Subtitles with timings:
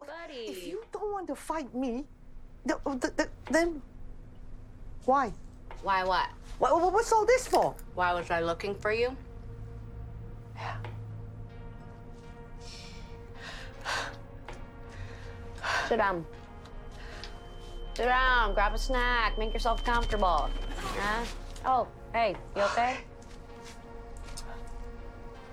[0.00, 0.46] buddy.
[0.48, 2.04] If you don't want to fight me,
[2.66, 3.82] th- th- th- then
[5.04, 5.32] why?
[5.82, 6.28] Why what?
[6.58, 7.74] What, what- what's all this for?
[7.94, 9.16] Why was I looking for you?
[10.56, 10.76] Yeah.
[15.88, 16.24] Sit down.
[17.94, 20.48] Sit down, grab a snack, make yourself comfortable.
[20.98, 21.24] Huh?
[21.64, 22.96] Oh, hey, you okay?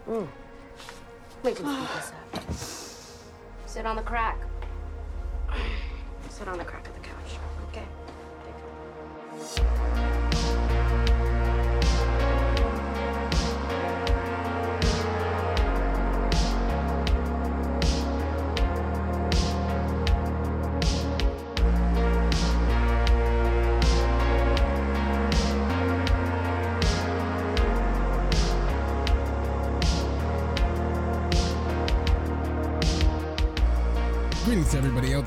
[0.08, 0.26] Mm.
[1.44, 2.27] We can speed this up.
[3.78, 4.40] Sit on the crack.
[6.30, 6.97] Sit on the crack of the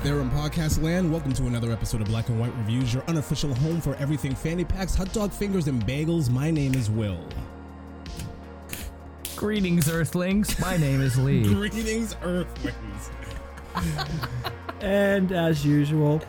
[0.03, 1.11] there in podcast land.
[1.11, 4.65] Welcome to another episode of Black and White Reviews, your unofficial home for everything fanny
[4.65, 6.27] packs, hot dog fingers, and bagels.
[6.29, 7.23] My name is Will.
[9.35, 10.59] Greetings, Earthlings.
[10.59, 11.43] My name is Lee.
[11.53, 13.11] Greetings, Earthlings.
[14.81, 16.23] And as usual,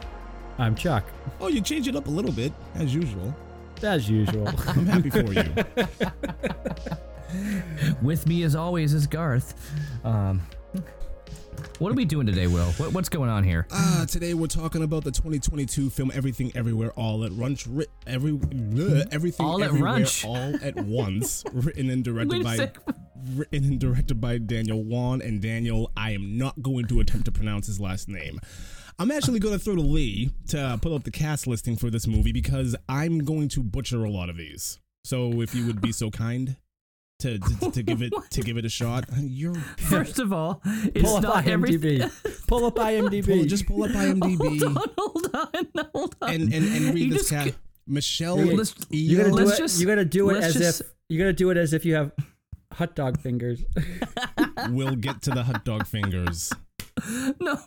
[0.58, 1.06] I'm Chuck.
[1.40, 3.34] Oh, you change it up a little bit, as usual.
[3.82, 4.46] As usual.
[4.68, 5.42] I'm happy for you.
[8.02, 9.54] With me, as always, is Garth.
[10.04, 10.42] Um,
[11.82, 12.70] what are we doing today, Will?
[12.76, 13.66] What, what's going on here?
[13.68, 17.66] Uh, today we're talking about the 2022 film Everything Everywhere All at Once.
[17.66, 20.24] Ri- every, bleh, everything All at Runch.
[20.24, 21.42] All at Once.
[21.52, 22.70] written and directed by
[23.34, 25.90] written and directed by Daniel Kwan and Daniel.
[25.96, 28.38] I am not going to attempt to pronounce his last name.
[29.00, 32.06] I'm actually going to throw to Lee to pull up the cast listing for this
[32.06, 34.78] movie because I'm going to butcher a lot of these.
[35.02, 36.54] So if you would be so kind
[37.22, 40.60] to to, to give it to give it a shot, you're First of all,
[40.94, 42.00] it's Pull up not everything.
[42.00, 42.46] IMDb.
[42.46, 43.26] Pull up IMDb.
[43.26, 46.30] pull, just pull up IMDb Hold on, hold on, hold on.
[46.30, 47.48] and, and and read You this just cast.
[47.48, 47.54] g-
[47.86, 50.80] Michelle You're- Let's, you gotta do let's it, just, you gotta do it as just,
[50.82, 52.12] if you gotta do it as if you have
[52.72, 53.64] hot dog fingers.
[54.70, 56.52] We'll get to the hot dog fingers
[57.40, 57.58] no,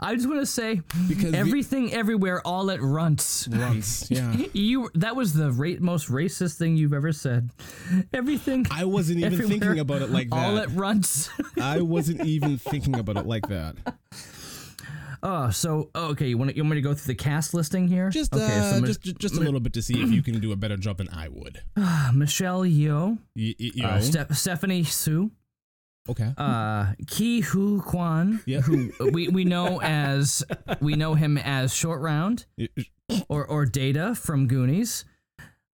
[0.00, 3.48] I just want to say because everything, everywhere, all at runts.
[3.48, 4.10] runts.
[4.10, 7.50] Yeah, You that was the ra- most racist thing you've ever said.
[8.12, 8.66] Everything.
[8.70, 10.36] I wasn't even thinking about it like that.
[10.36, 11.30] All at runts.
[11.60, 13.76] I wasn't even thinking about it like that.
[15.22, 16.28] Oh, so oh, okay.
[16.28, 18.10] You want you want me to go through the cast listing here?
[18.10, 18.44] Just okay.
[18.44, 20.76] uh, so just just a little bit to see if you can do a better
[20.76, 21.62] job than I would.
[22.14, 24.00] Michelle Yeoh, Y- y- you uh.
[24.00, 25.30] Ste- Stephanie Hsu,
[26.08, 26.32] okay.
[26.36, 28.60] uh, Ke Huy Quan, Yeah.
[28.60, 30.44] who we, we know as
[30.80, 32.46] we know him as Short Round
[33.28, 35.04] or or Data from Goonies.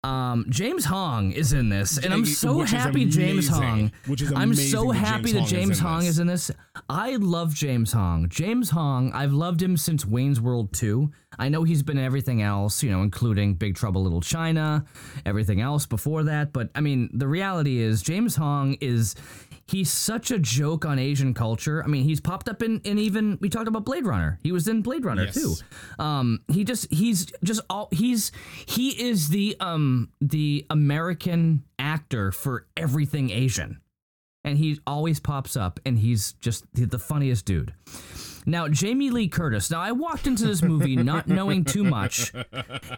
[0.05, 3.47] Um, James Hong is in this, and I'm Which so is happy James.
[3.47, 3.93] Hong.
[4.09, 6.51] Which is I'm so amazing that happy James that Hong James Hong is in this.
[6.91, 8.29] I love James Hong.
[8.29, 11.09] James Hong, I've loved him since Wayne's World 2.
[11.39, 14.85] I know he's been in everything else, you know, including Big Trouble Little China,
[15.25, 16.53] everything else before that.
[16.53, 19.15] But I mean, the reality is, James Hong is.
[19.67, 21.83] He's such a joke on Asian culture.
[21.83, 24.39] I mean, he's popped up in, in even we talked about Blade Runner.
[24.43, 25.35] He was in Blade Runner Yes.
[25.35, 25.55] too.
[25.99, 28.33] Um, he just he's just all he's
[28.67, 33.81] he is the um the American actor for everything Asian
[34.45, 37.73] and he always pops up and he's just the the funniest dude.
[38.45, 39.71] Now, Jamie Lee Curtis.
[39.71, 42.33] Now, I walked into this movie not knowing too much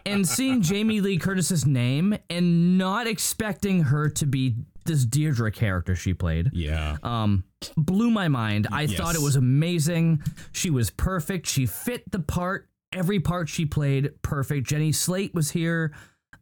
[0.03, 4.55] and seeing Jamie Lee Curtis's name and not expecting her to be
[4.85, 6.51] this Deirdre character she played.
[6.53, 6.97] Yeah.
[7.03, 7.43] Um,
[7.75, 8.67] blew my mind.
[8.71, 10.21] I thought it was amazing.
[10.51, 11.47] She was perfect.
[11.47, 12.69] She fit the part.
[12.93, 14.67] Every part she played, perfect.
[14.67, 15.93] Jenny Slate was here.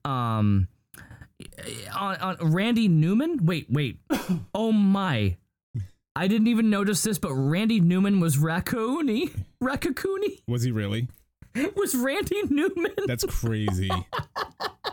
[0.05, 0.67] Um,
[1.95, 3.45] on, on Randy Newman.
[3.45, 3.99] Wait, wait.
[4.55, 5.37] Oh my.
[6.15, 9.31] I didn't even notice this, but Randy Newman was Raccoony.
[9.63, 11.07] Raccoony Was he really?
[11.75, 12.93] was Randy Newman.
[13.05, 13.91] That's crazy.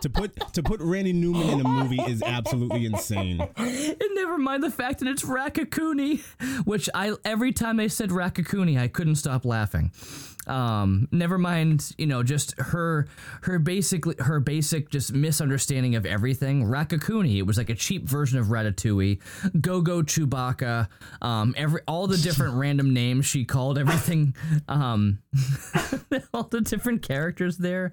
[0.00, 3.40] to put to put Randy Newman in a movie is absolutely insane.
[3.56, 6.20] And never mind the fact that it's Raccoony,
[6.64, 9.92] which I every time they said Raccoony, I couldn't stop laughing.
[10.50, 13.06] Um, never mind, you know, just her
[13.42, 16.64] her basically her basic just misunderstanding of everything.
[16.64, 19.20] Raccoony, it was like a cheap version of Ratatouille.
[19.60, 20.88] Go Go Chewbacca,
[21.22, 24.34] um, every all the different random names she called everything,
[24.68, 25.20] um,
[26.34, 27.92] all the different characters there.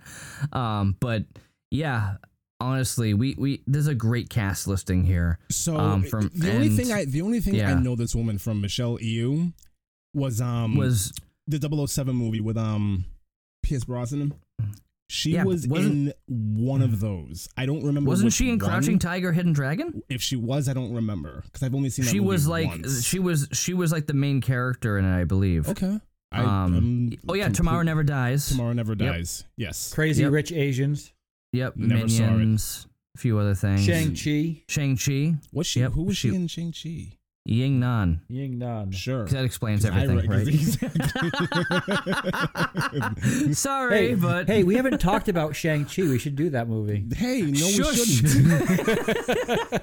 [0.51, 1.25] Um, but
[1.69, 2.15] yeah,
[2.59, 5.38] honestly, we we there's a great cast listing here.
[5.51, 8.62] So Um, from- the only thing I the only thing I know this woman from
[8.62, 9.54] Michelle Yeoh
[10.15, 11.13] was um Was
[11.48, 13.06] the 007 movie with um
[13.64, 14.34] Pierce Brosnan.
[15.10, 17.48] She Yeah, was wasn't- in one of those.
[17.56, 18.10] I don't remember.
[18.10, 18.70] wasn't she in one.
[18.70, 20.02] Crouching Tiger, Hidden Dragon?
[20.10, 22.04] If she was, I don't remember because I've only seen.
[22.06, 23.06] That She movie was like once.
[23.06, 25.70] she was she was like the main character in it, I believe.
[25.70, 26.00] Okay.
[26.34, 28.50] I, Um, oh yeah, complete- Tomorrow Never Dies.
[28.50, 29.00] Tomorrow Never Yep.
[29.00, 29.46] Dies.
[29.56, 29.94] Yes.
[29.94, 30.32] Crazy Yep.
[30.34, 31.14] Rich Asians.
[31.54, 31.78] Yep.
[31.78, 32.32] Never saw it.
[32.32, 32.86] Minions.
[33.16, 33.86] A few other things.
[33.86, 34.62] Shang Chi.
[34.68, 35.36] Shang Chi.
[35.54, 35.80] Was she?
[35.80, 37.18] Yep, Who was she she- in Shang Chi?
[37.50, 38.20] Ying Nan.
[38.28, 38.92] Ying Nan.
[38.92, 39.24] Sure.
[39.24, 40.46] 'Cause That explains everything, rec- right?
[43.56, 46.02] Sorry, Hey, but hey, we haven't talked about Shang Chi.
[46.04, 47.06] We should do that movie.
[47.16, 48.00] hey, no, Shush.
[48.00, 49.82] we shouldn't.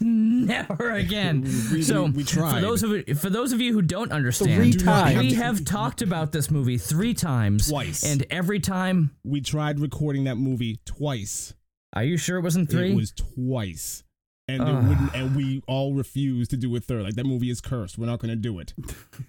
[0.00, 1.42] never again.
[1.72, 2.62] We- so we- we for tried.
[2.62, 5.18] those of for those of you who don't understand, Three times.
[5.18, 8.04] we have have talked about this movie three times, Twice.
[8.04, 9.10] and every time.
[9.24, 11.52] we tried recording that movie twice.
[11.92, 12.92] Are you sure it wasn't three?
[12.92, 14.02] It was twice.
[14.48, 17.04] And it wouldn't, and we all refused to do a third.
[17.04, 17.96] Like that movie is cursed.
[17.96, 18.74] We're not going to do it.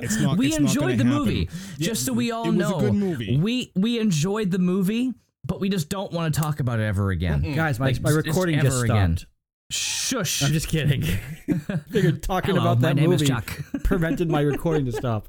[0.00, 0.38] it's not.
[0.38, 1.08] we it's enjoyed gonna the happen.
[1.18, 1.48] movie.
[1.76, 3.36] Yeah, just so we all it was know, a good movie.
[3.38, 5.12] we we enjoyed the movie,
[5.44, 7.54] but we just don't want to talk about it ever again.
[7.54, 9.16] Guys, my, Like, my recording ever just again.
[9.18, 9.30] stopped.
[9.70, 10.42] Shush.
[10.42, 11.02] I'm just kidding.
[11.90, 13.60] Figured talking Hello, about my that name is movie Chuck.
[13.84, 15.28] prevented my recording to stop.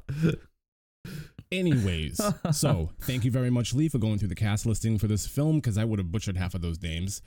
[1.52, 2.20] Anyways,
[2.52, 5.58] so thank you very much, Lee, for going through the cast listing for this film
[5.58, 7.22] because I would have butchered half of those names.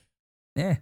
[0.57, 0.77] Eh.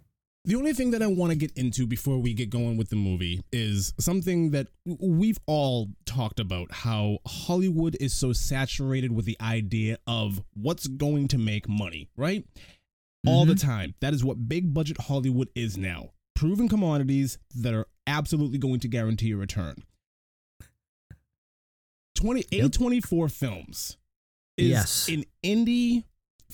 [0.49, 2.95] The only thing that I want to get into before we get going with the
[2.95, 9.37] movie is something that we've all talked about how Hollywood is so saturated with the
[9.39, 12.43] idea of what's going to make money, right?
[13.27, 13.69] All the mm-hmm.
[13.69, 13.93] time.
[14.01, 16.13] That is what big budget Hollywood is now.
[16.33, 19.83] Proven commodities that are absolutely going to guarantee a return.
[22.15, 23.97] 20 A24 Films
[24.57, 25.09] is Yes.
[25.09, 26.05] an indie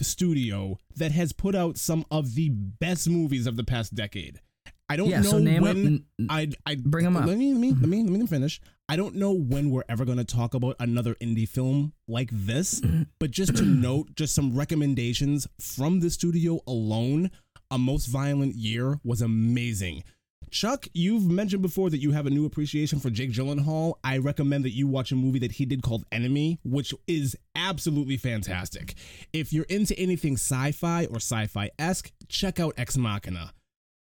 [0.03, 4.39] studio that has put out some of the best movies of the past decade.
[4.87, 7.25] I don't Yeah, know so when them- I I bring 'em up.
[7.25, 7.81] Let me let me mm-hmm.
[7.81, 8.61] let me let me finish.
[8.87, 12.81] I don't know when we're ever going to talk about another indie film like this,
[12.81, 13.03] mm-hmm.
[13.19, 17.31] but just to note just some recommendations from the studio alone.
[17.71, 20.03] A Most Violent Year was amazing.
[20.51, 23.95] Chuck, you've mentioned before that you have a new appreciation for Jake Gyllenhaal.
[24.03, 28.17] I recommend that you watch a movie that he did called Enemy, which is absolutely
[28.17, 28.95] fantastic.
[29.33, 33.51] If you're into anything sci-fi or sci-fi esque, check out Ex Machina.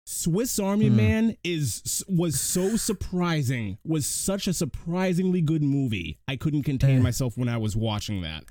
[0.06, 3.78] Swiss Army Man is was so surprising.
[3.86, 6.18] Was such a surprisingly good movie.
[6.28, 7.02] I couldn't contain Eh.
[7.02, 8.44] myself when I was watching that.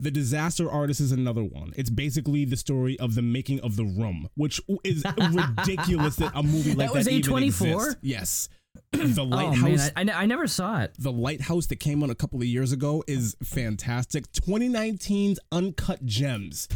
[0.00, 1.72] The Disaster Artist is another one.
[1.76, 6.42] It's basically the story of the making of The Room, which is ridiculous that a
[6.42, 7.44] movie like That was that even A24?
[7.44, 7.96] exists.
[8.02, 8.48] Yes.
[8.92, 10.94] The Oh Lighthouse man, I, I, never saw it.
[10.98, 14.30] the Lighthouse that came on a couple of years ago is fantastic.
[14.32, 16.68] 2019's Uncut Gems.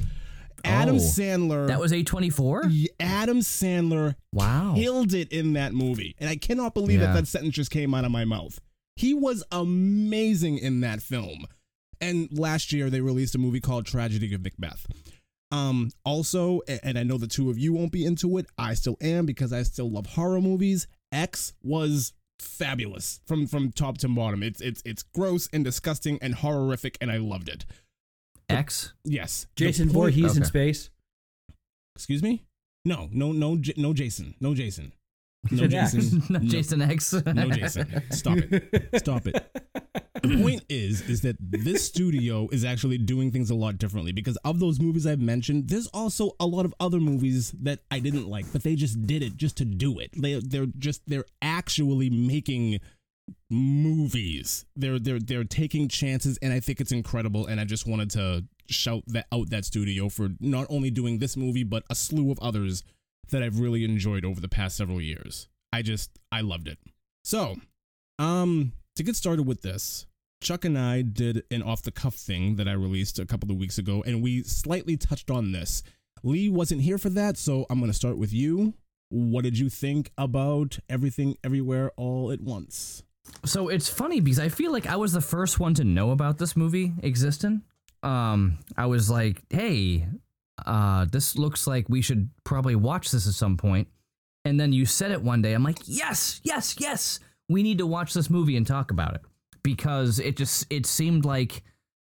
[0.64, 1.66] Adam Oh, Sandler.
[1.68, 2.64] That was A twenty four.
[2.98, 4.74] Adam Sandler Wow.
[4.76, 6.16] killed it in that movie.
[6.18, 7.06] And I cannot believe Yeah.
[7.12, 8.60] that that sentence just came out of my mouth.
[8.96, 11.46] He was amazing in that film.
[12.00, 14.86] And last year they released a movie called Tragedy of Macbeth.
[15.52, 18.46] Um, also, and I know the two of you won't be into it.
[18.58, 20.88] I still am because I still love horror movies.
[21.12, 24.42] X was fabulous from from top to bottom.
[24.42, 27.64] It's it's it's gross and disgusting and horrific, and I loved it.
[28.48, 28.92] X.
[29.04, 30.90] Yes, Jason point- Voorhees in space.
[31.96, 32.42] Excuse me?
[32.84, 34.92] No, no, no, no, Jason, no, Jason,
[35.50, 35.66] no.
[35.66, 37.12] Jason, no, Jason X.
[37.12, 38.02] no, Jason.
[38.10, 39.34] Stop it, stop it.
[40.22, 44.38] The point is, is that this studio is actually doing things a lot differently because
[44.44, 45.68] of those movies I've mentioned.
[45.68, 49.22] There's also a lot of other movies that I didn't like, but they just did
[49.22, 50.10] it just to do it.
[50.16, 52.80] They, they're just they're actually making
[53.50, 54.64] movies.
[54.76, 57.46] They're they're they're taking chances, and I think it's incredible.
[57.46, 61.36] And I just wanted to shout that out that studio for not only doing this
[61.36, 62.82] movie, but a slew of others
[63.30, 65.48] that I've really enjoyed over the past several years.
[65.72, 66.78] I just I loved it.
[67.24, 67.56] So,
[68.18, 70.06] um, to get started with this,
[70.40, 73.56] Chuck and I did an off the cuff thing that I released a couple of
[73.56, 75.82] weeks ago, and we slightly touched on this.
[76.22, 78.74] Lee wasn't here for that, so I'm going to start with you.
[79.08, 83.02] What did you think about everything, everywhere, all at once?
[83.44, 86.38] So it's funny because I feel like I was the first one to know about
[86.38, 87.62] this movie existing.
[88.02, 90.06] Um, I was like, "Hey,
[90.64, 93.88] uh, this looks like we should probably watch this at some point."
[94.44, 95.52] And then you said it one day.
[95.52, 97.20] I'm like, "Yes, yes, yes!
[97.48, 99.22] We need to watch this movie and talk about it."
[99.62, 101.62] Because it just it seemed like,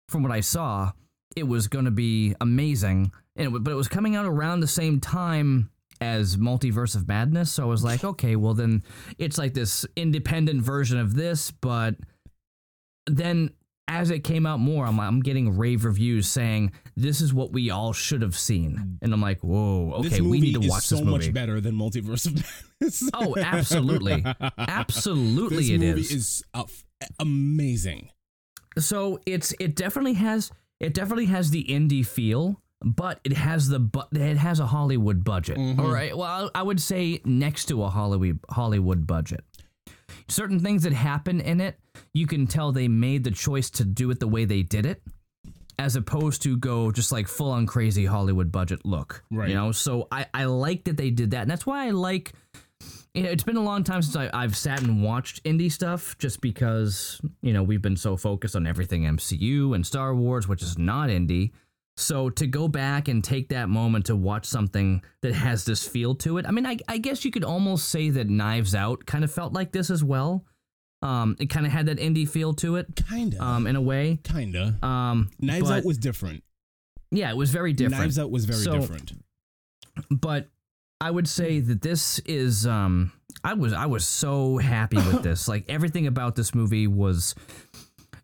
[0.10, 0.92] from what I saw,
[1.36, 3.12] it was going to be amazing.
[3.36, 5.70] And it, but it was coming out around the same time
[6.02, 7.52] as Multiverse of Madness.
[7.52, 8.84] So I was like, okay, well then
[9.18, 11.96] it's like this independent version of this, but
[13.06, 13.52] then
[13.88, 17.70] as it came out more, I'm I'm getting rave reviews saying this is what we
[17.72, 21.04] all should have seen, and I'm like, whoa, okay, we need to watch so this
[21.06, 21.18] movie.
[21.28, 23.10] much better than Multiverse of Madness.
[23.14, 24.24] Oh, absolutely,
[24.58, 25.82] absolutely, it is.
[25.82, 26.12] this it movie is.
[26.12, 26.64] is uh,
[27.20, 28.10] amazing.
[28.80, 33.80] so it's it definitely has it definitely has the indie feel but it has the
[33.80, 35.80] bu- it has a hollywood budget Mm-hmm.
[35.80, 39.44] all right well I, I would say next to a hollywood hollywood budget
[40.32, 41.80] certain things that happen in it,
[42.14, 45.02] you can tell they made the choice to do it the way they did it,
[45.78, 49.24] as opposed to go just like full on crazy Hollywood budget look.
[49.32, 49.50] Right.
[49.50, 52.34] You know, so I I like that they did that, and that's why I like.
[53.14, 56.18] you know, It's been a long time since I, I've sat and watched indie stuff,
[56.18, 60.64] just because you know we've been so focused on everything MCU and Star Wars, which
[60.64, 61.52] is not indie.
[61.98, 66.16] So to go back and take that moment to watch something that has this feel
[66.16, 69.24] to it, I mean, I, I guess you could almost say that Knives Out kind
[69.24, 70.46] of felt like this as well.
[71.04, 73.44] Um, it kind of had that indie feel to it, Kinda.
[73.44, 74.20] um, in a way.
[74.24, 74.78] Kinda.
[74.84, 76.44] Um, Knives but- Out was different.
[77.12, 78.02] yeah, it was very different.
[78.02, 79.12] Knives Out was very So- different.
[80.10, 80.50] but
[81.02, 83.12] I would say that this is um
[83.44, 85.48] I was I was so happy with this.
[85.52, 87.34] Like everything about this movie was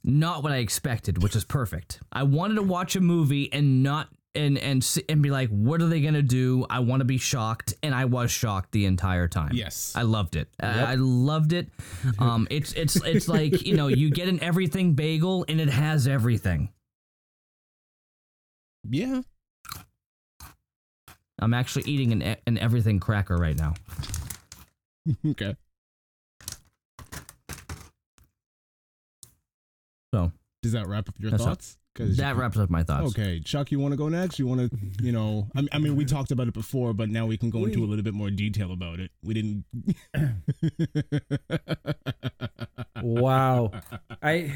[0.07, 1.99] not what I expected, which is perfect.
[2.11, 5.87] I wanted to watch a movie and not and and and be like, what are
[5.87, 6.65] they gonna do?
[6.69, 9.51] I want to be shocked, and I was shocked the entire time.
[9.53, 9.93] Yes.
[9.95, 10.47] I loved it.
[10.61, 11.69] I I loved it.
[12.19, 16.07] Um, it's it's it's like you know you get an everything bagel and it has
[16.07, 16.69] everything.
[18.89, 19.21] Yeah.
[21.39, 23.73] I'm actually eating an an everything cracker right now.
[25.25, 25.55] okay.
[30.13, 30.31] So
[30.63, 31.77] Does that wrap up your That's thoughts?
[31.95, 33.09] 'Cause that wraps up my thoughts.
[33.09, 34.37] Okay, Chuck, you want to go next?
[34.37, 37.25] You want to, you know, I, I mean, we talked about it before, but now
[37.25, 39.09] we can go into a little bit more detail about it.
[39.23, 39.65] We didn't.
[43.03, 43.71] Wow.
[44.23, 44.51] I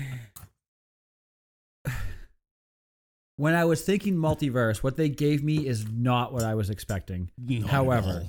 [3.36, 7.32] when I was thinking multiverse, what they gave me is not what I was expecting.
[7.50, 8.28] At However.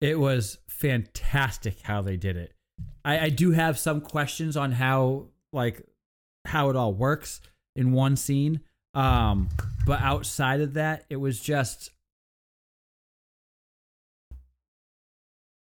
[0.00, 2.52] It was fantastic how they did it.
[3.04, 5.82] I, I do have some questions on how like
[6.48, 7.40] how it all works
[7.76, 8.60] in one scene.
[8.94, 9.48] Um,
[9.86, 11.90] but outside of that, it was just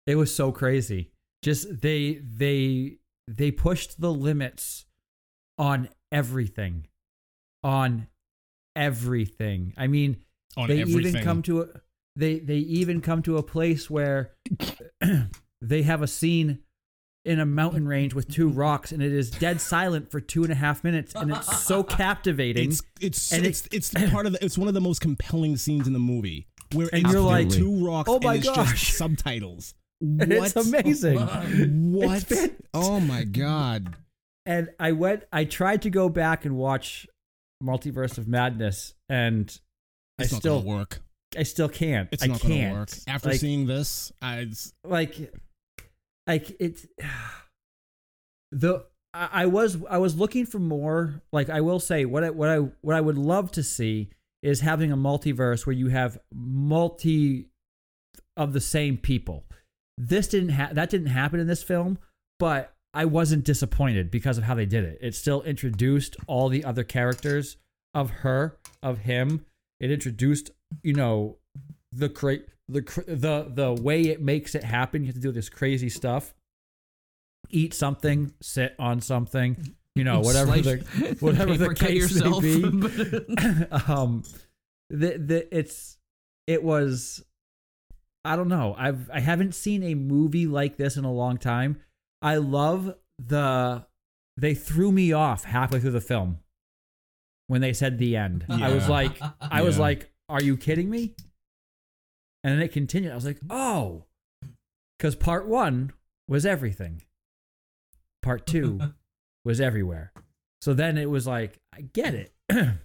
[0.06, 1.10] it was so crazy.
[1.42, 2.96] Just they they
[3.28, 4.87] they pushed the limits
[5.58, 6.87] on everything.
[7.62, 8.08] On
[8.75, 9.75] everything.
[9.76, 10.16] I mean,
[10.56, 11.06] on they everything.
[11.06, 11.66] even come to a
[12.16, 14.32] they they even come to a place where
[15.60, 16.60] they have a scene
[17.24, 20.50] in a mountain range with two rocks and it is dead silent for two and
[20.50, 24.42] a half minutes and it's so captivating It's it's And it's it's part of the,
[24.44, 27.50] it's one of the most compelling scenes in the movie where And it's you're like,
[27.50, 29.74] two rocks "Oh my it's gosh." subtitles.
[30.00, 30.46] And What?
[30.46, 31.18] it's amazing
[31.92, 32.24] What?
[32.30, 33.96] It's oh my god!
[34.46, 37.06] and i went i tried to go back and watch
[37.62, 39.44] multiverse of madness and
[40.18, 41.00] It's i not still work.
[41.36, 42.88] i still can't It's i not can't gonna work.
[43.06, 45.34] After like, seeing this, I it's- like
[46.26, 46.86] like it
[48.52, 52.30] the I, I was I was looking for more like I will say what I
[52.30, 54.10] what I what I would love to see
[54.42, 57.48] is having a multiverse where you have multi
[58.36, 59.44] of the same people.
[59.98, 61.98] This didn't ha- that didn't happen in this film,
[62.38, 64.98] but I wasn't disappointed because of how they did it.
[65.00, 67.56] It still introduced all the other characters
[67.94, 69.44] of her, of him.
[69.78, 70.50] It introduced,
[70.82, 71.36] you know,
[71.92, 75.02] the cra- the the the way it makes it happen.
[75.02, 76.34] You have to do this crazy stuff.
[77.50, 82.42] Eat something, sit on something, you know, whatever Slice- the whatever the case yourself.
[82.42, 83.66] may be.
[83.92, 84.22] um,
[84.88, 85.98] the the it's
[86.46, 87.24] it was.
[88.24, 88.74] I don't know.
[88.76, 91.80] I've I haven't seen a movie like this in a long time.
[92.20, 93.86] I love the
[94.36, 96.38] they threw me off halfway through the film
[97.46, 98.44] when they said the end.
[98.48, 101.14] I was like I was like, are you kidding me?
[102.42, 103.12] And then it continued.
[103.12, 104.04] I was like, oh,
[104.99, 105.92] because part one
[106.28, 107.02] was everything.
[108.23, 108.80] Part two
[109.44, 110.12] was everywhere.
[110.62, 112.32] So then it was like, I get it.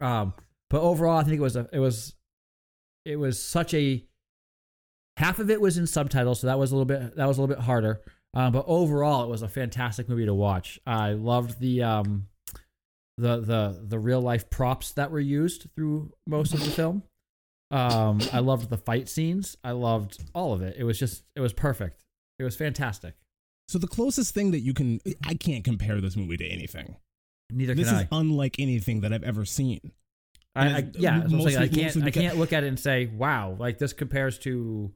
[0.00, 0.34] um,
[0.70, 2.14] but overall, I think it was a, it was,
[3.04, 4.04] it was such a.
[5.16, 7.40] Half of it was in subtitles, so that was a little bit that was a
[7.40, 8.00] little bit harder.
[8.34, 10.80] Um, but overall, it was a fantastic movie to watch.
[10.84, 12.26] I loved the um,
[13.16, 17.04] the the the real life props that were used through most of the film.
[17.74, 19.56] Um, I loved the fight scenes.
[19.64, 20.76] I loved all of it.
[20.78, 22.04] It was just it was perfect.
[22.38, 23.14] It was fantastic.
[23.68, 26.96] so the closest thing that you can I can't compare this movie to anything.
[27.50, 29.92] Neither This can is unlike anything that I've ever seen.
[30.56, 31.56] I, I yeah, that's what I'm saying.
[31.56, 34.38] I mostly- can't mostly I can't look at it and say wow, like this compares
[34.40, 34.92] to.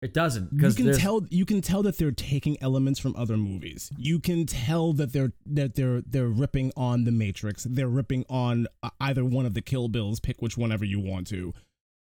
[0.00, 3.90] It doesn't You can tell you can tell that they're taking elements from other movies.
[3.98, 7.64] You can tell that they're that they're they're ripping on the Matrix.
[7.64, 10.20] They're ripping on uh, either one of the Kill Bills.
[10.20, 11.52] Pick which whenever you want to.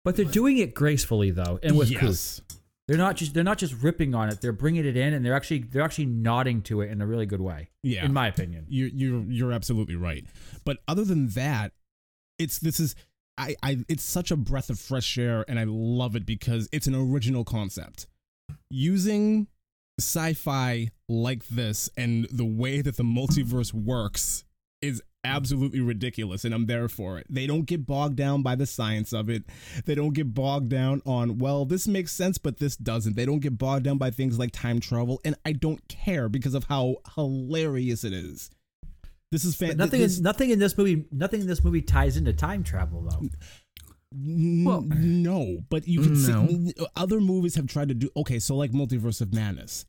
[0.03, 2.01] But they're doing it gracefully though, and with couth.
[2.03, 2.41] yes.
[2.87, 4.41] They're not just they're not just ripping on it.
[4.41, 7.25] They're bringing it in, and they're actually they're actually nodding to it in a really
[7.25, 7.69] good way.
[7.81, 8.03] Yeah.
[8.05, 8.65] in my opinion.
[8.67, 10.25] You're you're you're absolutely right.
[10.65, 11.71] But other than that,
[12.37, 12.95] it's this is
[13.37, 16.87] I I it's such a breath of fresh air, and I love it because it's
[16.87, 18.05] an original concept.
[18.69, 19.47] Using
[19.99, 24.43] sci-fi like this and the way that the multiverse works
[24.81, 27.25] is absolutely ridiculous and I'm there for it.
[27.29, 29.43] They don't get bogged down by the science of it.
[29.85, 33.15] They don't get bogged down on well, this makes sense but this doesn't.
[33.15, 36.53] They don't get bogged down by things like time travel and I don't care because
[36.53, 38.49] of how hilarious it is.
[39.31, 41.81] This is But fan- nothing, this- in, nothing in this movie, nothing in this movie
[41.81, 43.27] ties into time travel though.
[44.13, 46.47] N- Well- no, but you can No.
[46.47, 48.37] see other movies have tried to do okay.
[48.39, 49.85] So like Multiverse of Madness,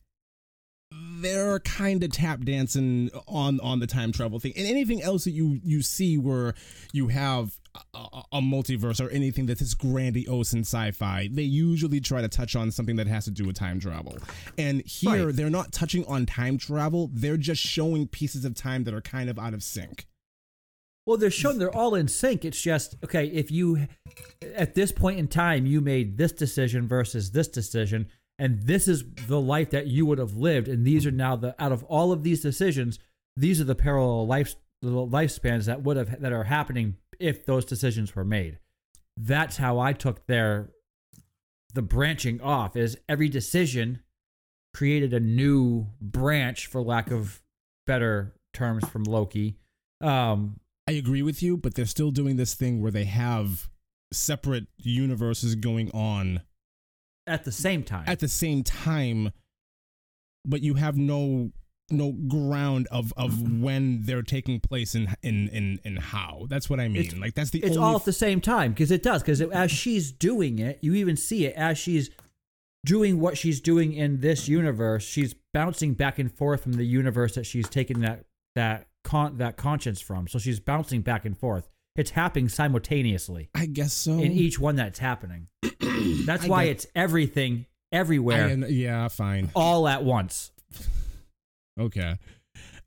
[1.21, 5.31] they're kind of tap dancing on on the time travel thing, and anything else that
[5.31, 6.53] you you see where
[6.91, 7.59] you have
[7.93, 12.71] a, a, multiverse or anything that's grandiose in sci-fi, they usually try to touch on
[12.71, 14.17] something that has to do with time travel.
[14.57, 15.35] And here Right.
[15.35, 19.29] they're not touching on time travel; they're just showing pieces of time that are kind
[19.29, 20.05] of out of sync.
[21.05, 22.45] Well, they're showing they're all in sync.
[22.45, 23.87] It's just okay if you,
[24.55, 28.07] at this point in time, you made this decision versus this decision,
[28.37, 31.55] and this is the life that you would have lived, and these are now the
[31.61, 32.99] out of all of these decisions,
[33.35, 37.65] these are the parallel life the lifespans that would have that are happening if those
[37.65, 38.59] decisions were made.
[39.17, 40.69] That's how I took their
[41.73, 43.99] the branching off is every decision
[44.73, 47.41] created a new branch for lack of
[47.85, 49.57] better terms from Loki.
[50.01, 53.69] Um, I agree with you, but they're still doing this thing where they have
[54.13, 56.41] separate universes going on
[57.27, 58.03] at the same time.
[58.07, 59.31] at the same time,
[60.45, 61.51] but you have no
[61.91, 66.47] no ground of of when they're taking place and in in in how.
[66.49, 67.03] That's what I mean.
[67.03, 69.71] It's- like that's the it's all at the same time because it does because as
[69.71, 72.09] she's doing it, you even see it as she's
[72.85, 75.03] doing what she's doing in this universe.
[75.03, 79.57] She's bouncing back and forth from the universe that she's taken that that con that
[79.57, 80.27] conscience from.
[80.27, 81.69] So she's bouncing back and forth.
[81.95, 84.13] It's happening simultaneously I guess so.
[84.13, 85.47] in each one that's happening.
[86.25, 89.49] That's I why get- it's everything everywhere I- yeah, fine.
[89.55, 90.51] all at once.
[91.79, 92.15] Okay.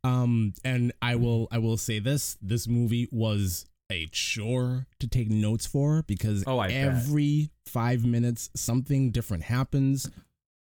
[0.04, 5.30] Um and I will I will say this this movie was a chore to take
[5.30, 6.76] notes for because Oh, I bet.
[6.76, 10.10] every 5 minutes something different happens.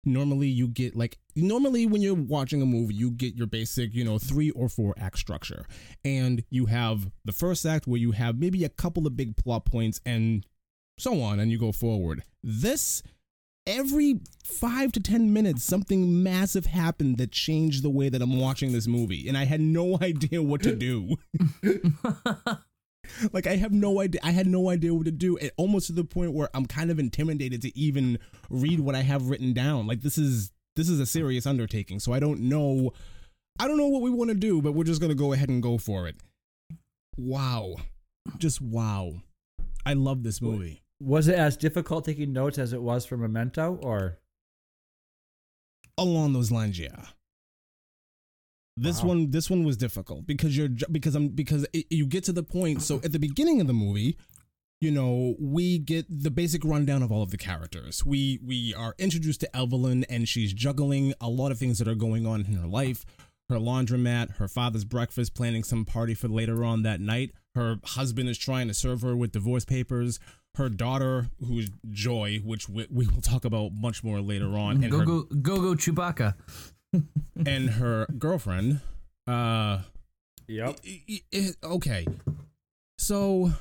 [0.06, 4.04] Normally you get like normally when you're watching a movie you get your basic, you
[4.04, 5.66] know, 3 or 4 act structure.
[6.04, 9.66] And you have the first act where you have maybe a couple of big plot
[9.66, 10.46] points and
[10.98, 12.24] so on and you go forward.
[12.44, 13.04] This
[13.68, 18.72] every five to ten minutes something massive happened that changed the way that i'm watching
[18.72, 21.16] this movie and i had no idea what to do
[23.34, 25.94] like i have no idea i had no idea what to do it almost to
[25.94, 28.18] the point where i'm kind of intimidated to even
[28.50, 29.88] read what i have written down.
[29.88, 32.92] Like this is this is a serious undertaking so i don't know
[33.60, 35.50] i don't know what we want to do but we're just going to go ahead
[35.50, 36.16] and go for it.
[37.18, 37.76] Wow.
[38.38, 39.14] Just wow.
[39.86, 40.84] I love this movie.
[41.02, 44.20] Was it as difficult taking notes as it was for Memento, or?
[45.98, 47.08] Along those lines yeah
[48.82, 49.10] this Wow.
[49.10, 52.44] one this one was difficult because you're because i'm because it, you get to the
[52.44, 54.18] point so at the beginning of the movie
[54.82, 58.06] you know we get the basic rundown of all of the characters.
[58.06, 61.96] We we are introduced to evelyn and she's juggling a lot of things that are
[61.96, 63.06] going on in her life.
[63.50, 67.32] Her laundromat her father's breakfast planning some party for later on that night.
[67.56, 70.20] Her husband is trying to serve her with divorce papers.
[70.56, 74.84] Her daughter who's joy which we, we will talk about much more later on mm-hmm.
[74.84, 76.36] and go her go go go Chewbacca.
[77.46, 78.82] And her girlfriend.
[79.28, 79.82] Uh,
[80.48, 82.06] yep, i- i- i- okay,
[82.98, 83.52] so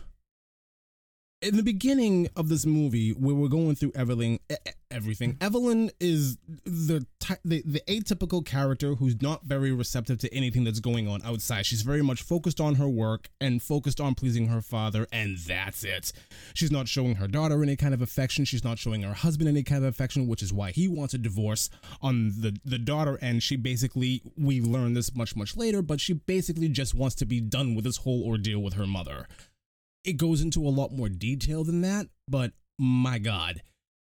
[1.41, 5.91] in the beginning of this movie, where we're going through everything, e- e- everything, Evelyn
[6.01, 7.07] is the,
[7.45, 11.65] the the atypical character who's not very receptive to anything that's going on outside.
[11.65, 15.85] She's very much focused on her work and focused on pleasing her father, and that's
[15.85, 16.13] it.
[16.55, 18.45] She's not showing her daughter any kind of affection.
[18.45, 21.19] She's not showing her husband any kind of affection, which is why he wants a
[21.19, 21.71] divorce.
[22.03, 26.15] On the the daughter end, she basically we learn this much much later, but she
[26.15, 29.29] basically just wants to be done with this whole ordeal with her mother
[30.05, 33.63] it goes into a lot more detail than that, but my God,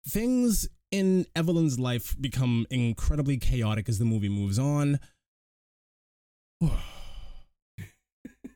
[0.08, 5.00] things in Evelyn's life become incredibly chaotic as the movie moves on.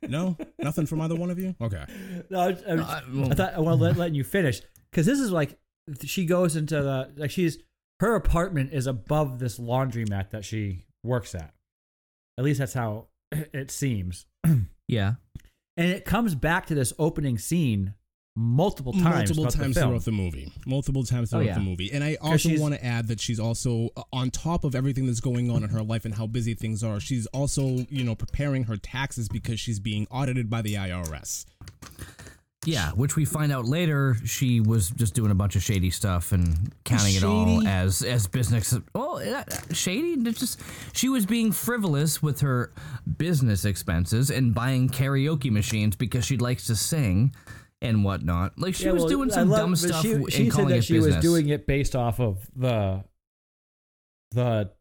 [0.08, 1.56] no, nothing from either one of you.
[1.62, 1.86] Okay,
[2.30, 4.62] no, I, I, was- I- I thought I want to let, letting you finish
[4.92, 5.58] because this is like
[6.04, 7.58] she goes into the like she's
[8.00, 11.54] her apartment is above this laundromat that she works at.
[12.38, 14.26] At least that's how it seems.
[14.92, 15.16] Yeah.
[15.80, 17.94] And it comes back to this opening scene
[18.36, 19.04] multiple times.
[19.04, 21.54] multiple throughout times the throughout the movie, multiple times Oh, throughout yeah.
[21.56, 24.76] the movie, and I also want to add that she's also uh, on top of
[24.76, 27.00] everything that's going on in her life and how busy things are.
[27.00, 31.46] She's also, you know, preparing her taxes because she's being audited by the IRS.
[32.66, 36.34] Yeah, which we find out later she was just doing a bunch of shady stuff
[36.34, 38.78] and counting it all as as business.
[38.94, 39.44] Well, uh,
[39.74, 40.14] shady.
[40.28, 40.60] It's just
[40.94, 42.74] she was being frivolous with her
[43.18, 47.34] business expenses and buying karaoke machines because she likes to sing
[47.82, 48.60] and whatnot.
[48.60, 50.78] Like she Yeah, was well, doing some love- dumb stuff She, and she said that
[50.80, 51.16] it she business.
[51.16, 53.06] was doing it based off of the
[54.32, 54.72] the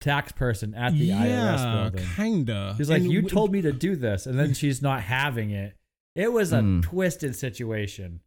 [0.00, 1.24] tax person at the yeah,
[1.56, 2.08] IRS building.
[2.16, 2.74] kinda.
[2.78, 5.50] She's like, And "You w- told me to do this," and then she's not having
[5.50, 5.76] it.
[6.16, 6.80] It was a Hmm.
[6.80, 8.20] twisted situation.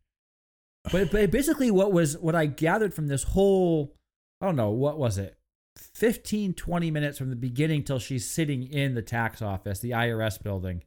[0.91, 3.97] But but basically, what was what I gathered from this whole,
[4.39, 5.37] I don't know, what was it,
[5.75, 10.41] 15, 20 minutes from the beginning till she's sitting in the tax office, the IRS
[10.41, 10.83] building,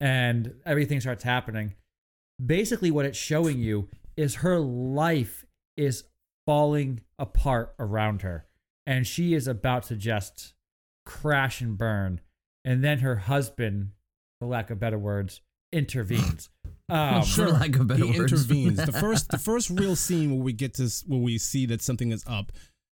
[0.00, 1.74] and everything starts happening.
[2.44, 6.04] Basically, what it's showing you is her life is
[6.46, 8.46] falling apart around her,
[8.86, 10.54] and she is about to just
[11.06, 12.20] crash and burn.
[12.64, 13.92] And then her husband,
[14.38, 15.40] for lack of better words,
[15.72, 16.48] intervenes.
[16.92, 18.32] Um, For lack of better he words.
[18.32, 18.84] intervenes.
[18.84, 22.10] the first, the first real scene where we get to where we see that something
[22.10, 22.50] is up.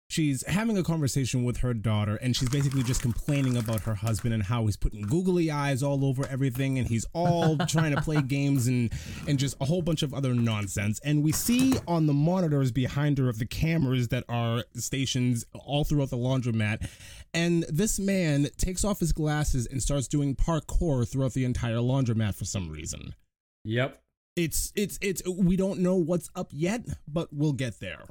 [0.08, 4.34] She's having a conversation with her daughter, and she's basically just complaining about her husband
[4.36, 8.22] and how he's putting googly eyes all over everything, and he's all trying to play
[8.22, 8.94] games and
[9.28, 11.00] and just a whole bunch of other nonsense.
[11.04, 15.84] And we see on the monitors behind her of the cameras that are stations all
[15.84, 16.88] throughout the laundromat,
[17.34, 22.36] and this man takes off his glasses and starts doing parkour throughout the entire laundromat
[22.36, 23.16] for some reason
[23.66, 24.00] Yep.
[24.36, 28.06] it's it's it's we don't know what's up yet, but we'll get there.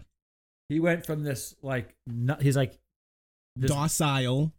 [0.68, 2.78] He went from this like no, he's like
[3.56, 4.52] this Docile,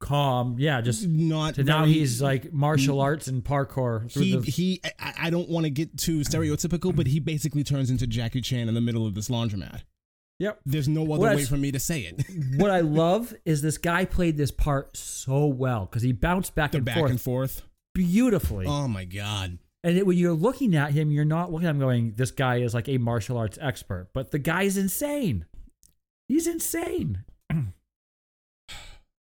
[0.00, 4.10] calm, yeah, just not to now very- he's like martial arts and parkour.
[4.10, 4.80] He the, he.
[4.98, 8.68] I, I don't want to get too stereotypical, but he basically turns into Jackie Chan
[8.68, 9.82] in the middle of this laundromat.
[10.38, 10.60] yep.
[10.64, 12.24] There's no other Well, way that's- for me to say it.
[12.56, 16.70] what I love is this guy played this part so well because he bounced back
[16.72, 17.62] the and back forth and forth.
[17.94, 18.66] beautifully.
[18.66, 19.58] Oh my god.
[19.84, 22.56] And it, when you're looking at him, you're not looking at him going, "This guy
[22.56, 25.46] is like a martial arts expert," but the guy's insane.
[26.28, 27.24] He's insane.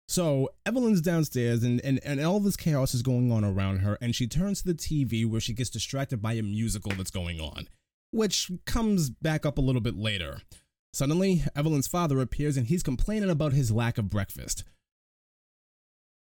[0.08, 4.14] So Evelyn's downstairs and, and, and all this chaos is going on around her, and
[4.14, 7.70] she turns to the TV where she gets distracted by a musical that's going on,
[8.12, 10.42] which comes back up a little bit later.
[10.92, 14.66] Suddenly, Evelyn's father appears and he's complaining about his lack of breakfast.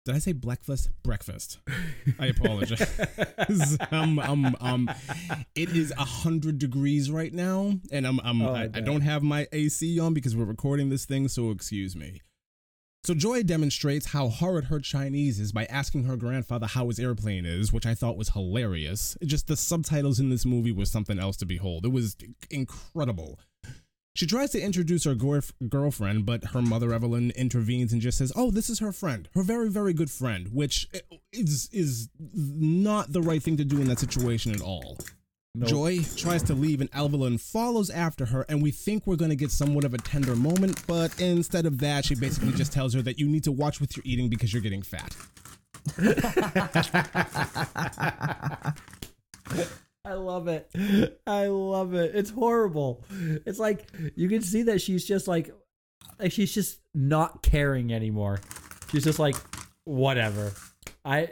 [0.08, 0.90] Did I say breakfast?
[1.04, 1.60] Breakfast.
[2.18, 3.78] I apologize.
[3.92, 4.90] um, um, um,
[5.54, 9.02] it is a hundred degrees right now, and I'm, I'm Oh, I I, I don't
[9.02, 12.22] have my AC on because we're recording this thing, so excuse me.
[13.04, 17.46] So Joy demonstrates how horrid her Chinese is by asking her grandfather how his airplane
[17.46, 19.18] is, which I thought was hilarious.
[19.26, 21.86] Just the subtitles in this movie was something else to behold.
[21.86, 22.16] It was
[22.50, 23.40] incredible.
[24.18, 28.34] She tries to introduce her girf- girlfriend, but her mother Evelyn intervenes and just says,
[28.36, 31.02] "Oh, this is her friend, her very, very good friend," which eh,
[31.32, 34.98] is is not the right thing to do in that situation at all.
[35.54, 35.70] Nope.
[35.70, 39.36] Joy tries to leave, and Evelyn follows after her, and we think we're going to
[39.36, 43.04] get somewhat of a tender moment, but instead of that, she basically just tells her
[43.04, 45.16] that you need to watch what you're eating because you're getting fat.
[50.08, 51.20] I love it.
[51.28, 52.16] I love it.
[52.16, 53.04] It's horrible.
[53.46, 55.54] It's like you can see that she's just like
[56.18, 58.40] like she's just not caring anymore.
[58.90, 59.36] She's just like
[59.84, 60.54] whatever.
[61.04, 61.32] I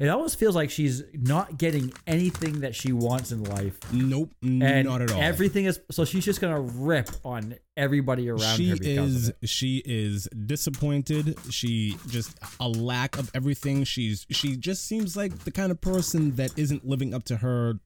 [0.00, 3.78] it almost feels like she's not getting anything that she wants in life.
[3.92, 5.20] Nope, And not at all.
[5.20, 9.80] Everything is so she's just gonna rip on everybody around she her because is she
[9.86, 15.72] is disappointed she just a lack of everything she's she just seems like the kind
[15.72, 17.78] of person that isn't living up to her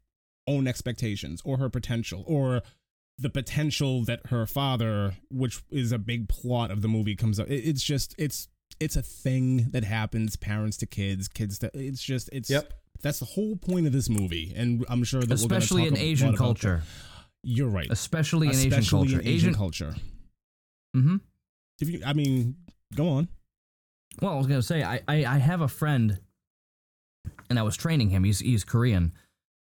[0.46, 2.62] own expectations or her potential or
[3.18, 7.46] the potential that her father which is a big plot of the movie comes up
[7.50, 12.28] it's just it's it's a thing that happens parents to kids kids to it's just
[12.32, 12.72] it's Yep.
[13.02, 15.88] that's the whole point of this movie and i'm sure that we're gonna especially talk
[15.92, 16.44] in a lot Asian about that.
[16.44, 16.82] culture.
[17.42, 19.20] you're right Especially in Asian especially culture.
[19.20, 19.94] in asian culture
[20.94, 21.16] hmm
[21.80, 22.56] if you i mean
[22.94, 23.28] go on
[24.20, 26.20] Well, I was gonna say I, I I have a friend,
[27.50, 28.24] and I was training him.
[28.24, 29.12] He's he's Korean,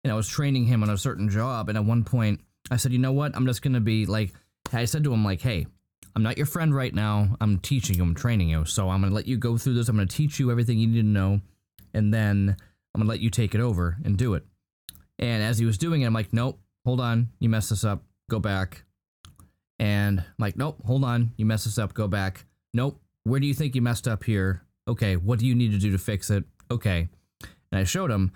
[0.04, 1.70] and I was training him on a certain job.
[1.70, 3.36] And at one point, I said, you know what?
[3.36, 4.34] I'm just gonna be like,
[4.72, 5.68] I said to him like, hey,
[6.16, 7.36] I'm not your friend right now.
[7.42, 8.04] I'm teaching you.
[8.04, 8.66] I'm training you.
[8.66, 9.90] So I'm gonna let you go through this.
[9.90, 11.42] I'm gonna teach you everything you need to know,
[11.94, 12.56] and then
[12.94, 14.44] I'm gonna let you take it over and do it.
[15.20, 18.04] And as he was doing it, I'm like, nope, hold on, you messed this up.
[18.30, 18.84] Go back.
[19.80, 21.94] And I'm like, nope, hold on, you messed this up.
[21.94, 22.46] Go back.
[22.74, 23.00] Nope.
[23.24, 24.64] Where do you think you messed up here?
[24.88, 26.44] Okay, what do you need to do to fix it?
[26.70, 27.08] Okay.
[27.72, 28.32] And I showed him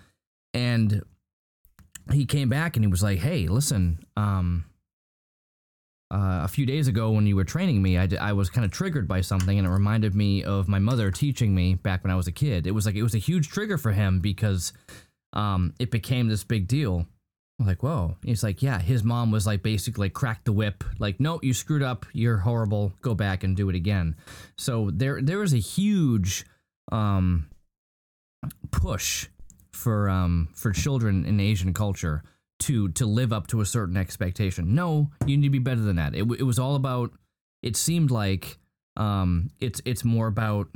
[0.54, 1.04] and
[2.12, 4.66] he came back and he was like, "Hey, listen, um
[6.10, 8.64] uh, a few days ago when you were training me, I, d- I was kind
[8.64, 12.12] of triggered by something and it reminded me of my mother teaching me back when
[12.12, 12.66] I was a kid.
[12.66, 14.72] It was like it was a huge trigger for him because
[15.34, 17.06] um it became this big deal
[17.60, 18.18] like, whoa.
[18.24, 21.82] He's like, yeah, his mom was like basically cracked the whip, like, no, you screwed
[21.82, 24.16] up, you're horrible, go back and do it again.
[24.58, 26.46] So there there is a huge
[26.92, 27.50] um
[28.72, 29.28] push
[29.78, 32.24] for um for children in Asian culture
[32.60, 34.74] to to live up to a certain expectation.
[34.74, 36.16] No, you need to be better than that.
[36.16, 37.12] It, it was all about
[37.62, 38.58] it seemed like
[38.96, 40.68] um it's it's more about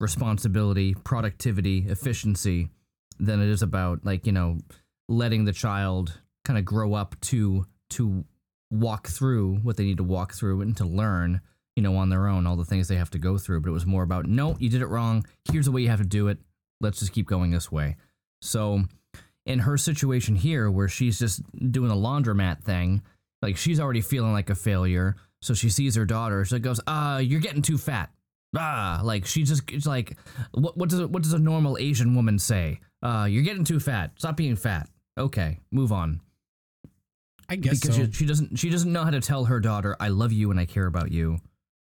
[0.00, 2.68] responsibility, productivity, efficiency
[3.18, 4.58] than it is about like, you know,
[5.08, 8.24] letting the child kind of grow up to to
[8.70, 11.40] walk through what they need to walk through and to learn,
[11.76, 13.60] you know, on their own all the things they have to go through.
[13.60, 15.24] But it was more about no, you did it wrong.
[15.50, 16.38] Here's the way you have to do it.
[16.80, 17.96] Let's just keep going this way.
[18.40, 18.82] So
[19.46, 23.02] in her situation here where she's just doing a laundromat thing,
[23.42, 25.16] like she's already feeling like a failure.
[25.40, 26.44] So she sees her daughter.
[26.44, 28.10] She goes, "Uh, you're getting too fat."
[28.56, 30.16] Ah, like she just it's like,
[30.52, 32.80] what what does a, what does a normal Asian woman say?
[33.02, 34.12] Uh, you're getting too fat.
[34.18, 34.88] Stop being fat.
[35.16, 36.20] Okay, move on.
[37.48, 38.04] I guess Because so.
[38.06, 40.58] she, she doesn't she doesn't know how to tell her daughter, "I love you and
[40.58, 41.38] I care about you,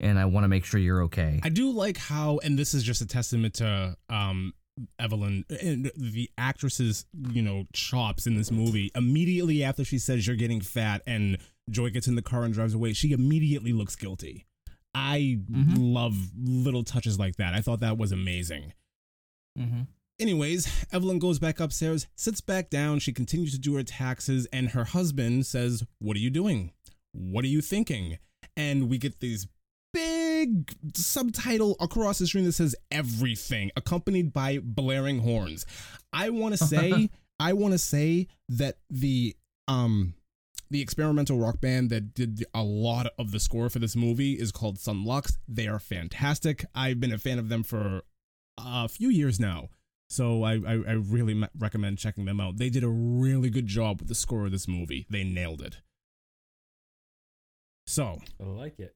[0.01, 2.83] and I want to make sure you're okay." I do like how, and this is
[2.83, 4.53] just a testament to um,
[4.99, 8.91] Evelyn and the actress's, you know, chops in this movie.
[8.95, 11.39] Immediately after she says you're getting fat, and
[11.71, 14.47] Joy gets in the car and drives away, she immediately looks guilty.
[14.95, 17.55] I love little touches like that.
[17.55, 18.73] I thought that was amazing.
[19.59, 19.83] Mm-hmm.
[20.19, 23.01] Anyways, Evelyn goes back upstairs, sits back down.
[23.01, 26.73] She continues to do her taxes, and her husband says, What are you doing?
[27.12, 28.19] What are you thinking?
[28.57, 29.47] And we get these
[29.93, 30.36] big
[30.95, 35.67] subtitle across the screen that says everything, accompanied by blaring horns.
[36.13, 39.37] I want to say, I want to say that the
[39.69, 40.15] um
[40.71, 44.51] the experimental rock band that did a lot of the score for this movie is
[44.51, 45.39] called Son Lux.
[45.47, 46.65] They are fantastic.
[46.75, 48.03] I've been a fan of them for
[48.59, 49.69] a few years now.
[50.09, 52.59] So I, I, I really recommend checking them out.
[52.59, 55.07] They did a really good job with the score of this movie.
[55.11, 55.79] They nailed it.
[57.87, 58.95] So I like it.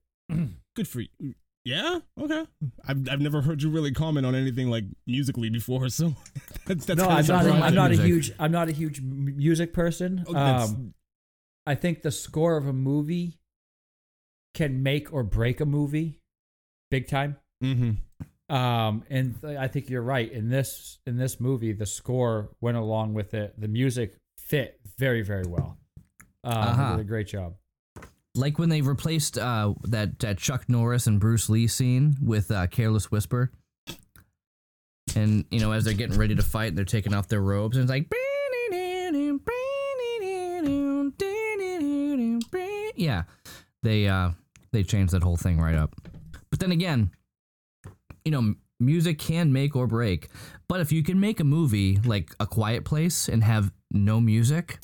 [0.77, 1.35] Good for you.
[1.65, 1.99] Yeah.
[2.19, 2.47] Okay.
[2.89, 6.15] I've I've never heard you really comment on anything like musically before, so
[6.67, 7.21] that's that's no, kinda I'm not.
[7.21, 7.63] A, surprising.
[7.63, 8.33] I'm not a huge.
[8.39, 10.25] I'm not a huge music person.
[10.27, 10.95] Oh, Um,
[11.67, 13.39] I think the score of a movie
[14.55, 16.19] can make or break a movie,
[16.91, 17.37] big time.
[17.63, 17.99] Mhm.
[18.49, 20.31] Um, and th- I think you're right.
[20.33, 23.55] In this in this movie, the score went along with it.
[23.61, 25.79] The music fit very very well.
[26.43, 26.91] Um, Uh-huh.
[26.97, 27.55] Did a great job.
[28.35, 32.69] Like when they replaced uh, that that Chuck Norris and Bruce Lee scene with uh,
[32.69, 33.51] "Careless Whisper,"
[35.17, 37.77] and you know as they're getting ready to fight, and they're taking off their robes,
[37.77, 38.09] and it's like,
[42.95, 43.25] yeah,
[43.83, 44.31] they uh,
[44.73, 45.95] they changed that whole thing right up.
[46.51, 47.11] But then again,
[48.25, 50.29] you know, music can make or break.
[50.69, 54.79] But if you can make a movie like A Quiet Place and have no music,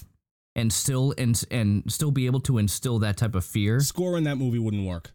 [0.56, 3.78] and still and and still be able to instill that type of fear.
[3.78, 5.12] Score in that movie wouldn't work.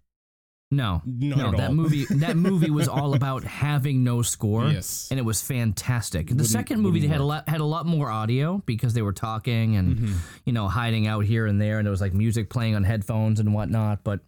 [0.73, 1.75] No, Not no, at that all.
[1.75, 4.69] movie that movie was all about having no score.
[4.69, 5.09] Yes.
[5.11, 6.27] and it was fantastic.
[6.27, 9.11] The Wouldn't- second movie had a lot had a lot more audio because they were
[9.11, 10.13] talking and Mm-hmm.
[10.45, 13.41] you know hiding out here and there, and there was like music playing on headphones
[13.41, 14.05] and whatnot.
[14.05, 14.21] But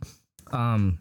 [0.52, 1.00] um,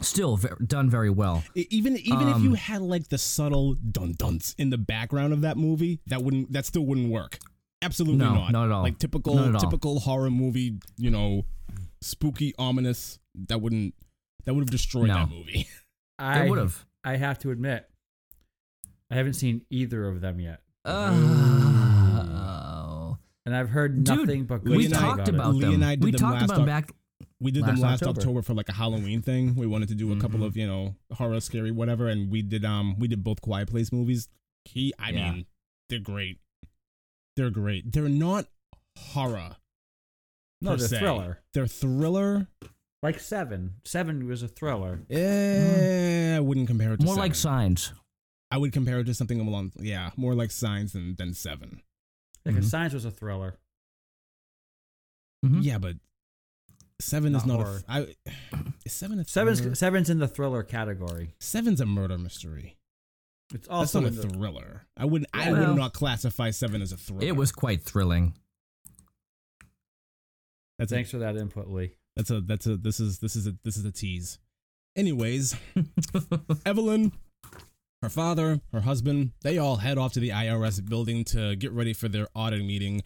[0.00, 1.42] still ve- done very well.
[1.56, 5.40] Even even if you Um, had like the subtle dun duns in the background of
[5.40, 7.40] that movie, that wouldn't that still wouldn't work.
[7.82, 8.52] Absolutely No, not.
[8.52, 8.82] not at all.
[8.82, 9.60] Like typical Not all.
[9.60, 11.44] typical horror movie, you know,
[12.02, 13.18] spooky, ominous.
[13.48, 13.94] That wouldn't
[14.44, 15.14] that would have destroyed No.
[15.14, 15.66] that movie.
[16.18, 16.84] I would have.
[17.04, 17.88] I have to admit,
[19.10, 23.16] I haven't seen either of them yet, Oh.
[23.46, 25.54] and I've heard Dude, nothing but good we Lee and I- stuff talked about, about
[25.54, 25.74] Lee them.
[25.74, 26.92] and I did we them talked last about them back.
[27.42, 28.20] We did them Last last October.
[28.20, 28.42] October.
[28.42, 29.54] for like a Halloween thing.
[29.54, 30.46] We wanted to do a couple Mhm.
[30.46, 33.90] of, you know, horror, scary, whatever, and we did um we did both Quiet Place
[33.92, 34.28] movies.
[34.66, 35.32] He I Yeah.
[35.32, 35.46] mean,
[35.88, 36.38] they're great.
[37.36, 37.92] They're great.
[37.92, 38.46] They're not
[38.98, 39.56] horror.
[40.60, 40.98] No, they're se.
[40.98, 41.40] thriller.
[41.54, 42.48] They're thriller.
[43.02, 43.74] Like Seven.
[43.84, 45.00] Seven was a thriller.
[45.08, 47.76] Eh, I wouldn't compare it to More like Seven.
[47.76, 47.92] signs.
[48.50, 51.82] I would compare it to something along yeah, more like Signs than than Seven.
[52.44, 52.70] Because Mhm.
[52.70, 53.56] Signs was a thriller.
[55.44, 55.62] Mhm.
[55.62, 55.96] Yeah, but
[57.00, 57.82] Seven is Not not horror.
[57.88, 57.92] a.
[57.92, 58.16] I,
[58.84, 59.78] is Seven a Seven's?
[59.78, 61.34] Seven's in the thriller category.
[61.40, 62.76] Seven's a murder mystery.
[63.52, 64.86] It's That's also not a in the, thriller.
[64.96, 65.50] I would I Yeah.
[65.52, 67.24] would Well- not classify Seven as a thriller.
[67.24, 68.34] It was quite thrilling.
[70.78, 71.92] That's a, Thanks for that input, Lee.
[72.16, 74.38] that's a that's a this is this is a this is a tease.
[74.96, 75.54] Anyways,
[76.66, 77.12] Evelyn,
[78.02, 81.92] her father, her husband, they all head off to the IRS building to get ready
[81.92, 83.02] for their audit meeting.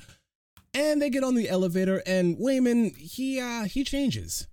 [0.73, 4.47] And they get on the elevator and Waymond, he uh he changes.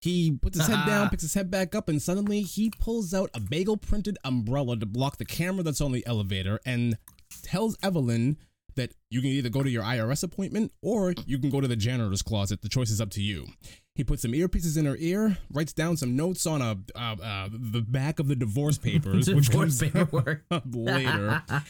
[0.00, 3.30] He puts his head down, picks his head back up, and suddenly he pulls out
[3.34, 6.96] a bagel printed umbrella to block the camera that's on the elevator and
[7.42, 8.38] tells Evelyn
[8.76, 11.76] that you can either go to your IRS appointment or you can go to the
[11.76, 12.62] janitor's closet.
[12.62, 13.46] The choice is up to you.
[13.94, 17.48] He puts some earpieces in her ear, writes down some notes on a uh, uh,
[17.52, 20.44] the back of the divorce papers, which Divorce comes paperwork.
[20.50, 21.42] up later.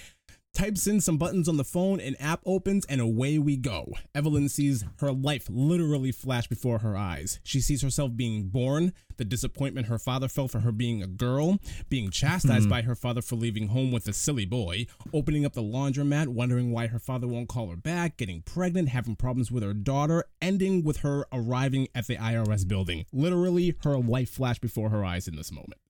[0.52, 3.92] Types in some buttons on the phone, an app opens, and away we go.
[4.14, 7.38] Evelyn sees her life literally flash before her eyes.
[7.44, 11.58] She sees herself being born, the disappointment her father felt for her being a girl,
[11.88, 12.70] being chastised hmm.
[12.70, 16.72] by her father for leaving home with a silly boy, opening up the laundromat, wondering
[16.72, 20.82] why her father won't call her back, getting pregnant, having problems with her daughter, ending
[20.82, 23.06] with her arriving at the IRS building.
[23.12, 25.80] Literally, her life flashed before her eyes in this moment.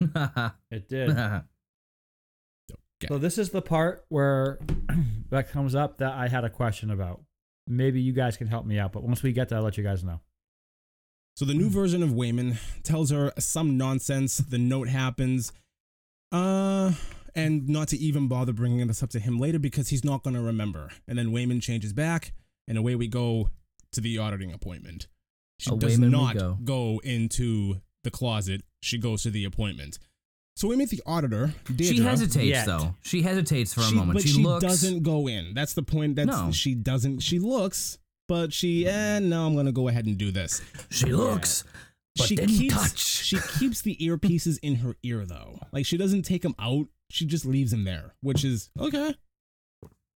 [0.70, 1.10] It did.
[3.08, 4.58] So this is the part where
[5.30, 7.22] that comes up that I had a question about.
[7.66, 9.84] Maybe you guys can help me out, but once we get there, I'll let you
[9.84, 10.20] guys know.
[11.36, 14.38] So the new version of Waymond tells her some nonsense.
[14.38, 15.52] The note happens,
[16.30, 16.92] uh,
[17.34, 20.34] and not to even bother bringing this up to him later because he's not going
[20.34, 20.90] to remember.
[21.08, 22.32] And then Waymond changes back,
[22.68, 23.48] and away we go
[23.92, 25.06] to the auditing appointment.
[25.58, 26.58] She Away does man not go.
[26.62, 28.62] go into the closet.
[28.82, 29.98] She goes to the appointment.
[30.56, 31.54] So we meet the auditor.
[31.66, 31.84] Deirdre.
[31.96, 32.66] she hesitates Yet.
[32.66, 32.94] though.
[33.02, 34.14] She hesitates for a She- moment.
[34.14, 34.62] but She, she looks.
[34.64, 35.54] doesn't go in.
[35.54, 36.16] That's the point.
[36.16, 36.50] That's No.
[36.52, 37.20] she doesn't.
[37.20, 38.86] She looks, but she.
[38.86, 40.60] Eh, no, I'm gonna go ahead and do this.
[40.90, 41.64] She looks.
[42.16, 42.98] But she didn't keeps touch.
[42.98, 45.58] she keeps the earpieces in her ear though.
[45.72, 46.86] Like she doesn't take them out.
[47.08, 49.14] She just leaves them there, which is okay.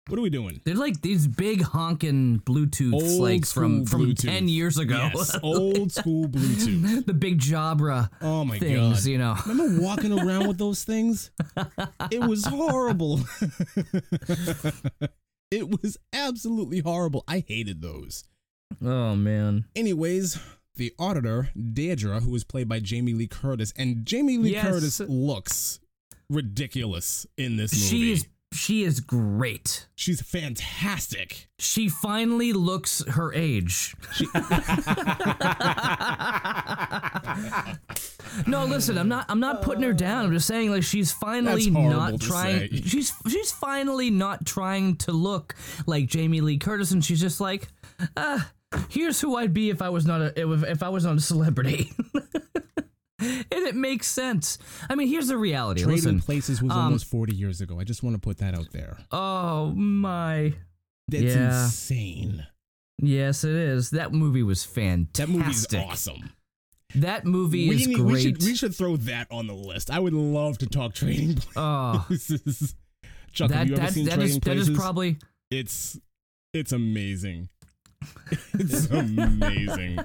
[0.07, 0.59] What are we doing?
[0.65, 4.19] They're like these big honking Bluetooths, Old like from from Bluetooth.
[4.27, 5.09] ten years ago.
[5.13, 7.05] Yes, old school Bluetooth.
[7.05, 9.09] the big Jabra Oh my things, god!
[9.09, 9.35] you know.
[9.47, 11.31] Remember walking around with those things?
[12.11, 13.21] It was horrible.
[15.51, 17.23] it was absolutely horrible.
[17.27, 18.25] I hated those.
[18.83, 19.65] Oh man.
[19.75, 20.37] Anyways,
[20.75, 24.65] the auditor, Deirdre, who was played by Jamie Lee Curtis, and Jamie Lee Yes.
[24.67, 25.79] Curtis looks
[26.29, 27.85] ridiculous in this movie.
[27.87, 29.87] She is she is great.
[29.95, 31.47] She's fantastic.
[31.59, 33.95] She finally looks her age.
[38.47, 40.25] no, listen, I'm not I'm not putting her down.
[40.25, 42.81] I'm just saying like she's finally That's horrible not to trying say.
[42.81, 47.67] she's she's finally not trying to look like Jamie Lee Curtis and she's just like
[48.17, 48.39] uh
[48.89, 51.21] here's who I'd be if I was not a if, if I was not a
[51.21, 51.91] celebrity.
[53.51, 54.57] and it makes sense.
[54.89, 55.81] I mean, here's the reality.
[55.83, 56.21] Trading Listen.
[56.21, 57.79] Places was um, almost 40 years ago.
[57.79, 58.97] I just want to put that out there.
[59.11, 60.53] Oh my.
[61.07, 61.63] That's Yeah.
[61.65, 62.47] insane.
[62.99, 63.89] Yes, it is.
[63.91, 65.27] That movie was fantastic.
[65.27, 66.31] That movie's awesome.
[66.95, 68.11] That movie is we, need- great.
[68.13, 69.89] we should we should throw that on the list.
[69.89, 72.75] I would love to talk Trading oh, Places.
[73.31, 74.69] Chuck, have that you ever that seen that Trading is Places?
[74.69, 75.17] is probably
[75.49, 75.99] It's
[76.53, 77.49] it's amazing.
[78.53, 79.99] It's amazing.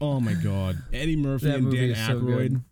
[0.00, 2.62] Oh my god, Eddie Murphy that and Dan is so Aykroyd.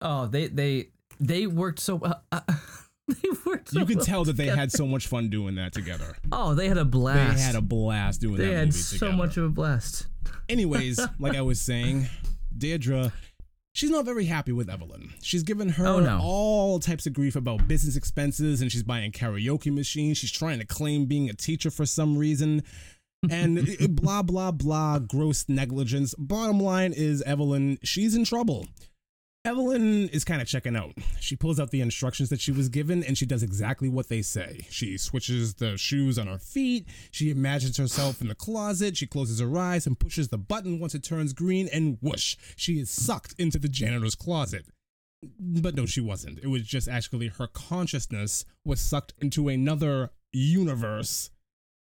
[0.00, 0.88] Oh, they they
[1.20, 2.22] they worked so well.
[2.30, 2.40] Uh,
[3.08, 3.70] they worked.
[3.70, 6.16] So You can well tell that they had so much fun doing that together.
[6.32, 7.36] Oh, they had a blast.
[7.36, 9.16] They had a blast doing They that had so together.
[9.16, 10.06] much of a blast.
[10.48, 12.06] Anyways, like I was saying,
[12.56, 13.12] Deirdre,
[13.72, 15.12] she's not very happy with Evelyn.
[15.22, 16.20] She's given her Oh, no.
[16.22, 20.18] all types of grief about business expenses and she's buying karaoke machines.
[20.18, 22.62] She's trying to claim being a teacher for some reason.
[23.30, 26.14] And blah, blah, blah, gross negligence.
[26.18, 28.66] Bottom line is, Evelyn, she's in trouble.
[29.46, 30.94] Evelyn is kind of checking out.
[31.20, 34.20] She pulls out the instructions that she was given and she does exactly what they
[34.20, 34.66] say.
[34.70, 36.88] She switches the shoes on her feet.
[37.12, 38.96] She imagines herself in the closet.
[38.96, 42.80] She closes her eyes and pushes the button once it turns green, and whoosh, she
[42.80, 44.66] is sucked into the janitor's closet.
[45.38, 46.40] But no, she wasn't.
[46.40, 51.30] It was just actually her consciousness was sucked into another universe,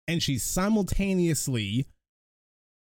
[0.09, 1.87] and she's simultaneously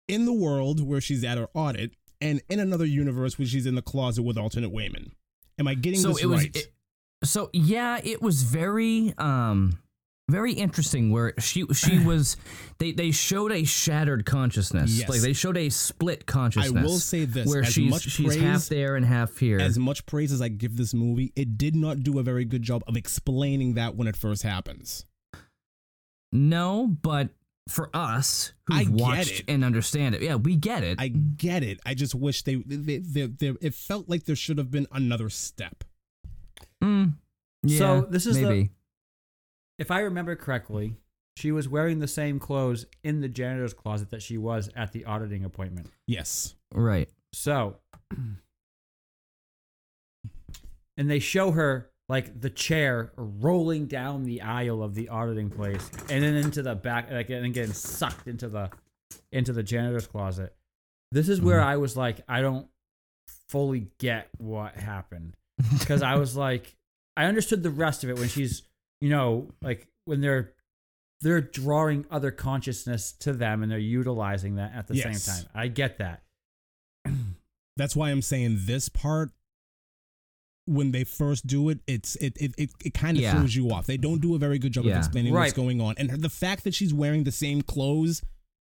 [0.08, 3.76] in the world where she's at her audit and in another universe where she's in
[3.76, 5.12] the closet with alternate Waymond.
[5.58, 6.40] Am I getting so this it was.
[6.42, 6.56] right?
[6.56, 6.72] it-
[7.24, 9.80] so yeah, it was very um
[10.30, 12.36] very interesting where she she was
[12.78, 15.10] they they showed a shattered consciousness Yes.
[15.10, 18.28] like they showed a split consciousness I will say this, where as she's much she's
[18.28, 21.58] praise- half there and half here as much praise as I give this movie, it
[21.58, 25.06] did not do a very good job of explaining that when it first happens.
[26.36, 27.30] No but
[27.68, 29.46] for us who've watched it.
[29.48, 31.80] and understand it yeah we get it I get it.
[31.86, 35.30] I just wish they, they, they, they it felt like there should have been another
[35.30, 35.84] step.
[36.84, 37.14] Mm,
[37.64, 38.70] yeah, So this is the-
[39.80, 40.96] If I remember correctly,
[41.38, 45.06] she was wearing the same clothes in the janitor's closet that she was at the
[45.06, 45.90] auditing appointment.
[46.08, 46.54] Yes.
[46.74, 47.78] right So,
[50.98, 55.90] and they show her like the chair rolling down the aisle of the auditing place
[56.10, 58.70] and then into the back, like and then getting sucked into the
[59.32, 60.56] into the janitor's closet.
[61.12, 61.70] This is where mm-hmm.
[61.70, 62.68] I was like, I don't
[63.48, 65.36] fully get what happened
[65.80, 66.76] because I was like,
[67.18, 68.64] I understood the rest of it when she's
[69.02, 70.54] you know, like when they're
[71.22, 75.24] they're drawing other consciousness to them and they're utilizing that at the Yes.
[75.24, 75.50] same time.
[75.56, 76.24] I get that.
[77.78, 79.32] That's why I'm saying this part.
[80.68, 83.36] When they first do it, it's it it it, it kind of Yeah.
[83.38, 83.86] throws you off.
[83.86, 84.94] They don't do a very good job Yeah.
[84.94, 88.24] of explaining what's going on, and the fact that she's wearing the same clothes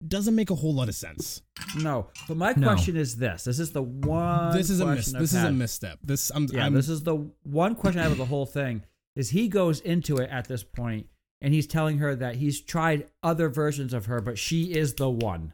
[0.07, 1.43] doesn't make a whole lot of sense.
[1.79, 2.67] No, but my No.
[2.69, 4.55] question is this: This is the one.
[4.57, 4.95] this is a miss.
[4.97, 5.99] question I've This is a misstep.
[6.03, 7.15] This I'm Yeah, I'm, this is the
[7.45, 8.83] one question I have with the whole thing.
[9.15, 11.07] Is he goes into it at this point
[11.41, 15.09] and he's telling her that he's tried other versions of her, but she is the
[15.09, 15.53] one.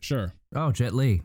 [0.00, 0.34] sure.
[0.54, 1.22] Oh, Jet Li.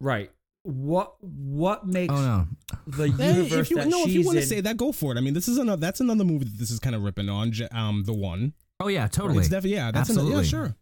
[0.00, 0.30] Right.
[0.66, 2.48] What what makes Oh no.
[2.88, 5.18] the universe if you that no, if you want to say that, go for it.
[5.18, 5.80] I mean, this is another.
[5.80, 7.52] That's another movie that this is kind of ripping on.
[7.70, 8.52] Um, the one.
[8.80, 9.38] Oh yeah, totally.
[9.38, 9.92] It's definitely yeah.
[9.92, 10.68] That's another, yeah, Absolutely.
[10.70, 10.76] sure.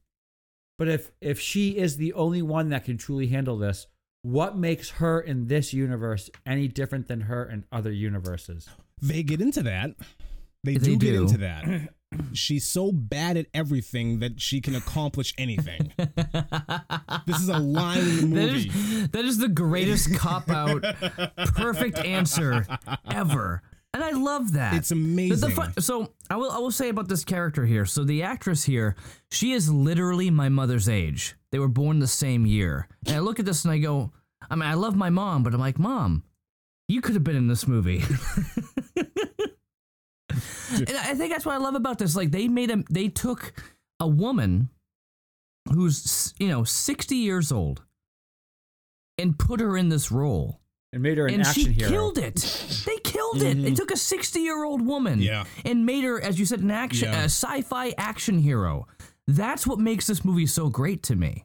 [0.78, 3.86] but if if she is the only one that can truly handle this,
[4.22, 8.68] what makes her in this universe any different than her in other universes?
[9.02, 9.90] They get into that.
[10.64, 11.90] They, They do, get into that.
[12.32, 15.92] She's so bad at everything that she can accomplish anything.
[17.26, 18.70] this is a line in the That movie.
[19.12, 20.82] That is the greatest cop out,
[21.54, 22.66] perfect answer
[23.10, 23.62] ever.
[23.92, 24.74] And I love that.
[24.74, 25.50] It's amazing.
[25.50, 27.86] fun- so I will I will say about this character here.
[27.86, 28.96] So the actress here,
[29.30, 31.36] she is literally my mother's age.
[31.52, 32.88] They were born the same year.
[33.06, 34.10] And I look at this and I go,
[34.50, 36.24] I mean, I love my mom, but I'm like, mom,
[36.88, 38.02] you could have been in this movie.
[40.72, 42.16] and I think that's what I love about this.
[42.16, 43.52] Like they made a they took
[44.00, 44.70] a woman
[45.72, 47.83] who's you know 60 years old
[49.18, 50.60] and put her in this role
[50.92, 51.88] And made her an and action she hero.
[51.90, 52.34] killed it.
[52.86, 53.54] They killed it.
[53.54, 53.74] They mm-hmm.
[53.74, 55.44] took a 60 year old woman Yeah.
[55.64, 57.20] and made her, as you said, an action, Yeah.
[57.22, 58.86] a sci fi action hero.
[59.26, 61.44] That's what makes this movie so great to me.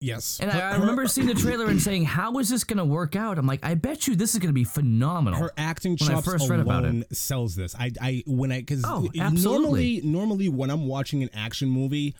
[0.00, 0.38] yes.
[0.42, 2.84] And Her- I, I remember seeing the trailer and saying, "How is this going to
[2.84, 5.96] work out?" I'm like, "I bet you this is going to be phenomenal." her acting
[5.98, 7.74] when I chops first read about alone sells this.
[7.74, 10.00] I, I when I because Oh, normally, absolutely.
[10.04, 12.14] normally when I'm watching an action movie,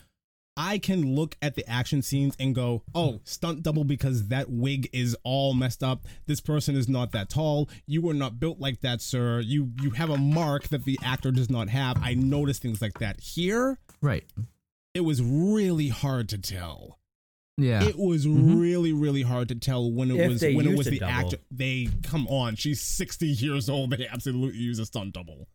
[0.57, 4.89] I can look at the action scenes and go, "Oh, stunt double," because that wig
[4.91, 6.05] is all messed up.
[6.25, 7.69] This person is not that tall.
[7.85, 9.39] You were not built like that, sir.
[9.39, 11.97] You you have a mark that the actor does not have.
[12.01, 13.19] I notice things like that.
[13.21, 14.23] Here, right?
[14.93, 16.97] it was really hard to tell.
[17.59, 17.83] Yeah.
[17.83, 18.59] It was Mhm.
[18.59, 21.13] really, really hard to tell when it If was when it was the double.
[21.13, 21.37] actor.
[21.51, 23.91] They come on, she's sixty years old.
[23.91, 25.47] They absolutely use a stunt double.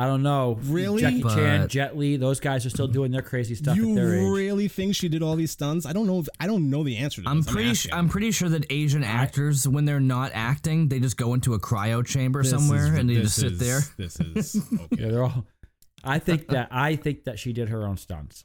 [0.00, 0.58] I don't know.
[0.62, 1.02] Really?
[1.02, 3.94] Jackie Chan, But- Jet Li, those guys are still doing their crazy stuff you at
[3.96, 4.30] their age.
[4.30, 5.84] really think she did all these stunts?
[5.84, 6.20] I don't know.
[6.20, 7.52] If, I don't know the answer to I'm this.
[7.52, 7.70] pretty.
[7.70, 7.90] asking.
[7.90, 11.52] Su- I'm pretty sure that Asian actors, when they're not acting, they just go into
[11.52, 13.80] a cryo chamber This somewhere is- and they this just sit is- there.
[13.98, 14.62] This is
[14.98, 15.46] Yeah, they're all.
[16.02, 18.44] I think that I think that she did her own stunts.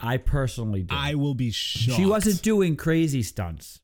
[0.00, 0.94] I personally do.
[0.96, 1.96] I will be shocked.
[1.96, 3.80] she wasn't doing crazy stunts,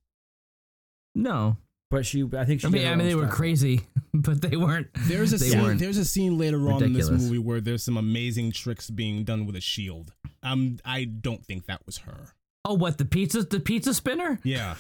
[1.15, 1.57] No,
[1.93, 2.25] but she.
[2.37, 2.67] I think she.
[2.67, 3.37] I mean, I mean, own they were stunts.
[3.37, 3.81] crazy,
[4.15, 4.89] but they weren't.
[5.01, 5.63] There's a scene.
[5.63, 5.79] weren't.
[5.79, 9.45] There's a scene later on in this movie where there's some amazing tricks being done
[9.45, 10.13] with a shield.
[10.43, 12.33] Um, I don't think that was her.
[12.65, 13.43] Oh, what the pizza?
[13.43, 14.41] The pizza spinner?
[14.43, 14.77] Yeah.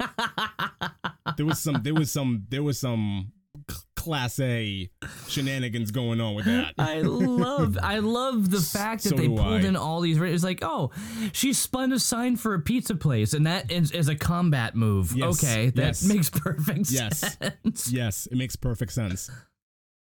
[1.36, 1.80] there was some.
[1.82, 2.44] There was some.
[2.50, 3.30] There was some
[3.70, 4.90] c- class A
[5.28, 6.74] shenanigans going on with that.
[6.78, 9.60] I love, I love the fact that So they pulled I.
[9.60, 10.18] in all these.
[10.20, 10.90] It's like, oh,
[11.32, 15.12] she spun a sign for a pizza place, and that is, is a combat move.
[15.14, 16.02] Yes, Okay, that yes.
[16.04, 17.36] makes perfect Yes.
[17.38, 17.92] sense.
[17.92, 19.30] Yes, it makes perfect sense.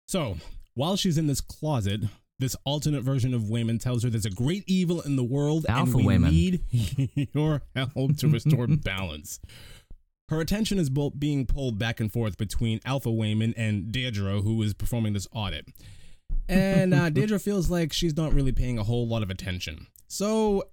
[0.08, 0.38] So,
[0.74, 2.02] while she's in this closet,
[2.40, 5.98] this alternate version of Waymond tells her there's a great evil in the world Alpha
[5.98, 6.32] and we Waymond.
[6.32, 9.40] need your help to restore balance.
[10.32, 14.62] Her attention is both being pulled back and forth between Alpha Waymond and Deirdre, who
[14.62, 15.68] is performing this audit.
[16.48, 19.88] And uh, Deirdre feels like she's not really paying a whole lot of attention.
[20.08, 20.70] So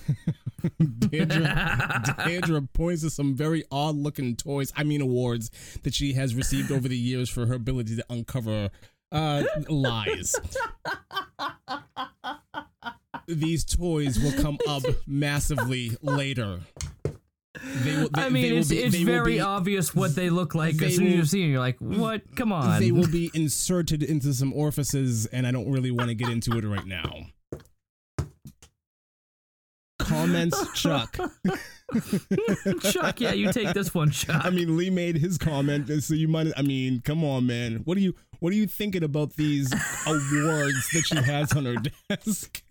[0.98, 5.50] Deirdre, Deirdre points to some very odd looking toys, I mean awards,
[5.82, 8.70] that she has received over the years for her ability to uncover
[9.12, 10.34] uh, lies.
[13.28, 16.60] These toys will come up massively later.
[17.62, 20.76] They will, they, I mean, it's, be- it's very be- obvious what they look like
[20.76, 21.50] they as soon as you see them.
[21.52, 22.22] You're like, what?
[22.36, 22.80] Come on.
[22.80, 26.56] They will be inserted into some orifices, and I don't really want to get into
[26.58, 27.26] it right now.
[29.98, 31.16] Comments, Chuck.
[32.82, 34.44] Chuck, yeah, you take this one, Chuck.
[34.44, 36.48] I mean, Lee made his comment, so you might.
[36.56, 37.80] I mean, come on, man.
[37.84, 38.14] What are you?
[38.40, 39.72] What are you thinking about these
[40.06, 41.76] awards that she has on her
[42.10, 42.62] desk?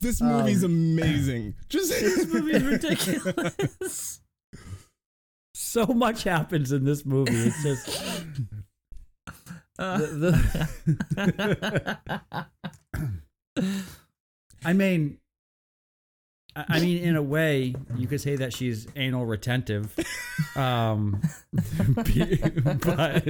[0.00, 1.54] This movie's amazing.
[1.68, 4.20] Just this movie's ridiculous.
[5.54, 7.32] So much happens in this movie.
[7.34, 8.22] It's just.
[9.78, 10.76] Uh, the-
[11.14, 12.46] the-
[14.64, 15.18] I mean,
[16.54, 19.94] I I mean, in a way, you could say that she's anal retentive.
[20.56, 21.20] Um,
[22.82, 23.24] but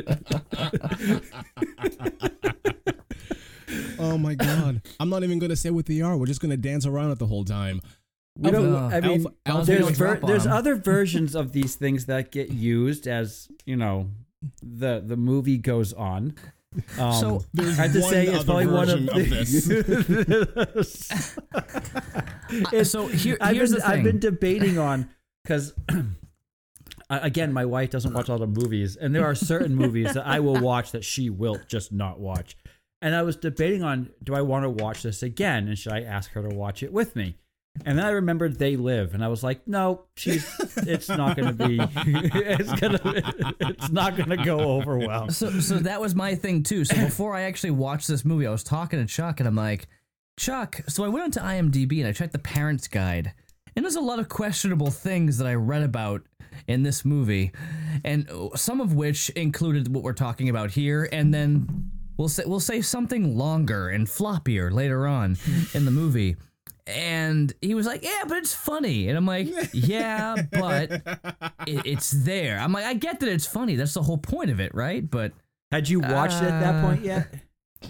[3.99, 4.83] Oh my god.
[5.01, 6.17] I'm not even gonna say what they are.
[6.17, 7.81] We're just gonna dance around it the whole time.
[8.39, 8.75] we don't.
[8.75, 10.53] Uh, I mean, Alpha- Alpha there's ver- drop on there's 'em.
[10.53, 14.09] other versions of these things that get used as you know
[14.63, 16.35] the the movie goes on.
[16.99, 19.71] Um, So, There's I have to one say it's probably one of, of this.
[22.73, 23.99] Uh, so here, I've here's been, the thing.
[23.99, 25.09] I've been debating on
[25.43, 25.73] because
[27.11, 30.41] again, my wife doesn't watch all the movies, and there are certain movies that I
[30.41, 32.57] will watch that she will just not watch.
[33.07, 36.01] And I was debating on do I want to watch this again, and should I
[36.01, 37.37] ask her to watch it with me?
[37.85, 40.45] And then I remembered They Live, and I was like, no, she's.
[40.79, 41.79] It's not going to be.
[42.35, 43.01] It's gonna.
[43.61, 45.31] It's not going to go over well.
[45.31, 46.85] so so that was my thing too.
[46.85, 49.87] So before I actually watched this movie, I was talking to Chuck and I'm like,
[50.37, 50.81] Chuck.
[50.89, 53.33] So I went onto IMDb and I checked the Parents Guide,
[53.77, 56.23] and there's a lot of questionable things that I read about
[56.67, 57.53] in this movie,
[58.03, 62.61] and some of which included what we're talking about here, and then we'll say we'll
[62.61, 65.37] say something longer and floppier later on
[65.75, 66.37] in the movie.
[66.89, 70.93] And he was like, "Yeah, but it's funny." And I'm like, "Yeah, but
[71.67, 73.75] it, it's there." I'm like, "I get that it's funny.
[73.75, 75.33] That's the whole point of it, right?" But
[75.73, 77.27] Had you watched it at that point yet?
[77.83, 77.89] Uh,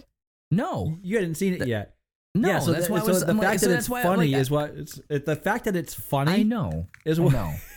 [0.50, 1.96] no, You hadn't seen it yet.
[2.34, 2.48] no.
[2.48, 3.20] yeah, so, that's that- why so was.
[3.24, 5.64] the I'm fact like, that that's it's funny like, is what it's it, the fact
[5.66, 6.32] that it's funny.
[6.32, 6.86] I know.
[7.04, 7.52] is I what know.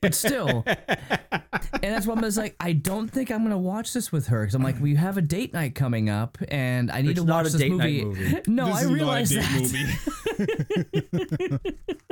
[0.00, 4.10] But still, and that's why I was like, I don't think I'm gonna watch this
[4.12, 7.10] with her because I'm like, we have a date night coming up, and I need
[7.12, 8.04] It's to watch a this movie.
[8.04, 8.36] movie.
[8.46, 9.48] No, this I is not a realize that.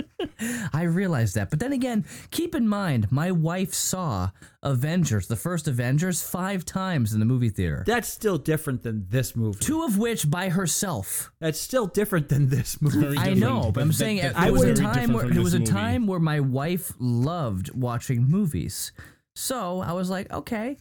[0.21, 0.33] movie.
[0.73, 1.51] I realize that.
[1.51, 4.31] But then again, keep in mind, my wife saw
[4.63, 7.85] Avengers, the first Avengers, five times in the movie theater.
[7.87, 9.59] That's still different than this movie.
[9.61, 11.31] Two of which by herself.
[11.41, 13.19] That's still different than this movie.
[13.19, 15.43] I know, but I'm That- saying that- there that was a time where from there
[15.43, 15.71] was a movie.
[15.71, 18.93] time where my wife loved watching movies.
[19.35, 20.77] So I was like, okay.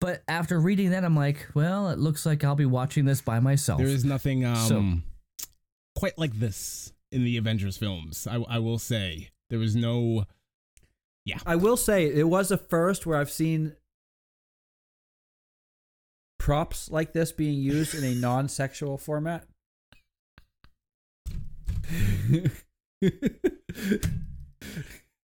[0.00, 3.40] But after reading that, I'm like, well, it looks like I'll be watching this by
[3.40, 3.78] myself.
[3.78, 5.48] There is nothing um So-
[5.98, 8.26] quite like this in the Avengers films.
[8.26, 10.24] I, I will say there was no.
[11.24, 11.38] Yeah.
[11.44, 13.74] I will say it was a first where I've seen
[16.38, 19.46] props like this being used in a non-sexual format.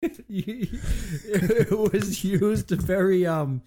[0.08, 3.62] it was used very um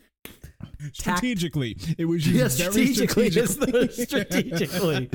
[0.94, 3.88] Strategically, it was used yeah, strategically, strategically.
[4.06, 5.10] strategically.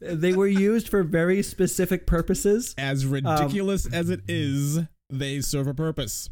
[0.00, 4.80] they were used for very specific purposes as um, ridiculous as it is,
[5.10, 6.30] they serve a purpose.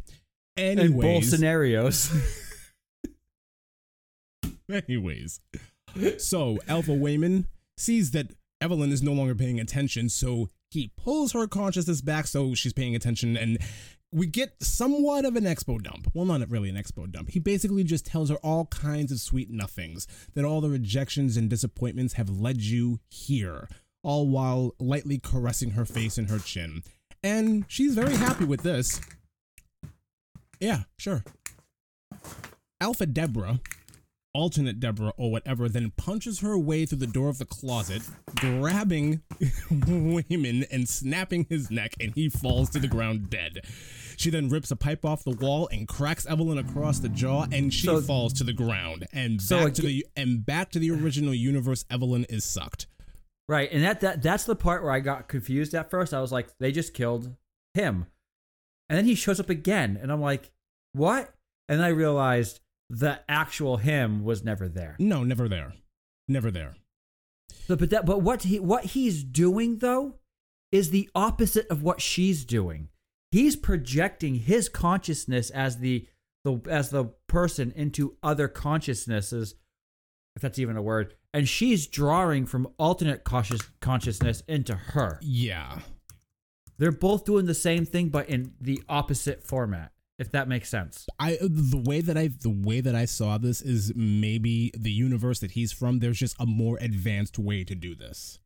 [0.57, 2.13] Anyways, in both scenarios.
[4.89, 5.41] anyways,
[6.19, 7.47] so Alpha Waymond
[7.77, 12.55] sees that Evelyn is no longer paying attention, so he pulls her consciousness back so
[12.55, 13.59] she's paying attention, and
[14.13, 16.11] we get somewhat of an expo dump.
[16.15, 17.31] Well, not really an expo dump.
[17.31, 21.49] He basically just tells her all kinds of sweet nothings that all the rejections and
[21.49, 23.69] disappointments have led you here,
[24.03, 26.83] all while lightly caressing her face and her chin.
[27.23, 29.01] And she's very happy with this.
[30.59, 31.23] Yeah, sure.
[32.81, 33.61] Alpha Deborah,
[34.35, 38.03] alternate Deborah or whatever, then punches her way through the door of the closet,
[38.37, 39.23] grabbing
[39.71, 43.61] Waymond and snapping his neck, and he falls to the ground dead.
[44.21, 47.73] She then rips a pipe off the wall and cracks Evelyn across the jaw, and
[47.73, 49.07] she So- falls to the ground.
[49.15, 52.87] And So back to the and back to the original universe, Evelyn is sucked.
[53.49, 56.13] Right, and that, that that's the part where I got confused at first.
[56.13, 57.35] I was like, they just killed
[57.73, 58.09] him,
[58.91, 60.51] and then he shows up again, and I'm like,
[60.93, 61.33] what?
[61.67, 62.61] And I realized
[62.91, 64.97] the actual him was never there.
[64.99, 65.73] No, never there,
[66.29, 66.77] never there.
[67.67, 70.17] So, but that, but what he what he's doing though
[70.71, 72.90] is the opposite of what she's doing.
[73.31, 76.07] He's projecting his consciousness as the
[76.45, 79.55] the as the person into other consciousnesses,
[80.35, 85.19] if that's even a word, and she's drawing from alternate conscious consciousness into her.
[85.23, 85.81] Yeah.
[86.79, 89.93] They're both doing the same thing, but in the opposite format.
[90.19, 91.07] If that makes sense.
[91.19, 95.41] I the way that I the way that I saw this is maybe the universe
[95.41, 96.01] that he's from.
[96.01, 98.39] There's just a more advanced way to do this.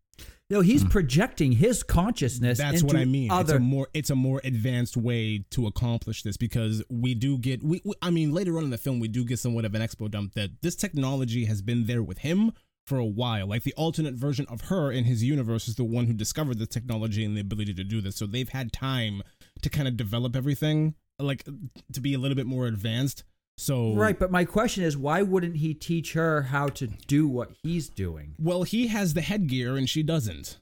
[0.50, 0.88] No, he's hmm.
[0.88, 2.58] projecting his consciousness.
[2.58, 3.30] That's what I mean.
[3.30, 7.38] Other It's a more it's a more advanced way to accomplish this because we do
[7.38, 9.74] get we, we I mean later on in the film we do get somewhat of
[9.74, 12.52] an expo dump that this technology has been there with him
[12.86, 13.46] for a while.
[13.46, 16.66] Like the alternate version of her in his universe is the one who discovered the
[16.66, 18.16] technology and the ability to do this.
[18.16, 19.22] So they've had time
[19.62, 21.44] to kind of develop everything like
[21.92, 23.24] to be a little bit more advanced.
[23.56, 27.52] So Right, but my question is why wouldn't he teach her how to do what
[27.62, 28.34] he's doing?
[28.38, 30.58] Well, he has the headgear and she doesn't.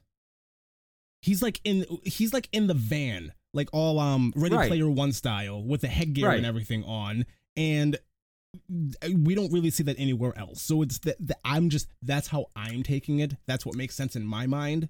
[1.21, 4.67] He's like in he's like in the van, like all um Ready Right.
[4.67, 6.37] Player One style with the headgear Right.
[6.37, 7.25] and everything on,
[7.55, 7.97] and
[9.09, 10.61] we don't really see that anywhere else.
[10.61, 13.35] So it's that that I'm just that's how I'm taking it.
[13.47, 14.89] That's what makes sense in my mind.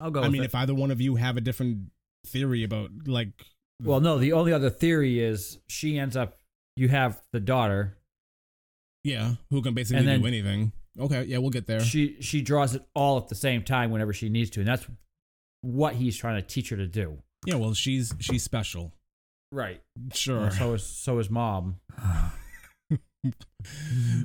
[0.00, 0.20] I'll go.
[0.20, 0.46] I with mean, it.
[0.46, 1.90] if either one of you have a different
[2.26, 3.28] theory about like
[3.82, 6.36] well, no, the only other theory is she ends up.
[6.80, 7.98] You have the daughter.
[9.04, 10.72] yeah, who can basically do anything.
[10.98, 11.80] Okay, yeah, we'll get there.
[11.80, 14.86] She she draws it all at the same time whenever she needs to, and that's
[15.60, 17.18] what he's trying to teach her to do.
[17.44, 18.94] yeah, well, she's she's special.
[19.52, 19.82] Right.
[20.14, 20.50] Sure.
[20.50, 21.80] So is so is mom.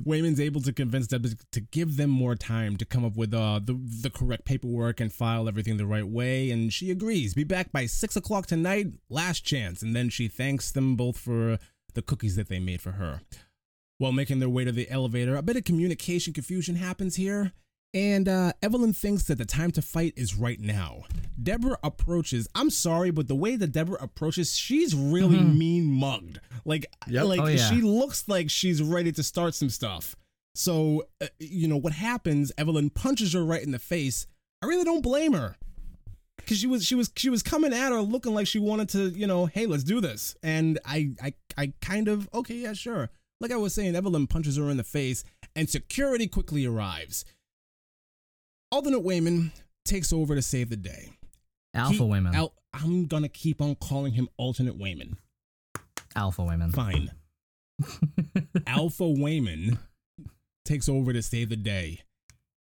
[0.06, 3.60] Waymond's able to convince Deb to give them more time to come up with uh,
[3.62, 7.34] the the correct paperwork and file everything the right way, and she agrees.
[7.34, 11.58] Be back by six o'clock tonight, last chance, and then she thanks them both for
[11.96, 13.22] the cookies that they made for her.
[13.98, 17.52] While making their way to the elevator, a bit of communication confusion happens here,
[17.94, 21.04] and uh, Evelyn thinks that the time to fight is right now.
[21.42, 22.46] Deborah approaches.
[22.54, 26.40] I'm sorry, but the way that Deborah approaches, she's really mean mugged.
[26.64, 27.24] Like, Yep.
[27.24, 27.70] like Oh, yeah.
[27.70, 30.14] she looks like she's ready to start some stuff.
[30.54, 32.52] So, uh, you know what happens?
[32.58, 34.26] Evelyn punches her right in the face.
[34.62, 35.56] I really don't blame her
[36.46, 39.08] because she was she was she was coming at her looking like she wanted to,
[39.10, 40.36] you know, hey, let's do this.
[40.44, 43.10] And I I I kind of okay, yeah, sure.
[43.40, 45.24] Like I was saying, Evelyn punches her in the face,
[45.56, 47.24] and security quickly arrives.
[48.70, 49.50] Alternate Waymond
[49.84, 51.10] takes over to save the day.
[51.74, 52.34] Alpha He- women.
[52.34, 55.16] Al- I'm gonna keep on calling him Alternate Waymond.
[56.14, 56.74] Alpha Waymond.
[56.74, 57.10] Fine.
[58.66, 59.78] Alpha Waymond
[60.64, 62.02] takes over to save the day,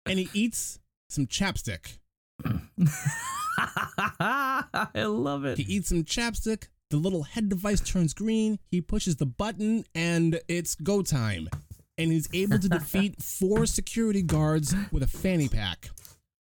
[0.06, 0.78] and he eats
[1.08, 1.98] some chapstick.
[4.20, 5.58] I love it.
[5.58, 6.68] He eats some chapstick.
[6.90, 8.58] The little head device turns green.
[8.70, 11.48] He pushes the button, and it's go time.
[11.98, 15.90] And he's able to defeat four security guards with a fanny pack.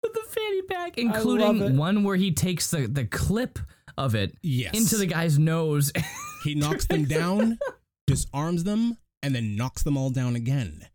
[0.03, 3.57] With the fanny pack, including one where he takes the, the clip
[3.97, 4.75] of it Yes.
[4.75, 5.91] into the guy's nose.
[6.43, 7.57] He knocks them down,
[8.07, 10.85] disarms them, and then knocks them all down again.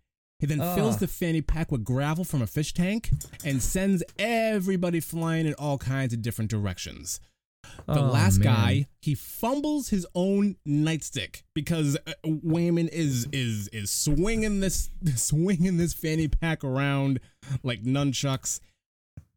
[0.41, 3.11] He then fills the fanny pack with gravel from a fish tank
[3.45, 7.21] and sends everybody flying in all kinds of different directions.
[7.87, 8.45] The Oh, last man.
[8.55, 15.77] guy, he fumbles his own nightstick because uh, Waymond is is is swinging this swinging
[15.77, 17.21] this fanny pack around
[17.63, 18.61] like nunchucks.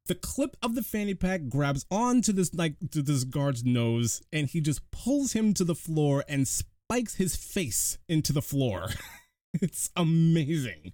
[0.08, 4.48] The clip of the fanny pack grabs onto this like to this guard's nose, and
[4.48, 8.88] he just pulls him to the floor and spikes his face into the floor.
[9.62, 10.94] it's amazing.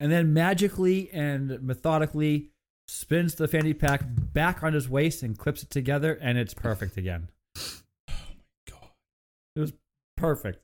[0.00, 2.50] and then magically and methodically
[2.86, 6.96] spins the fanny pack back on his waist and clips it together, and it's perfect
[6.96, 7.28] again.
[8.08, 8.88] Oh my god.
[9.56, 9.72] It was
[10.16, 10.62] perfect.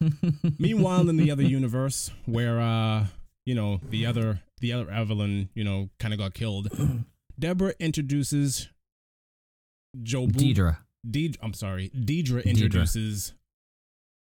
[0.58, 3.06] Meanwhile, in the other universe, where uh,
[3.44, 6.68] you know, the other the other Evelyn, you know, kind of got killed,
[7.38, 8.68] Deborah introduces
[10.02, 10.32] Jobu.
[10.36, 10.78] Deirdre.
[11.08, 11.38] Deirdre.
[11.42, 13.34] I'm sorry, Deirdre introduces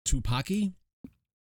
[0.08, 0.74] Tupaki.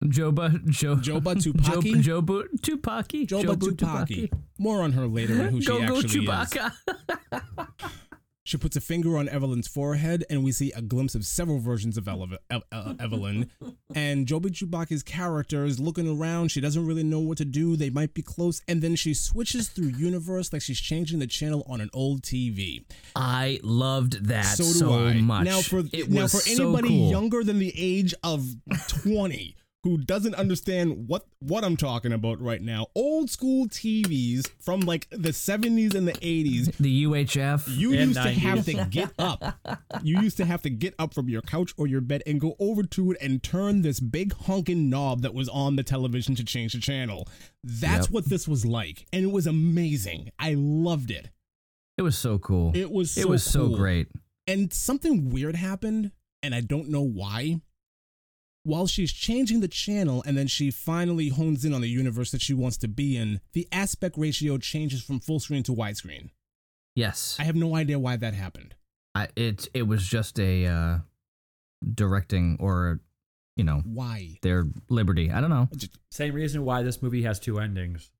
[0.02, 1.94] Joba jo, Joba Tupaki?
[2.02, 3.26] Joba Tupaki.
[3.26, 4.32] Joba Tupaki.
[4.58, 7.40] More on her later and who she Go go actually is.
[8.44, 11.96] She puts a finger on Evelyn's forehead, and we see a glimpse of several versions
[11.96, 13.50] of Ele- Ev- uh, Evelyn.
[13.94, 16.48] And Joby Chewbacca's character is looking around.
[16.50, 17.76] She doesn't really know what to do.
[17.76, 18.60] They might be close.
[18.66, 22.84] And then she switches through universe like she's changing the channel on an old TV.
[23.14, 25.44] I loved that so so, much.
[25.44, 27.10] Now, for it now for so anybody cool.
[27.10, 28.44] younger than the age of
[28.88, 34.80] twenty who doesn't understand what what I'm talking about right now, old school TVs from
[34.80, 37.64] like the 70s and the 80s the UHF.
[37.66, 39.58] you And used to have to get up.
[40.02, 42.54] You used to have to get up from your couch or your bed and go
[42.60, 46.44] over to it and turn this big honking knob that was on the television to
[46.44, 47.26] change the channel.
[47.64, 48.10] That's Yep.
[48.14, 50.30] what this was like, and it was amazing.
[50.38, 51.30] I loved it.
[51.98, 52.72] It was so cool.
[52.74, 54.08] It was so it was so great.
[54.46, 56.12] And something weird happened,
[56.42, 57.60] and I don't know why.
[58.64, 62.40] While she's changing the channel and then she finally hones in on the universe that
[62.40, 66.30] she wants to be in, the aspect ratio changes from full screen to widescreen.
[66.94, 68.74] Yes, I have no idea why that happened.
[69.14, 70.98] I, it it was just a uh,
[71.94, 73.00] directing or
[73.56, 74.38] you know Why?
[74.42, 75.30] their liberty.
[75.30, 75.68] I don't know.
[76.10, 78.10] Same reason why this movie has two endings.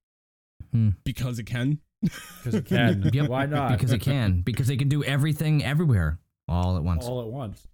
[1.05, 1.79] because it can.
[2.03, 3.11] Because it can.
[3.13, 3.73] Yep, Why not?
[3.73, 4.41] Because it can.
[4.41, 6.19] Because they can do everything everywhere
[6.49, 7.07] all at once.
[7.07, 7.67] All at once.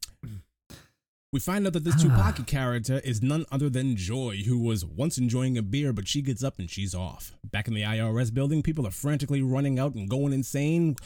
[1.30, 2.44] We find out that this Tupaki ah.
[2.46, 6.42] character is none other than Joy, who was once enjoying a beer, but she gets
[6.42, 7.36] up and she's off.
[7.44, 10.96] Back in the IRS building, people are frantically running out and going insane.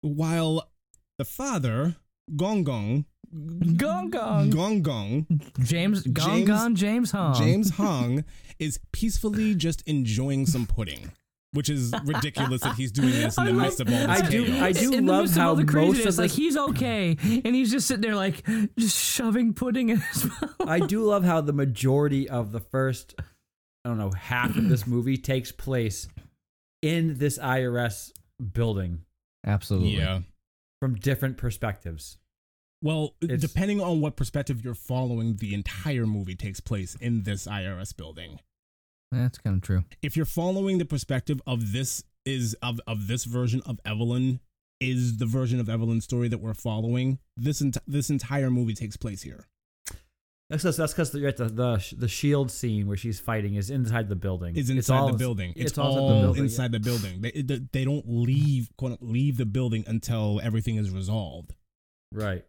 [0.00, 0.68] While
[1.18, 1.96] the father,
[2.34, 3.04] Gong Gong,
[3.76, 4.50] Gong gong.
[4.50, 5.26] Gong Gong,
[5.60, 7.34] James Gong Gong James Hong.
[7.34, 8.24] James Hong,
[8.58, 11.12] is peacefully just enjoying some pudding.
[11.52, 14.28] Which is ridiculous that he's doing this in the I midst of all this I
[14.28, 14.62] do- chaos.
[14.62, 16.56] I do in the love midst of how all the most craziness, of like he's
[16.56, 18.44] okay, and he's just sitting there like
[18.78, 20.54] just shoving pudding in his mouth.
[20.66, 23.14] I do love how the majority of the first,
[23.84, 26.06] I don't know, half of this movie takes place
[26.82, 28.12] in this IRS
[28.52, 29.02] building
[29.46, 29.96] Absolutely.
[29.96, 30.20] yeah.
[30.80, 32.16] from different perspectives.
[32.82, 37.46] Well, It's- depending on what perspective you're following, the entire movie takes place in this
[37.46, 38.40] IRS building.
[39.12, 39.84] That's kind of true.
[40.02, 44.40] If you're following the perspective of this is of of this version of Evelyn
[44.80, 48.96] is the version of Evelyn's story that we're following, this ent- this entire movie takes
[48.96, 49.46] place here.
[50.48, 54.16] That's because that's because the, the the shield scene where she's fighting is inside the
[54.16, 54.56] building.
[54.56, 55.52] Is It's inside all- the building.
[55.56, 56.44] It's, all all inside the building.
[56.44, 57.20] inside the building.
[57.20, 61.54] They, they they don't leave quote, leave the building until everything is resolved.
[62.12, 62.44] Right.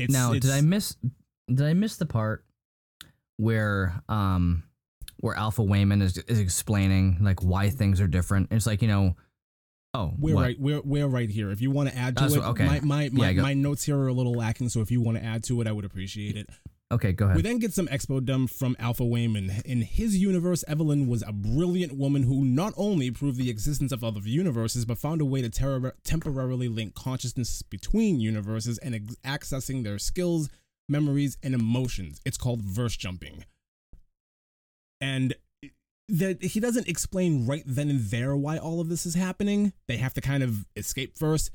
[0.00, 0.96] It's, now, it's, did I miss?
[1.48, 2.44] Did I miss the part
[3.36, 4.64] where um
[5.24, 8.48] where Alpha Waymond is is explaining like why things are different?
[8.50, 9.16] It's like you know,
[9.94, 10.42] oh, We're what?
[10.42, 10.60] right.
[10.60, 11.50] We're we're right here.
[11.50, 12.66] If you want to add to it, okay.
[12.66, 14.68] my my my, Yeah, my notes here are a little lacking.
[14.68, 16.50] So if you want to add to it, I would appreciate it.
[16.92, 17.36] Okay, go ahead.
[17.36, 19.62] We then get some expo dump from Alpha Waymond.
[19.64, 24.04] In his universe, Evelyn was a brilliant woman who not only proved the existence of
[24.04, 29.16] other universes, but found a way to terror- temporarily link consciousness between universes and ex-
[29.24, 30.50] accessing their skills,
[30.86, 32.20] memories, and emotions.
[32.26, 33.44] It's called verse jumping.
[35.00, 35.34] And
[36.08, 39.72] that he doesn't explain right then and there why all of this is happening.
[39.88, 41.50] They have to kind of escape first.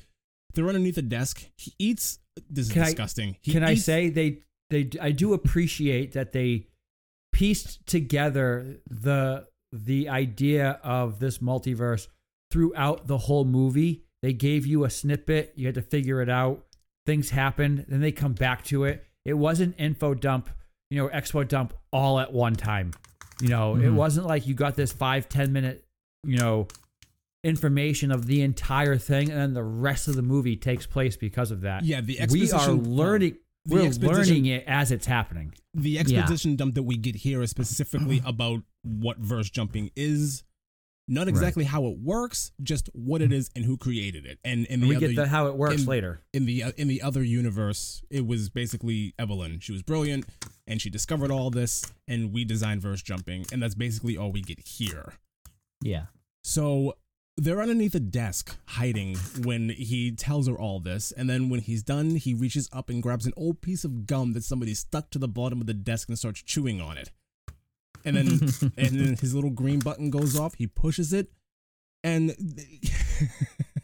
[0.54, 1.50] They're underneath a desk.
[1.58, 2.20] He eats.
[2.50, 3.38] This is Can disgusting.
[3.42, 6.68] He Can I say they they I do appreciate that they
[7.32, 12.08] pieced together the the idea of this multiverse
[12.52, 14.04] throughout the whole movie.
[14.22, 16.66] They gave you a snippet, you had to figure it out.
[17.06, 19.06] Things happened, then they come back to it.
[19.26, 20.50] It wasn't info dump,
[20.90, 22.92] you know, expo dump all at one time.
[23.42, 23.88] You know, it Mm-hmm.
[23.90, 23.96] Mhm.
[23.96, 25.84] wasn't like you got this five, ten minute,
[26.26, 26.68] you know,
[27.44, 31.52] information of the entire thing, and then the rest of the movie takes place because
[31.52, 31.86] of that.
[31.86, 32.58] Yeah, the exposition.
[32.58, 33.38] we are learning.
[33.68, 35.54] We're learning it as it's happening.
[35.76, 36.00] the Yeah.
[36.02, 40.44] exposition dump that we get here is specifically about what verse jumping is
[41.10, 44.80] not exactly how it works just what it is and who created it and in
[44.80, 46.22] the we other, get the how it works in- later.
[46.34, 50.26] in the uh, in the other universe it was basically evelyn she was brilliant
[50.68, 54.42] and she discovered all this and we designed verse jumping and that's basically all we
[54.42, 55.14] get here
[55.82, 56.06] yeah.
[56.44, 56.94] so
[57.40, 61.14] they're underneath a desk hiding when he tells her all this.
[61.14, 64.34] And then when he's done, he reaches up and grabs an old piece of gum
[64.34, 67.12] that somebody stuck to the bottom of the desk and starts chewing on it.
[68.06, 68.28] And then
[68.78, 70.56] and then his little green button goes off.
[70.56, 71.32] He pushes it
[72.04, 72.36] and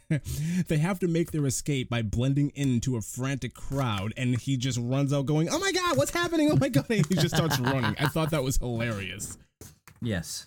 [0.68, 4.78] they have to make their escape by blending into a frantic crowd and he just
[4.80, 6.50] runs out going, "Oh my god, what's happening?
[6.50, 7.96] Oh my god." And he just starts running.
[7.98, 9.38] I thought that was hilarious.
[10.00, 10.46] Yes.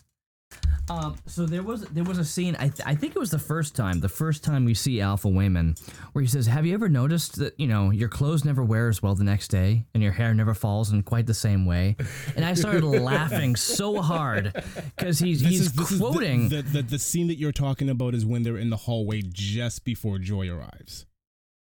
[0.89, 2.55] Um, so there was there was a scene.
[2.57, 5.27] I th- I think it was the first time, the first time we see Alpha
[5.27, 5.79] Waymond,
[6.13, 9.03] where he says, "Have you ever noticed that you know your clothes never wear as
[9.03, 11.95] well the next day, and your hair never falls in quite the same way?"
[12.35, 14.51] And I started laughing so hard
[14.97, 16.49] because he's This he's is, is the- quoting.
[16.49, 19.85] the, the, the scene that you're talking about is when they're in the hallway just
[19.85, 21.05] before Joy arrives.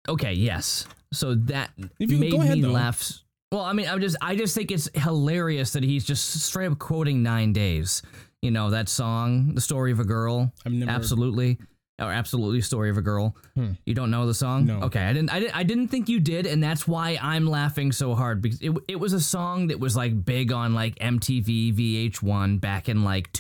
[0.08, 0.86] Okay, yes.
[1.12, 2.70] So that If you- made ahead, me though.
[2.70, 3.12] laugh.
[3.52, 6.78] Well, I mean, I'm just I just think it's hilarious that he's just straight up
[6.78, 8.02] quoting Nine Days.
[8.46, 11.58] You know that song, "The Story of a Girl." I've never- absolutely,
[12.00, 13.72] or absolutely, "Story of a Girl." Hmm.
[13.86, 14.66] You don't know the song?
[14.66, 14.82] No.
[14.84, 15.32] Okay, I didn't.
[15.34, 15.56] I didn't.
[15.58, 19.00] I didn't think you did, and that's why I'm laughing so hard because it it
[19.00, 23.32] was a song that was like big on like MTV, VH1 back in like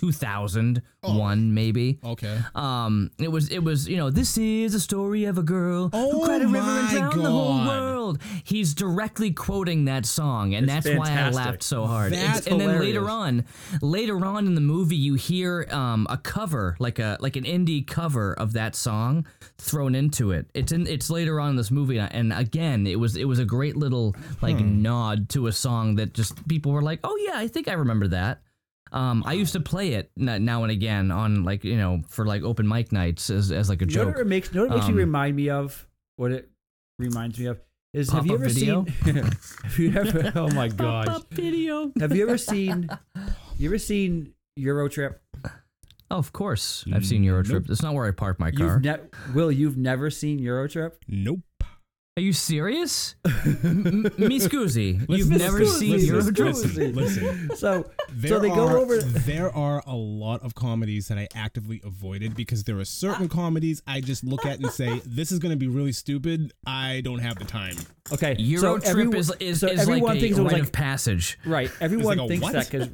[1.05, 1.99] 2001 maybe.
[2.03, 2.39] Okay.
[2.55, 5.97] Um, it was it was you know this is a story of a girl who
[5.97, 8.19] Oh cried a river and my drowned the whole world.
[8.43, 12.13] He's directly quoting that song, and It's that's why I laughed so hard.
[12.13, 13.45] That's It's- and then later on,
[13.81, 17.85] later on in the movie, you hear um a cover like a like an indie
[17.85, 19.25] cover of that song
[19.57, 20.47] thrown into it.
[20.53, 23.45] It's in it's later on in this movie, and again, it was it was a
[23.45, 24.81] great little like Hmm.
[24.81, 28.07] nod to a song that just people were like, oh yeah, I think I remember
[28.09, 28.41] that.
[28.91, 32.43] Um, I used to play it now and again on like you know for like
[32.43, 34.15] open mic nights as, as like a You know joke.
[34.15, 35.87] what it makes, you know what it makes Um, me remind me of?
[36.17, 36.49] What it
[36.99, 37.59] reminds me of
[37.93, 38.85] is have you ever video?
[39.03, 39.15] seen?
[39.63, 40.31] have you ever?
[40.39, 41.07] Oh my gosh!
[41.07, 41.91] Pop-up video.
[41.99, 42.89] Have you ever seen?
[43.57, 45.15] You ever seen Eurotrip?
[46.11, 47.69] Oh, of course, I've seen Eurotrip.
[47.69, 48.67] It's not where I park my car.
[48.75, 50.91] You've ne- Will you've never seen Eurotrip?
[51.07, 51.39] Nope.
[52.17, 53.13] Are you serious?
[53.25, 54.99] M- me scusi.
[55.09, 56.53] You've Listen, never listen, seen listen, Eurotrip?
[56.53, 57.49] Listen, listen.
[57.57, 59.01] So There so they are, go over.
[59.01, 63.81] There are a lot of comedies that I actively avoided because there are certain comedies
[63.85, 66.53] I just look at and say, "This is going to be really stupid.
[66.65, 67.75] I don't have the time."
[68.13, 70.61] Okay, so Eurotrip everyone, is is, so is everyone like thinks a it rite like
[70.63, 71.37] of passage.
[71.45, 71.69] right.
[71.81, 72.53] Everyone a thinks what?
[72.53, 72.87] that because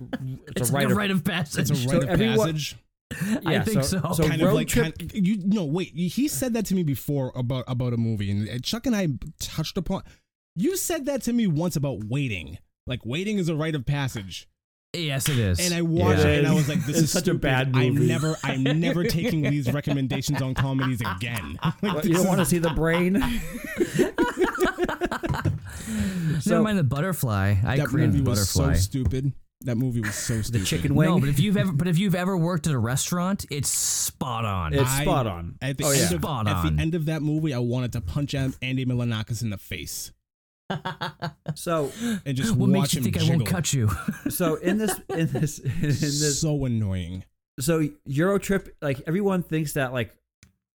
[0.48, 1.70] it's, It's a like rite of of passage.
[1.70, 2.76] It's a rite So of everyone- passage.
[3.46, 4.12] I think so- so.
[4.14, 6.84] so- kind road of like trip- kind- you no wait he said that to me
[6.84, 9.08] before about about a movie and Chuck and I
[9.40, 10.04] touched upon
[10.56, 12.58] you said that to me once about waiting
[12.88, 14.48] like waiting is a rite of passage
[14.94, 15.60] yes, it is.
[15.60, 16.28] and I watched Yeah.
[16.32, 17.42] it and I was like this It's is such a stupid.
[17.42, 22.22] bad I'm never I'm never taking these recommendations on comedies again Like, What, you don't
[22.24, 23.22] is- want to see the brain?
[26.42, 27.56] so- Never mind the butterfly.
[27.66, 28.80] I that created movie was so butterfly.
[28.82, 29.34] stupid
[29.66, 31.10] that movie was so stupid the chicken wing.
[31.10, 34.46] no, but if you've ever but if you've ever worked at a restaurant, it's spot
[34.46, 34.74] on.
[34.74, 35.56] It's I- spot on.
[35.62, 36.16] At the, Oh, end yeah.
[36.16, 36.76] of, Spot at on.
[36.76, 40.12] the end of that movie, I wanted to punch Andy Milonakis in the face
[41.56, 41.92] so
[42.26, 43.90] and just what watch makes you him think I won't cut you?
[44.30, 47.24] so in this in this in this so annoying.
[47.60, 50.16] so Euro Trip, like everyone thinks that like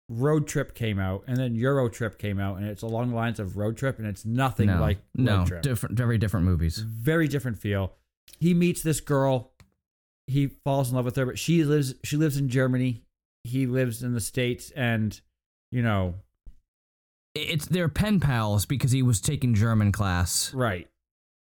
[0.09, 3.39] Road Trip came out and then Euro Trip came out and it's along the lines
[3.39, 5.61] of Road Trip and it's nothing no, like no, Road Trip.
[5.61, 6.77] different, very different movies.
[6.77, 7.93] Very different feel.
[8.39, 9.51] He meets this girl,
[10.27, 13.01] he falls in love with her, but she lives she lives in Germany.
[13.43, 15.19] He lives in the States and
[15.71, 16.15] you know,
[17.33, 20.87] It's they're pen pals because he was taking German class, right.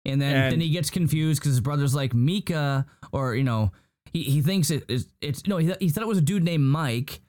[0.05, 3.73] and then And- then he gets confused because his brother's like Mika, or you know,
[4.13, 6.65] he he thinks it is it's no, he, he thought it was a dude named
[6.65, 7.21] Mike,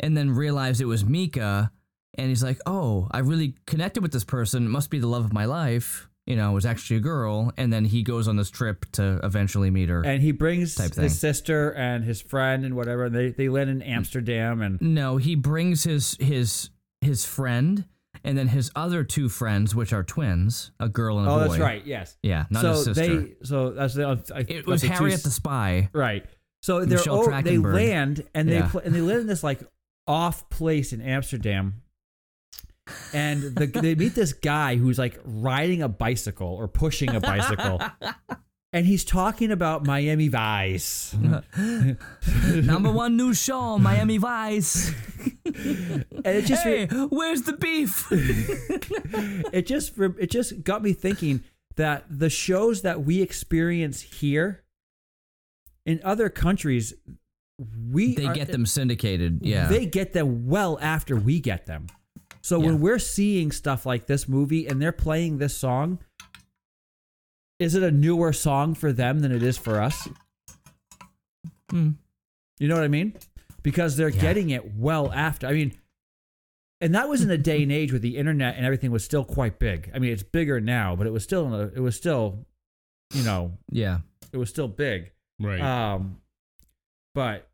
[0.00, 1.70] and then realized it was Mika,
[2.18, 4.66] and he's like, oh, I really connected with this person.
[4.66, 6.08] It must be the love of my life.
[6.30, 9.70] You know, was actually a girl, and then he goes on this trip to eventually
[9.70, 10.02] meet her.
[10.06, 13.06] And he brings his sister and his friend and whatever.
[13.06, 16.70] And they, they land in Amsterdam and No, he brings his his
[17.00, 17.84] his friend
[18.22, 21.48] and then his other two friends, which are twins, a girl and a Oh, boy.
[21.48, 21.86] that's right.
[21.86, 22.16] Yes.
[22.22, 23.20] Yeah, not so his sister.
[23.20, 25.88] they so that's the I, it was two Harriet s- the Spy.
[25.92, 26.24] right.
[26.62, 28.68] So they're oh, they land and they Yeah.
[28.68, 29.60] pl- and they live in this like
[30.06, 31.82] off place in Amsterdam.
[33.12, 37.80] And the, they meet this guy who's like riding a bicycle or pushing a bicycle.
[38.72, 41.14] and he's talking about Miami Vice.
[42.54, 44.92] Number one new show, Miami Vice.
[45.44, 48.06] And it just hey, where's the beef?
[49.52, 51.42] it just re- it just got me thinking
[51.76, 54.62] that the shows that we experience here
[55.86, 56.94] in other countries
[57.90, 59.40] we they are- get them syndicated.
[59.42, 59.68] Yeah.
[59.68, 61.88] they get them well after we get them
[62.42, 62.66] so Yeah.
[62.66, 65.98] when we're seeing stuff like this movie and they're playing this song
[67.58, 70.08] is it a newer song for them than it is for us
[71.70, 71.90] Hmm.
[72.58, 73.14] you know what i mean
[73.62, 74.20] because they're Yeah.
[74.20, 75.72] getting it well after i mean
[76.82, 79.22] and that was in a day and age where the internet and everything was still
[79.22, 79.90] quite big.
[79.94, 82.46] I mean, it's bigger now, but it was still, in a, it was still,
[83.12, 83.98] you know, yeah.
[84.32, 85.12] it was still big.
[85.38, 85.60] Right.
[85.60, 86.22] Um,
[87.14, 87.50] but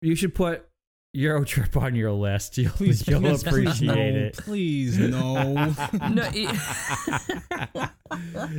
[0.00, 0.66] you should put
[1.14, 2.56] Euro Trip on your list.
[2.58, 4.36] You'll, please, you'll please, appreciate no, it.
[4.38, 5.54] Please, no.
[6.10, 7.90] No, it-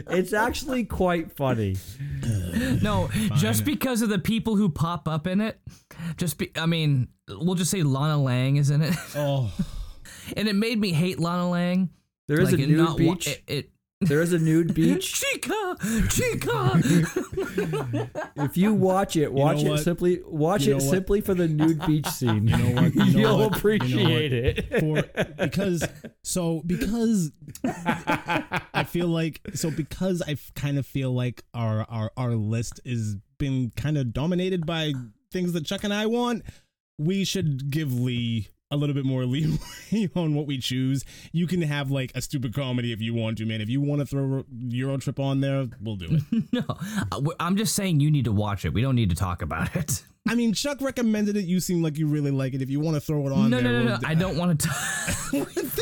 [0.10, 1.76] It's actually quite funny.
[2.82, 5.60] no, just because of the people who pop up in it.
[6.18, 9.52] Just be, I mean, we'll just say Lana Lang is in it, oh,
[10.36, 11.90] and it made me hate Lana Lang.
[12.28, 13.28] There is like, a it nude not wa- beach.
[13.28, 13.70] it, it
[14.06, 15.14] there is a nude beach.
[15.14, 15.76] Chica,
[16.10, 16.82] Chica.
[18.36, 19.80] If you watch it, watch know it what?
[19.82, 20.22] simply.
[20.26, 20.92] Watch You it know what?
[20.94, 22.48] simply for the nude beach scene.
[22.48, 22.96] You know what?
[22.96, 23.44] You know You'll what?
[23.44, 24.80] You know appreciate it.
[24.80, 25.04] for
[25.46, 25.84] because
[26.24, 27.32] so because
[27.66, 33.16] I feel like so because I kind of feel like our our our list is
[33.38, 34.94] been kind of dominated by
[35.32, 36.44] things that Chuck and I want.
[37.00, 39.58] We should give Lee a little bit more leeway
[40.16, 41.06] on what we choose.
[41.32, 43.62] You can have like a stupid comedy if you want to, man.
[43.62, 46.44] If you want to throw Euro Trip on there, we'll do it.
[46.52, 46.64] no,
[47.12, 48.74] uh, I'm just saying you need to watch it.
[48.74, 50.04] We don't need to talk about it.
[50.26, 51.44] I mean, Chuck recommended it.
[51.44, 52.62] You seem like you really like it.
[52.62, 54.08] If you want to throw it on No, there, no, no, we'll no.
[54.08, 54.78] I don't want to talk.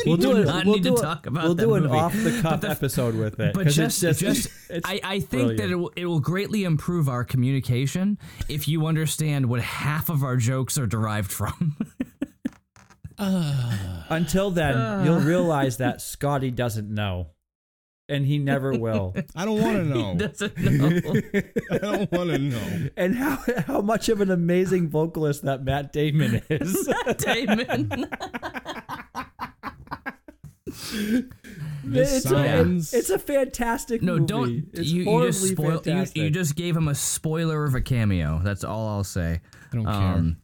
[0.04, 0.46] We'll do it.
[0.46, 1.46] We'll need do to it- talk about it.
[1.46, 1.96] We'll do an movie.
[1.96, 3.54] off the cuff episode with it.
[3.54, 7.08] But just, it's just, it's I, I think that it will, it will greatly improve
[7.08, 8.18] our communication
[8.48, 11.76] if you understand what half of our jokes are derived from.
[14.08, 17.28] Until then, you'll realize that Scotty doesn't know,
[18.08, 19.14] and he never will.
[19.36, 20.14] I don't want to know.
[20.16, 21.20] Doesn't know.
[21.70, 22.88] I don't want to know.
[22.96, 26.88] and how how much of an amazing vocalist that Matt Damon is.
[26.88, 28.06] Matt Damon.
[31.84, 34.26] This it's, sounds- a, it's a fantastic No, movie.
[34.26, 34.66] don't.
[34.72, 35.82] It's You, you just spoil.
[35.84, 38.40] You, you just gave him a spoiler of a cameo.
[38.42, 39.40] That's all I'll say.
[39.72, 40.36] I don't um, care.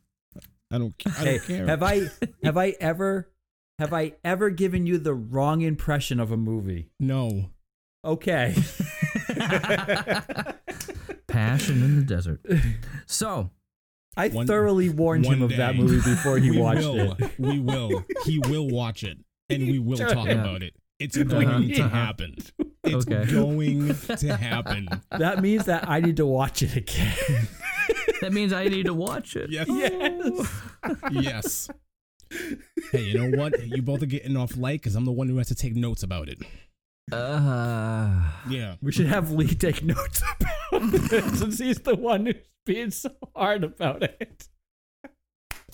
[0.71, 0.95] I don't.
[1.07, 1.67] I Hey, don't care.
[1.67, 2.01] have I
[2.45, 3.31] have I ever
[3.79, 6.91] have I ever given you the wrong impression of a movie?
[7.01, 7.51] no.
[8.05, 8.55] Okay.
[11.27, 12.41] Passion in the desert.
[13.07, 13.51] So
[14.17, 17.13] I One- thoroughly warned him one of that movie before he we watched will.
[17.19, 17.39] it.
[17.39, 18.05] We will.
[18.25, 19.19] He will watch it,
[19.51, 20.33] and we will talk Yeah.
[20.41, 20.75] about it.
[21.01, 21.89] It's going to Uh-huh.
[21.89, 22.37] happen.
[22.85, 23.31] It's Okay.
[23.31, 24.89] going to happen.
[25.11, 27.49] That means that I need to watch it again.
[28.21, 29.51] That means I need to watch it.
[29.51, 29.67] Yes.
[29.69, 30.63] Yes.
[31.11, 31.71] yes.
[32.93, 33.67] Hey, you know what?
[33.67, 36.03] You both are getting off light because I'm the one who has to take notes
[36.03, 36.39] about it.
[37.11, 38.75] Uh, Yeah.
[38.83, 42.35] We should have Lee take notes about this since he's the one who's
[42.67, 44.49] being so hard about it.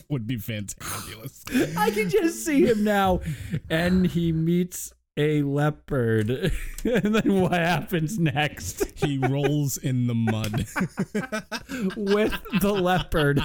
[0.09, 1.77] Would be fantabulous.
[1.77, 3.21] I can just see him now.
[3.71, 6.31] And he meets a leopard.
[6.85, 10.67] and then what happens next He rolls in the mud.
[11.97, 13.41] with the leopard?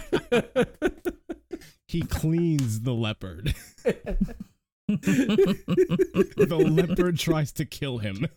[1.88, 3.56] He cleans the leopard.
[4.88, 5.56] the
[6.48, 8.28] leopard tries to kill him.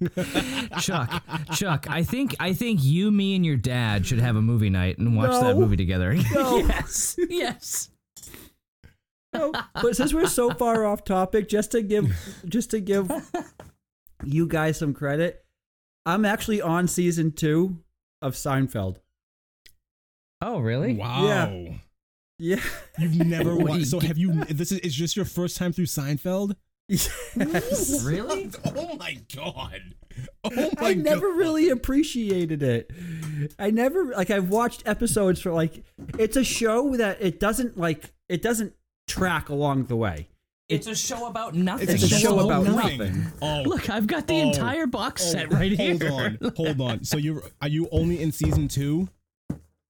[0.81, 1.23] Chuck,
[1.55, 4.99] Chuck, I think I think you, me, and your dad should have a movie night
[4.99, 6.15] and watch that movie together.
[6.35, 6.59] No.
[6.59, 7.89] yes, yes.
[9.35, 12.15] No, but since we're so far off topic, just to give
[12.47, 13.11] just to give
[14.25, 15.45] you guys some credit,
[16.05, 17.79] I'm actually on season two
[18.21, 18.97] of Seinfeld.
[20.41, 20.95] Oh, really?
[20.95, 21.67] Wow.
[22.39, 22.61] Yeah.
[22.99, 23.87] You've never watched.
[23.87, 24.33] So have you?
[24.45, 26.57] This is, it's just your first time through Seinfeld?
[26.89, 27.09] Yes.
[28.05, 28.51] Really?
[28.77, 29.81] Oh my god.
[30.45, 30.79] Oh my god.
[30.79, 31.39] I never god.
[31.39, 32.91] really appreciated it.
[33.59, 35.85] I never like I've watched episodes for like
[36.19, 38.75] it's a show that it doesn't like it doesn't
[39.07, 40.29] track along the way.
[40.69, 41.89] It's a show about nothing.
[41.91, 43.27] It's a show about nothing.
[43.43, 44.49] Oh, Look, I've got the Oh.
[44.49, 46.11] entire box oh, set right hold here.
[46.11, 47.05] Hold on, hold on.
[47.05, 49.09] So you are you only in season two?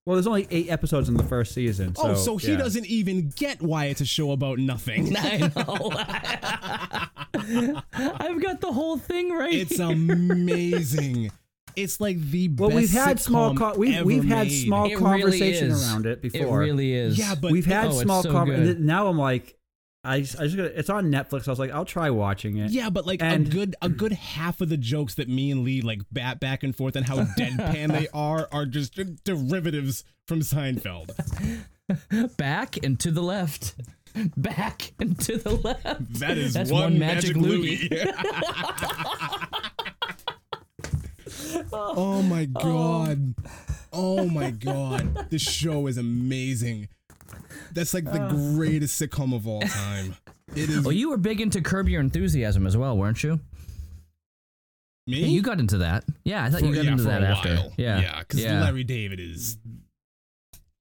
[0.05, 1.95] Well, there's only eight episodes in the first season.
[1.95, 2.57] So, oh, so he yeah.
[2.57, 5.15] doesn't even get why it's a show about nothing.
[5.17, 5.91] I know.
[7.93, 9.61] I've got the whole thing right here.
[9.61, 9.89] It's here.
[9.89, 11.31] amazing.
[11.75, 14.63] It's like the Well, best we've had small sitcom co- we've ever we've had made.
[14.65, 15.87] small It really conversation is.
[15.87, 16.61] around it before.
[16.63, 17.17] It really is.
[17.17, 18.65] Yeah, but we've had Oh, small so conversation.
[18.65, 18.79] good.
[18.81, 19.55] Now I'm like,
[20.05, 21.47] I, I just gotta, it's on Netflix.
[21.47, 22.71] I was like, I'll try watching it.
[22.71, 25.63] Yeah, but like And- a good a good half of the jokes that me and
[25.63, 30.41] Lee like bat back and forth and how deadpan they are are just derivatives from
[30.41, 31.09] Seinfeld.
[32.37, 33.75] Back and to the left.
[34.37, 36.13] Back and to the left.
[36.19, 37.89] That is That's one, one magic, magic Louis.
[41.71, 41.93] Oh.
[41.95, 42.61] oh my oh.
[42.61, 43.35] god.
[43.91, 45.29] Oh my god.
[45.29, 46.89] This show is amazing.
[47.73, 50.15] That's like the greatest sitcom of all time.
[50.55, 53.39] It is Well, you were big into Curb Your Enthusiasm as well, weren't you?
[55.07, 55.19] me.
[55.19, 56.05] Yeah, you got into that.
[56.23, 57.55] Yeah, I thought For- you got yeah, into for that a after.
[57.55, 57.73] while.
[57.77, 58.61] Yeah, yeah, because yeah.
[58.61, 59.57] Larry David is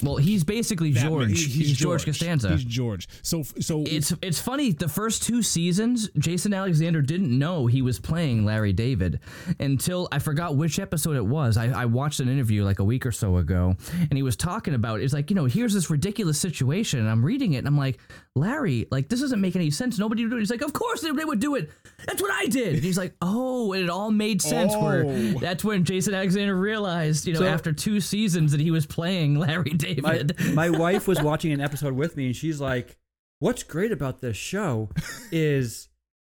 [0.02, 1.30] Well, he's basically George.
[1.44, 2.50] he- he's, George Costanza.
[2.50, 3.08] He's George.
[3.22, 4.72] So so It's it's funny.
[4.72, 9.20] The first two seasons, Jason Alexander didn't know he was playing Larry David
[9.60, 11.56] until I forgot which episode it was.
[11.56, 14.74] I, I watched an interview like a week or so ago, and he was talking
[14.74, 17.78] about it's like you know here's this ridiculous situation, and I'm reading it, and I'm
[17.78, 17.98] like
[18.34, 19.98] Larry, like this doesn't make any sense.
[19.98, 20.40] Nobody would do it.
[20.40, 21.70] He's like, of course they, they would do it.
[22.06, 22.74] That's what I did.
[22.76, 24.74] And he's like, oh, and it all made sense.
[24.74, 25.32] Where Oh.
[25.38, 29.34] that's when Jason Alexander realized, you know, So- after two seasons that he was playing
[29.38, 30.34] Larry David.
[30.54, 32.96] my wife was watching an episode with me and she's like
[33.40, 34.88] what's great about this show
[35.32, 35.88] is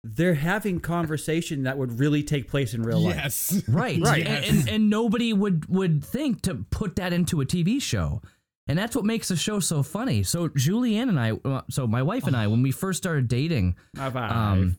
[0.04, 3.62] they're having conversation that would really take place in real life yes.
[3.66, 4.00] Right.
[4.00, 4.26] Right.
[4.26, 8.22] And, and and nobody would would think to put that into a TV show.
[8.68, 10.22] And that's what makes the show so funny.
[10.22, 13.76] So Julianne and I, uh, so my wife and I, when we first started dating,
[13.96, 14.30] High five.
[14.30, 14.76] um,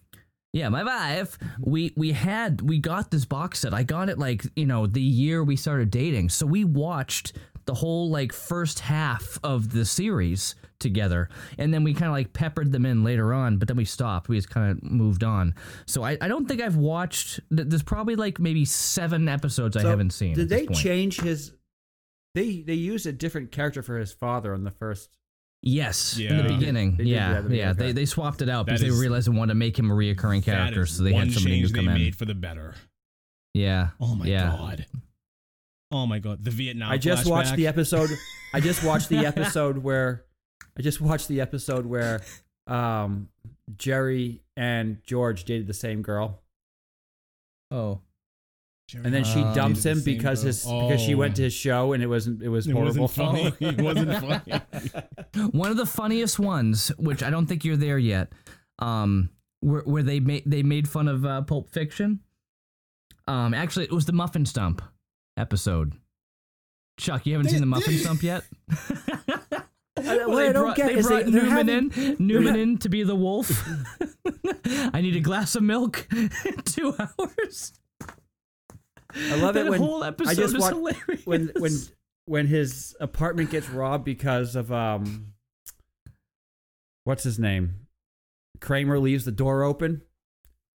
[0.54, 3.74] yeah, my wife, we we had we got this box set.
[3.74, 6.30] I got it like you know the year we started dating.
[6.30, 7.34] So we watched
[7.66, 11.30] the whole like first half of the series together,
[11.60, 13.58] and then we kind of like peppered them in later on.
[13.58, 14.28] But then we stopped.
[14.28, 15.54] We just kind of moved on.
[15.86, 17.40] So I, I don't think I've watched.
[17.56, 20.34] th- There's probably like maybe seven episodes I haven't seen.
[20.34, 20.80] did at this they point.
[20.80, 21.52] change his
[22.36, 25.10] they they used a different character for his father on the first
[25.62, 26.92] Yes, in the beginning.
[26.96, 27.74] they did yeah, that at the yeah.
[27.74, 29.92] They they swapped it out That because is- they realized they wanted to make him
[29.92, 31.98] a reoccurring character, so they had somebody change new come they in.
[31.98, 32.76] made for the better.
[33.54, 33.90] Yeah.
[34.00, 34.48] Oh my yeah.
[34.56, 34.86] god.
[35.92, 36.44] Oh my god.
[36.46, 36.90] The Vietnam.
[36.92, 38.10] I just watched the episode
[38.54, 40.24] I just watched the episode where
[40.78, 42.22] I just watched the episode where
[42.68, 43.28] um
[43.76, 46.42] Jerry and George dated the same girl
[47.72, 48.00] Oh.
[48.96, 50.48] And then she Uh, dumps him because girl.
[50.48, 51.46] his because she went to Oh.
[51.46, 53.54] his show and it wasn't it was It horrible wasn't funny.
[53.60, 55.50] It wasn't funny.
[55.52, 58.32] One of the funniest ones, which I don't think you're there yet,
[58.80, 59.30] um,
[59.62, 62.20] where, where they made they made fun of uh, Pulp Fiction.
[63.28, 64.82] Um, actually, it was the Muffin Stump
[65.38, 65.94] episode.
[67.00, 68.44] Chuck, you haven't They- seen the Muffin they- Stump yet?
[69.98, 72.60] I, what They I don't brought- get they brought they, Newman having, in, Newman ha-
[72.62, 73.52] in to be the wolf.
[74.94, 76.08] I need a glass of milk.
[76.66, 77.74] Two hours.
[79.16, 81.26] I love it when whole episode I just is watch hilarious.
[81.26, 81.72] when when
[82.26, 85.34] when his apartment gets robbed because of um
[87.04, 87.88] what's his name
[88.62, 90.02] Kramer leaves the door open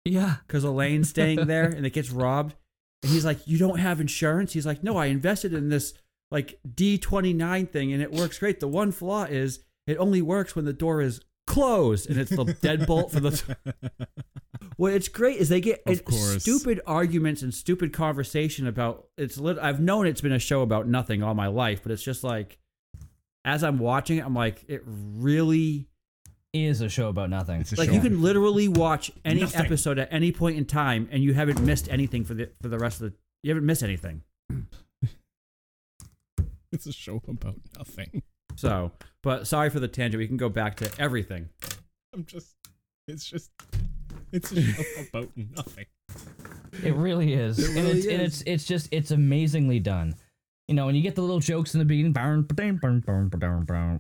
[0.07, 2.55] yeah, because Elaine's staying there and it gets robbed
[3.03, 5.95] and he's like you don't have insurance he's like no I invested in this
[6.31, 8.59] like D29 thing and it works great.
[8.59, 12.45] The one flaw is it only works when the door is closed and it's the
[12.45, 13.57] deadbolt for the.
[14.77, 19.39] What it's great is they get Of stupid arguments and stupid conversation about it's.
[19.39, 22.25] Lit- I've known it's been a show about nothing all my life, but it's just
[22.25, 22.59] like
[23.45, 25.87] as I'm watching it, I'm like, it really
[26.53, 27.61] Is a show about nothing.
[27.61, 27.95] It's a like show.
[27.95, 29.61] you can literally watch any Nothing.
[29.65, 32.79] episode at any point in time and you haven't missed anything for the for the
[32.79, 33.17] rest of the.
[33.45, 34.23] You haven't missed anything.
[36.73, 38.25] It's a show about nothing.
[38.57, 38.93] So,
[39.23, 40.19] but sorry for the tangent.
[40.19, 41.49] We can go back to everything.
[42.13, 42.55] I'm just.
[43.09, 43.51] It's just.
[44.33, 44.83] It's a show
[45.13, 45.87] about nothing.
[46.83, 47.59] It really is.
[47.59, 50.15] It and really it's and it's it's just it's amazingly done.
[50.69, 52.13] You know, and you get the little jokes in the beginning,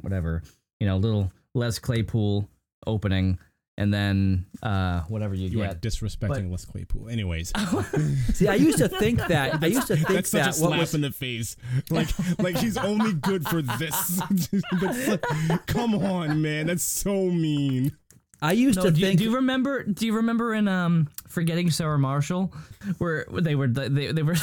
[0.03, 0.43] whatever.
[0.81, 2.49] You know, little Les Claypool
[2.87, 3.39] opening,
[3.77, 5.81] and then uh whatever you, You are get.
[5.83, 7.09] disrespecting Les Claypool.
[7.09, 7.53] Anyways,
[8.35, 9.63] See, I used to think that.
[9.63, 11.57] I used to think that's such that a slap what was in the face.
[11.91, 12.09] Like,
[12.39, 14.21] like he's only good for this.
[14.81, 16.67] That's come on, man.
[16.69, 17.97] That's so mean.
[18.43, 19.19] I used No, to do, you, think.
[19.19, 19.83] do you remember?
[19.85, 22.53] Do you remember in um Forgetting Sarah Marshall,
[22.99, 24.37] where they were they they were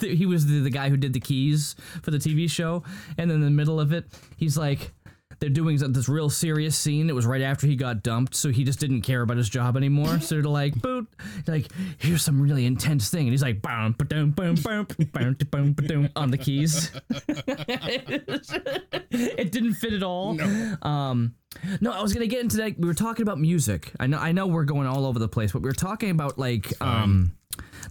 [0.00, 2.82] he was the, the guy who did the keys for the TV show,
[3.16, 4.06] and in the middle of it,
[4.36, 4.92] he's like.
[5.40, 7.08] They're doing this real serious scene.
[7.08, 9.76] It was right after he got dumped, so he just didn't care about his job
[9.76, 10.18] anymore.
[10.20, 11.06] So they're like, "Boot,
[11.46, 11.68] like
[11.98, 16.08] here's some really intense thing," and he's like, "Boom, ba-dum, boom, boom, boom, boom, ba-dum,"
[16.16, 16.90] on the keys.
[19.10, 20.36] it didn't fit at all.
[20.82, 21.34] Um,
[21.80, 22.78] no, I was gonna get into that.
[22.78, 23.92] We were talking about music.
[24.00, 26.38] I know, I know, we're going all over the place, but we were talking about
[26.38, 27.36] like um,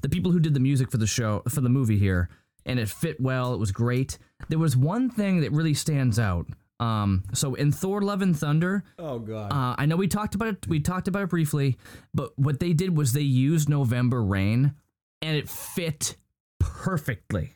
[0.01, 2.29] the people who did the music for the show for the movie here,
[2.65, 3.53] and it fit well.
[3.53, 4.17] It was great.
[4.49, 6.47] There was one thing that really stands out.
[6.79, 9.51] Um, so in Thor: Love and Thunder, oh God.
[9.51, 10.67] uh, I know we talked about it.
[10.67, 11.77] We talked about it briefly,
[12.13, 14.75] but what they did was they used November Rain,
[15.21, 16.17] and it fit
[16.59, 17.53] perfectly.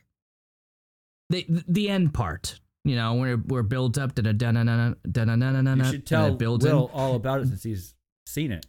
[1.30, 4.94] The the end part, you know, when we're built up, da da da da da
[5.10, 6.26] da da da da you should tell.
[6.64, 7.94] Will all about it since he's
[8.26, 8.66] seen it.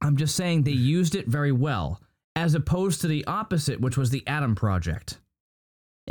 [0.00, 2.00] I'm just saying they used it very well,
[2.34, 5.20] as opposed to the opposite, which was the Adam Project.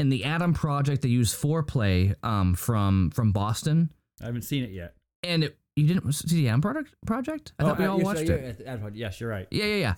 [0.01, 3.91] In the Adam Project, they used foreplay um, from from Boston,
[4.21, 4.95] I haven't seen it yet.
[5.23, 6.95] and it, you didn't see the Adam Project.
[7.05, 7.53] Project?
[7.59, 8.61] I thought we uh, all yes, watched yeah, it.
[8.65, 9.47] yeah, yeah, Yes, you're right.
[9.51, 9.93] Yeah, yeah, yeah.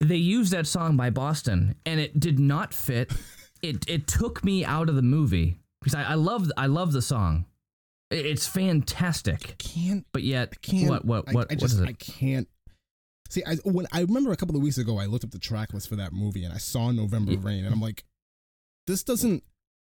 [0.00, 3.12] They used that song by Boston, and it did not fit.
[3.62, 7.02] it it took me out of the movie because I, I love I love the
[7.02, 7.44] song.
[8.10, 10.88] It- It's fantastic, Can't but yet can't.
[10.88, 11.88] what what what I, what just is it?
[11.88, 12.48] I can't.
[13.30, 15.74] See, I when I remember a couple of weeks ago, I looked up the track
[15.74, 17.38] list for that movie and I saw November Yeah.
[17.42, 18.04] Rain, and I'm like,
[18.88, 19.44] this doesn't.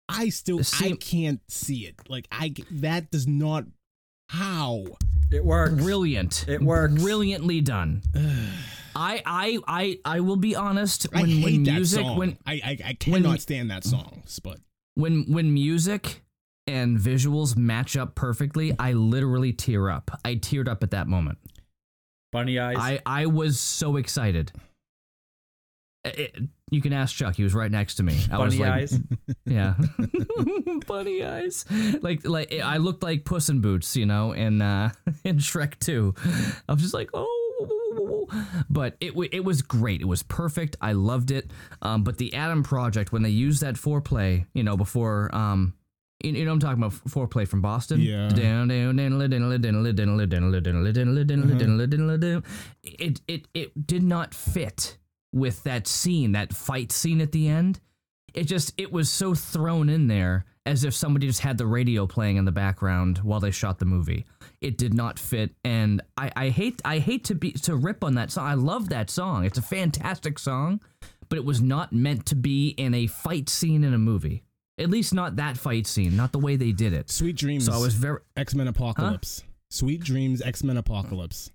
[0.10, 1.96] I still I can't see it.
[2.10, 3.66] Like I that does not.
[4.30, 4.84] How?
[5.32, 5.76] It works.
[5.82, 6.46] Brilliant.
[6.48, 6.94] It works.
[6.96, 8.02] Brilliantly done.
[8.96, 11.08] I I I I will be honest.
[11.14, 12.18] When I hate when that music song.
[12.18, 14.24] when I I, I when- cannot stand that song.
[14.44, 14.60] But
[14.96, 16.24] when when music
[16.66, 20.20] and visuals match up perfectly, I literally tear up.
[20.26, 21.38] I teared up at that moment.
[22.32, 22.78] Bunny eyes.
[22.80, 24.52] I I was so excited
[26.16, 26.36] it,
[26.70, 27.36] you can ask Chuck.
[27.36, 28.18] He was right next to me.
[28.32, 29.00] I Bunny was like, eyes.
[29.46, 29.76] yeah,
[30.88, 31.66] bunny eyes.
[32.02, 34.92] Like like I looked like Puss in Boots, you know, in uh,
[35.24, 36.14] in Shrek Two.
[36.68, 37.34] I was just like, oh.
[38.70, 40.02] But it it was great.
[40.02, 40.76] It was perfect.
[40.82, 41.50] I loved it.
[41.82, 45.74] Um, but the Adam Project when they used that foreplay, you know, before um,
[46.24, 48.02] you, know I'm talking about foreplay from Boston.
[48.02, 48.30] Yeah.
[52.84, 54.98] It it it did not fit
[55.34, 57.80] with that scene, that fight scene at the end
[58.34, 62.06] it just it was so thrown in there as if somebody just had the radio
[62.06, 64.26] playing in the background while they shot the movie
[64.62, 68.16] it did not fit and i i hate i hate to be to rip on
[68.16, 70.80] that song i love that song it's a fantastic song
[71.30, 74.44] but it was not meant to be in a fight scene in a movie
[74.78, 77.66] at least not that fight scene not the way they did it Sweet Dreams.
[77.66, 79.44] so i was very X Men Apocalypse.
[79.70, 81.50] Sweet Dreams X Men Apocalypse.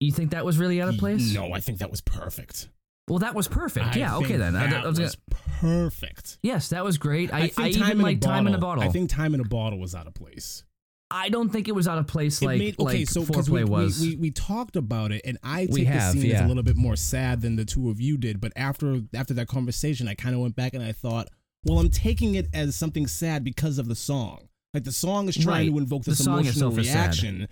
[0.00, 2.68] you think that was really out of place No, I think that was perfect.
[3.08, 6.38] Well that was perfect I yeah okay then That I was was, gonna- perfect.
[6.42, 8.58] yes that was great i, I, think even Time in like a time in a
[8.58, 10.64] bottle I think Time in a Bottle was out of place.
[11.10, 13.48] I don't think it was out of place It like made- okay, like so 'cause
[13.48, 14.00] foreplay we, was.
[14.00, 16.62] We, we we talked about it, and I take have, the scene as a little
[16.62, 18.40] bit more sad than the two of you did.
[18.40, 21.28] But after after that conversation, I kind of went back and I thought,
[21.64, 24.48] well, I'm taking it as something sad because of the song.
[24.72, 25.72] Like the song is trying Right.
[25.72, 27.48] to invoke this song emotional reaction,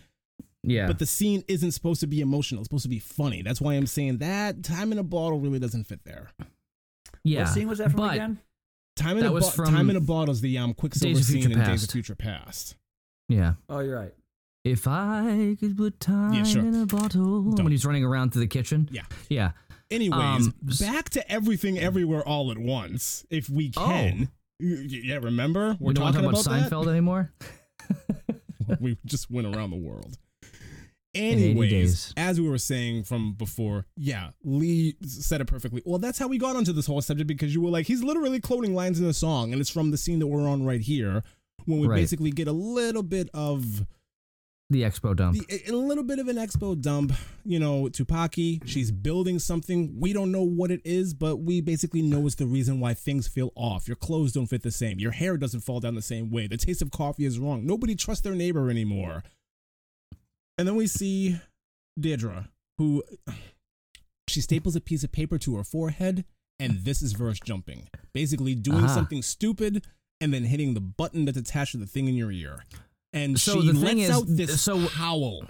[0.62, 2.60] yeah, but the scene isn't supposed to be emotional.
[2.60, 3.43] It's supposed to be funny.
[3.43, 6.28] That's why I'm saying that Time in a Bottle really doesn't fit there.
[7.24, 7.40] yeah.
[7.44, 8.39] What scene was that from but, again?
[8.97, 11.14] Time in That a was Bo- from Time in a Bottle is the um Quicksilver
[11.14, 11.84] Days of scene Future in Days Past.
[11.84, 12.76] of Future Past.
[13.28, 13.55] Yeah.
[13.68, 14.14] Oh, you're right.
[14.64, 16.62] If I could put time Yeah, sure.
[16.64, 17.43] in a bottle.
[17.52, 17.64] Don't.
[17.64, 18.89] When he's running around through the kitchen.
[18.93, 19.02] Yeah.
[19.28, 19.52] Yeah.
[19.90, 23.84] Anyways, Um, back to everything everywhere all at once, if we Oh.
[23.86, 24.28] can.
[24.60, 25.76] Y- Yeah, remember?
[25.80, 27.32] We're we don't want to talking talk about, about Seinfeld anymore.
[28.80, 30.18] we just went around the world.
[31.14, 35.82] 80 Anyways, as we were saying from before, yeah, Lee said it perfectly.
[35.84, 38.40] Well, that's how we got onto this whole subject because you were like, he's literally
[38.40, 41.22] quoting lines in the song, and it's from the scene that we're on right here,
[41.66, 41.97] when we Right.
[41.97, 43.84] basically get a little bit of
[44.70, 45.36] The expo dump.
[45.36, 47.12] the, a little bit of an expo dump.
[47.44, 50.01] You know, Tupaki, she's building something.
[50.01, 53.28] We don't know what it is, but we basically know it's the reason why things
[53.28, 53.86] feel off.
[53.86, 54.98] Your clothes don't fit the same.
[54.98, 56.47] Your hair doesn't fall down the same way.
[56.47, 57.66] The taste of coffee is wrong.
[57.66, 59.22] Nobody trusts their neighbor anymore.
[60.58, 61.38] And then we see
[61.98, 62.48] Deirdre,
[62.78, 63.02] who
[64.28, 66.24] she staples a piece of paper to her forehead,
[66.58, 67.88] and this is verse jumping.
[68.12, 68.94] Basically, doing Aha.
[68.94, 69.84] something stupid
[70.20, 72.64] and then hitting the button that's attached to the thing in your ear.
[73.12, 75.44] And So she the thing lets is- out this so- howl.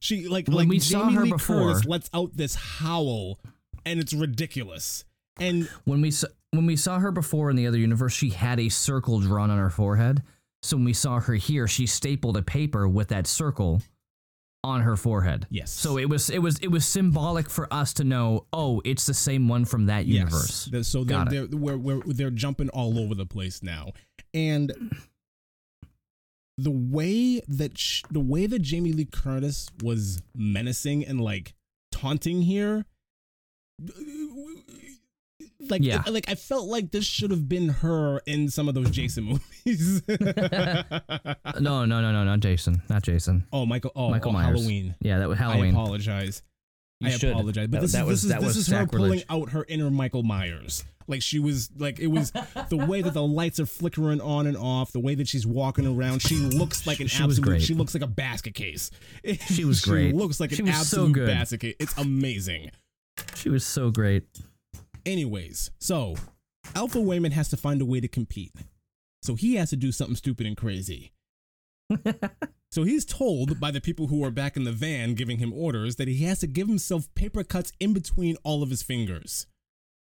[0.00, 3.38] She like When like we saw Jamie her Lee before- Curtis lets out this howl,
[3.84, 5.04] and it's ridiculous.
[5.38, 8.58] And when we saw when we saw her before in the other universe, she had
[8.60, 10.22] a circle drawn on her forehead.
[10.62, 13.80] So when we saw her here, she stapled a paper with that circle
[14.64, 15.46] on her forehead.
[15.50, 15.70] Yes.
[15.70, 19.14] So it was it was it was symbolic for us to know, oh, it's the
[19.14, 20.68] same one from that universe.
[20.72, 20.88] Yes.
[20.88, 23.92] So they're, they're, we're, we're, they're jumping all over the place now.
[24.32, 24.72] And
[26.58, 31.54] the way that sh- the way that Jamie Lee Curtis was menacing and like
[31.90, 32.84] taunting here
[35.68, 36.02] like Yeah.
[36.08, 39.24] like I felt like this should have been her in some of those Jason
[39.66, 40.02] movies.
[40.08, 43.46] No, no, no, no, not Jason, not Jason.
[43.52, 44.58] oh, Michael oh, Michael oh, Myers.
[44.58, 44.94] Halloween.
[45.00, 45.74] Yeah, that was Halloween.
[45.76, 46.42] I apologize.
[47.00, 47.30] You I should.
[47.30, 49.22] apologize, but That- this that is was- this is that this was is her pulling
[49.28, 50.84] out her inner Michael Myers.
[51.08, 52.30] Like she was like it was
[52.70, 55.84] the way that the lights are flickering on and off, the way that she's walking
[55.86, 56.22] around.
[56.22, 57.42] She looks like an She absolute.
[57.44, 57.62] great.
[57.62, 58.90] She looks like a basket case.
[59.48, 60.10] She was great.
[60.10, 61.26] She looks like She an was so good.
[61.26, 61.74] basket case.
[61.80, 62.70] It's amazing.
[63.34, 64.24] She was so great.
[65.04, 66.16] Anyways, so
[66.74, 68.52] Alpha Waymond has to find a way to compete.
[69.22, 71.12] So he has to do something stupid and crazy.
[72.70, 75.96] so he's told by the people who are back in the van giving him orders
[75.96, 79.46] that he has to give himself paper cuts in between all of his fingers.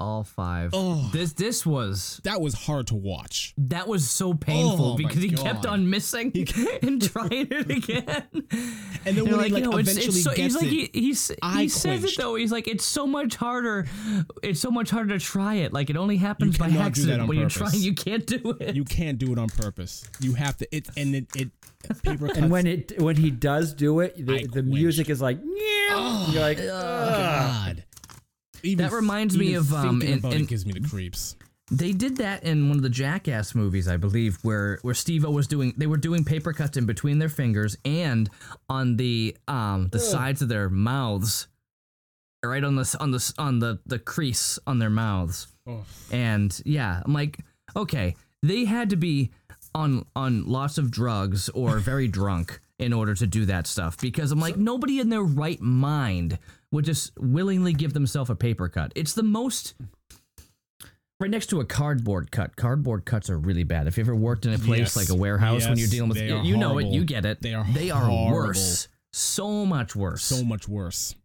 [0.04, 0.72] All five.
[0.74, 1.10] Oh.
[1.14, 3.54] This this was That was hard to watch.
[3.58, 6.32] that was so painful Oh, because he kept on missing
[6.82, 8.24] and trying it again.
[8.32, 10.70] And then You're when he like "No, it's- eventually it's so, gets he's like it,
[10.96, 12.36] he he's, I he says it though.
[12.36, 13.88] He's like it's so much harder.
[14.42, 15.74] It's so much harder to try it.
[15.74, 17.74] Like it only happens by cannot do that accident on when you're trying.
[17.76, 18.76] You can't do it.
[18.76, 20.06] you can't do it on purpose.
[20.20, 20.76] You have to.
[20.76, 21.50] It and it, it
[22.04, 22.38] paper cuts.
[22.40, 26.42] And when it when he does do it, the, the music is like, "Meow." you're
[26.42, 27.84] like, "Ugh." God.
[28.64, 30.88] Even, That reminds me even of, um, thinking in- about in- it gives me the
[30.88, 31.36] creeps.
[31.72, 35.48] They did that in one of the Jackass movies, I believe, where where Steve-O was
[35.48, 38.30] doing they were doing paper cuts in between their fingers and
[38.70, 41.48] on the um the sides of their mouths.
[42.44, 45.48] Right on the on the on the the crease on their mouths.
[45.66, 45.86] Oh.
[46.12, 47.40] And yeah, I'm like,
[47.76, 49.32] okay, they had to be
[49.74, 54.32] on on lots of drugs or very drunk in order to do that stuff because
[54.34, 56.38] I'm like nobody in their right mind
[56.74, 58.92] would just willingly give themselves a paper cut.
[58.96, 59.76] It's the most
[61.20, 62.56] right next to a cardboard cut.
[62.58, 63.88] Cardboard cuts are really bad.
[63.88, 64.98] If you ever worked in a place Yes.
[64.98, 67.42] like a warehouse when you're dealing with they are you know it, you get it.
[67.42, 68.34] They are they are horrible.
[68.48, 68.88] worse.
[69.14, 70.24] So much worse.
[70.24, 71.16] So much worse.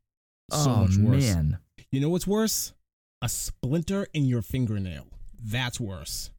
[0.53, 1.23] So oh much worse.
[1.35, 1.59] man.
[1.91, 2.73] You know what's worse?
[3.23, 5.07] A splinter in your fingernail.
[5.43, 6.31] That's worse.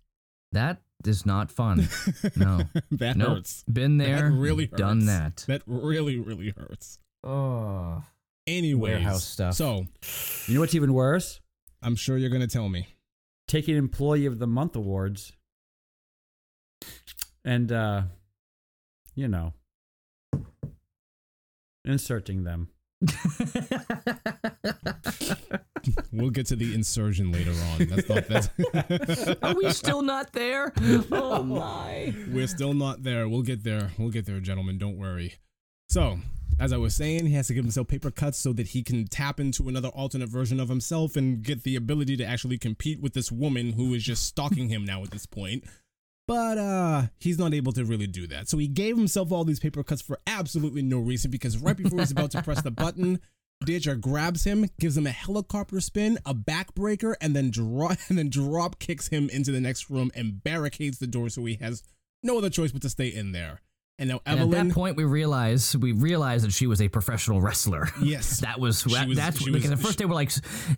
[0.51, 1.87] That is not fun.
[2.35, 2.61] No.
[2.91, 3.29] that Nope.
[3.29, 3.63] hurts.
[3.71, 4.29] Been there.
[4.29, 4.77] That really hurts.
[4.79, 5.43] Done that.
[5.47, 6.99] That really, really hurts.
[7.23, 8.03] Oh.
[8.57, 9.55] Anyways, Warehouse stuff.
[9.55, 9.85] So
[10.47, 11.39] you know what's even worse?
[11.81, 12.87] I'm sure you're gonna tell me.
[13.47, 15.33] Taking Employee of the Month awards,
[17.45, 18.03] and uh,
[19.15, 19.53] you know,
[21.85, 22.69] inserting them.
[26.11, 27.87] We'll get to the insertion later on.
[27.87, 30.73] That's not that's Are we still not there?
[31.11, 32.13] Oh my.
[32.31, 33.29] We're still not there.
[33.29, 33.91] We'll get there.
[33.97, 34.77] We'll get there, gentlemen.
[34.77, 35.35] Don't worry.
[35.89, 36.19] So,
[36.59, 39.07] as I was saying, he has to give himself paper cuts so that he can
[39.07, 43.13] tap into another alternate version of himself and get the ability to actually compete with
[43.13, 45.63] this woman who is just stalking him now at this point.
[46.27, 48.49] But uh he's not able to really do that.
[48.49, 51.99] So he gave himself all these paper cuts for absolutely no reason because right before
[51.99, 53.19] he's about to press the button,
[53.65, 58.29] Deirdre grabs him, gives him a helicopter spin, a backbreaker, and then drop and then
[58.29, 61.83] drop kicks him into the next room and barricades the door so he has
[62.21, 63.61] no other choice but to stay in there.
[63.99, 67.41] And now And at that point, we realized we realized that she was a professional
[67.41, 67.89] wrestler.
[68.01, 70.31] yes, That was, She was- that's she like was- at first they were like,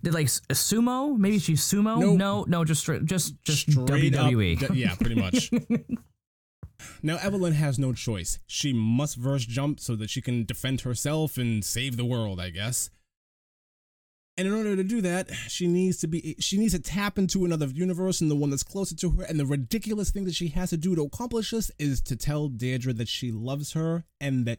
[0.04, 1.16] did like sumo?
[1.18, 2.00] Maybe she's sumo?
[2.00, 2.18] Nope.
[2.18, 4.60] No, no, just just just up- WWE.
[4.60, 5.52] d- yeah, pretty much.
[7.04, 8.40] now Evelyn has no choice.
[8.48, 12.50] She must verse jump so that she can defend herself and save the world, I
[12.50, 12.90] guess.
[14.42, 17.46] And in order to do that, she needs to be she needs to tap into
[17.46, 19.24] another universe and the one that's closer to her.
[19.24, 22.48] And the ridiculous thing that she has to do to accomplish this is to tell
[22.48, 24.58] Deirdre that she loves her and that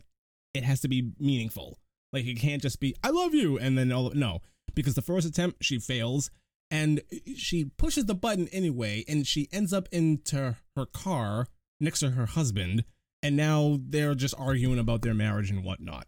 [0.55, 1.81] it has to be meaningful.
[2.13, 4.39] Like it can't just be "I love you" and then all no,
[4.73, 6.31] because the first attempt she fails
[6.71, 7.01] and
[7.37, 11.49] she pushes the button anyway, and she ends up into her car
[11.81, 12.85] next to her husband,
[13.21, 16.07] and now they're just arguing about their marriage and whatnot.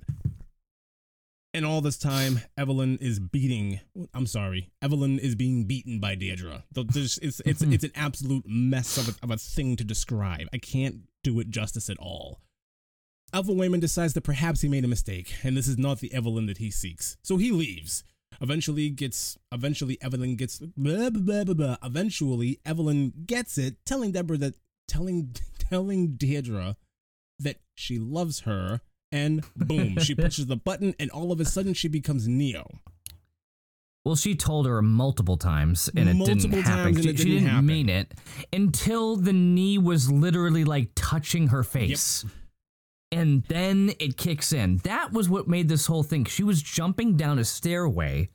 [1.54, 3.78] And all this time, Evelyn is beating.
[4.12, 6.64] I'm sorry, Evelyn is being beaten by Deirdre.
[6.72, 7.72] There's- It's it's mm-hmm.
[7.72, 10.48] it's an absolute mess of a, of a thing to describe.
[10.52, 12.40] I can't do it justice at all.
[13.32, 16.46] Alpha Waymond decides that perhaps he made a mistake, and this is not the Evelyn
[16.46, 17.16] that he seeks.
[17.22, 18.02] So he leaves.
[18.40, 21.76] Eventually gets eventually Evelyn gets blah, blah, blah, blah.
[21.84, 24.56] eventually Evelyn gets it, telling Deborah that
[24.88, 26.76] telling telling Deirdre
[27.38, 28.80] that she loves her,
[29.14, 32.66] and boom, she pushes the button, and all of a sudden she becomes Neo.
[34.04, 36.94] Well, she told her multiple times, and it Multiple didn't happen.
[36.96, 37.66] she, didn't didn't happen.
[37.66, 38.12] mean it
[38.52, 42.24] until the knee was literally like touching her face.
[43.10, 44.78] And then it kicks in.
[44.78, 46.24] That was what made this whole thing.
[46.24, 48.28] She was jumping down a stairway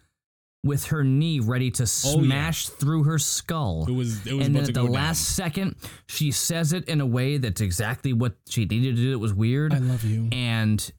[0.63, 2.23] with her knee ready to Oh, yeah.
[2.23, 3.85] smash through her skull.
[3.87, 5.75] It was it was and then at the last second,
[6.07, 9.11] she says it in a way that's exactly what she needed to do.
[9.13, 9.73] It was weird.
[9.73, 10.91] I love you, and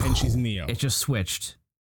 [0.00, 0.66] and she's Neo.
[0.66, 1.56] it just switched.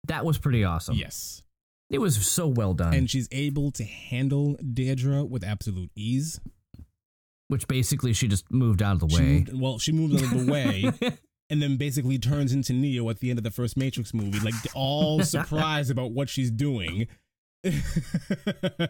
[0.07, 0.95] That was pretty awesome.
[0.97, 1.43] Yes.
[1.91, 2.93] It was so well done.
[2.95, 6.39] and she's able to handle Deirdre with absolute ease.
[7.49, 9.39] which basically she just moved out of the way.
[9.39, 10.93] moved, well, she moved out of the way,
[11.51, 14.55] and then basically turns into Neo at the end of the first Matrix movie, like
[14.75, 17.07] all surprised about what she's doing.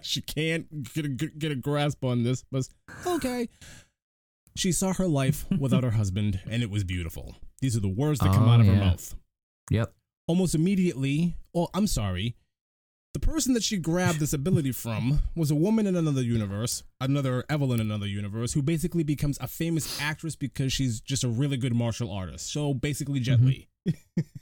[0.02, 2.68] she can't get a, get a grasp on this, but
[3.06, 3.48] okay.
[4.56, 7.36] She saw her life without her husband, and it was beautiful.
[7.60, 9.14] These are the words that oh, come Oh, out of her mouth.
[9.70, 9.92] Yep.
[10.26, 12.36] Almost immediately, oh, I'm sorry.
[13.14, 17.44] The person that she grabbed this ability from was a woman in another universe, another
[17.48, 21.56] Evelyn in another universe, who basically becomes a famous actress because she's just a really
[21.56, 22.52] good martial artist.
[22.52, 23.68] So basically, Jet Li.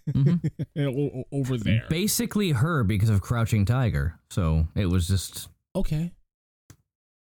[0.09, 0.40] Mhm.
[0.78, 0.82] O-
[1.20, 1.84] o- Over there.
[1.90, 4.18] Basically her because of Crouching Tiger.
[4.30, 5.48] So it was just.
[5.74, 6.12] okay.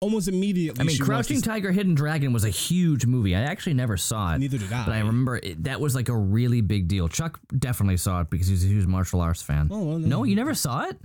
[0.02, 0.80] Almost immediately.
[0.80, 3.36] I mean, Crouching Tiger, Hidden Dragon was a huge movie.
[3.36, 4.38] I actually never saw it.
[4.40, 4.86] Neither did I.
[4.86, 7.08] But I remember it, that was like a really big deal.
[7.10, 9.68] Chuck definitely saw it because he's a huge martial arts fan.
[9.72, 10.98] Oh, well, no, you never saw it?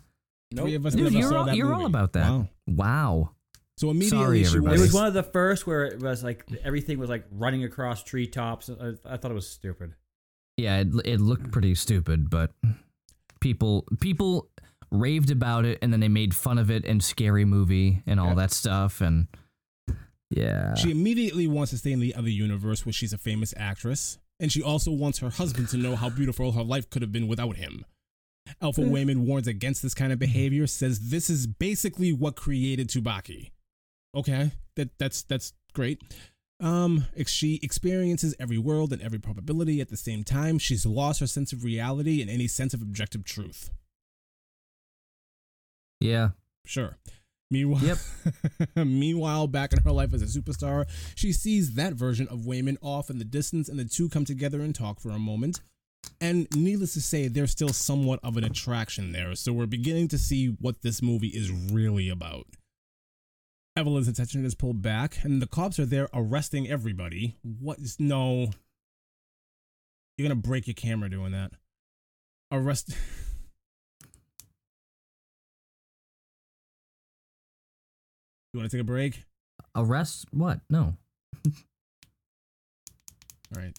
[0.63, 2.31] Three of us Dude, never you're, saw all, that you're all about that.
[2.31, 2.49] Wow.
[2.67, 3.31] Wow.
[3.77, 4.77] So immediately Sorry, she everybody.
[4.77, 8.05] It was one of the first where it was like everything was like running across
[8.05, 8.71] treetops.
[8.71, 9.95] I, I thought it was stupid.
[10.57, 12.53] Yeah, it, it looked pretty stupid, but
[13.41, 14.49] people people
[14.93, 18.29] raved about it and then they made fun of it in Scary Movie and all
[18.29, 18.35] Yeah.
[18.35, 19.01] that stuff.
[19.01, 19.27] And
[20.31, 20.75] yeah.
[20.75, 24.51] She immediately wants to stay in the other universe where she's a famous actress, and
[24.53, 27.57] she also wants her husband to know how beautiful her life could have been without
[27.57, 27.85] him.
[28.61, 33.51] Alpha Waymond warns against this kind of behavior, says this is basically what created Tsubaki.
[34.15, 36.03] Okay, that that's that's great.
[36.61, 40.59] Um, she experiences every world and every probability at the same time.
[40.59, 43.71] She's lost her sense of reality and any sense of objective truth.
[46.01, 46.31] yeah.
[46.67, 46.97] Sure.
[47.51, 47.99] Meanwhile, Yep.
[48.87, 53.11] meanwhile, back in her life as a superstar, she sees that version of Waymond off
[53.11, 55.61] in the distance, and the two come together and talk for a moment.
[56.21, 60.19] And needless to say, there's still somewhat of an attraction there, so we're beginning to
[60.19, 62.47] see what this movie is really about.
[63.77, 67.37] Evelyn's attention is pulled back, and the cops are there arresting everybody.
[67.43, 68.51] What is no?
[70.17, 71.53] You're gonna break your camera doing that.
[72.53, 72.97] Arrest.
[78.55, 79.25] You want to take a break?
[79.75, 80.27] Arrest?
[80.31, 80.61] What?
[80.71, 80.95] No.
[81.45, 81.53] All
[83.57, 83.77] right.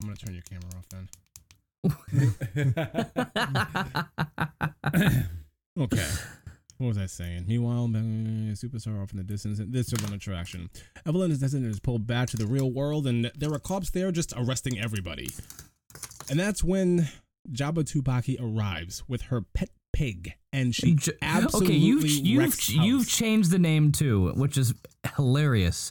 [0.00, 1.08] I'm going to turn your camera off then.
[5.80, 6.06] Okay.
[6.78, 7.44] What was I saying?
[7.46, 9.60] Meanwhile, superstar off in the distance.
[9.64, 10.70] This is an attraction.
[11.06, 14.12] Evelyn is destined is pulled back to the real world, and there are cops there
[14.12, 15.28] just arresting everybody.
[16.30, 17.08] And that's when
[17.50, 23.08] Jabba Tupaki arrives with her pet pig, and she J- absolutely okay, you've you've you've
[23.08, 24.74] changed the name too, which is
[25.16, 25.90] hilarious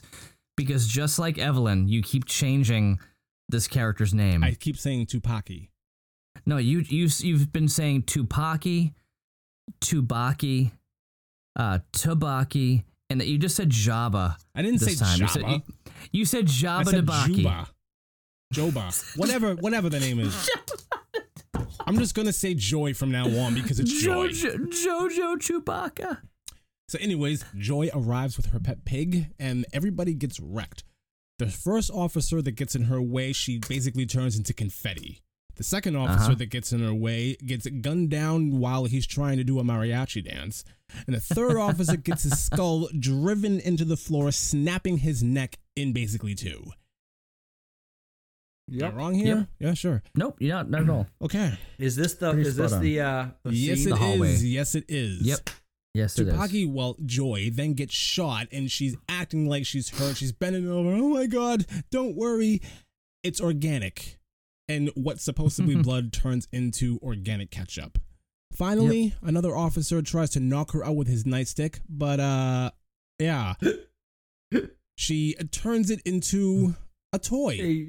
[0.56, 2.98] because just like Evelyn, you keep changing
[3.48, 4.42] this character's name.
[4.42, 5.68] I keep saying Tupaki.
[6.46, 8.94] No, you you you've been saying Tupaki,
[9.80, 10.70] Tubaki,
[11.56, 14.36] uh, Tubaki, and you just said Jabba.
[14.54, 15.20] I didn't say time.
[15.20, 15.62] You said, you,
[16.12, 17.06] you said I Jabba said.
[17.06, 17.68] Juba.
[18.54, 19.16] Joba.
[19.18, 20.50] Whatever whatever the name is.
[21.86, 24.28] I'm just gonna say Joy from now on because it's Joy.
[24.28, 26.18] Jojo, Jojo Chewbacca.
[26.88, 30.84] So, anyways, Joy arrives with her pet pig, and everybody gets wrecked.
[31.38, 35.20] The first officer that gets in her way, she basically turns into confetti.
[35.58, 36.34] The second officer Uh-huh.
[36.36, 40.24] that gets in her way gets gunned down while he's trying to do a mariachi
[40.24, 40.64] dance.
[41.06, 45.92] And the third officer gets his skull driven into the floor, snapping his neck in
[45.92, 46.70] basically two.
[48.72, 49.36] Am I wrong here?
[49.36, 49.46] Yep.
[49.60, 50.02] Yeah, sure.
[50.14, 51.06] Nope, you're not, not at all.
[51.22, 51.58] Okay.
[51.78, 52.82] Is this the Pretty is this on.
[52.82, 53.92] the uh the yes, scene?
[53.94, 54.44] it The is.
[54.44, 55.22] Yes, it is.
[55.22, 55.50] Yep.
[55.94, 56.34] Yes, it is.
[56.34, 60.16] Tsupaki, well, Joy then gets shot and she's acting like she's hurt.
[60.18, 60.90] She's bending over.
[60.90, 62.60] Oh my god, don't worry.
[63.24, 64.17] It's organic.
[64.68, 67.98] And what's supposed to be blood turns into organic ketchup.
[68.52, 72.70] Finally, another officer tries to knock her out with his nightstick, but uh
[73.18, 73.54] yeah.
[74.96, 76.74] she turns it into
[77.12, 77.58] a toy.
[77.60, 77.88] A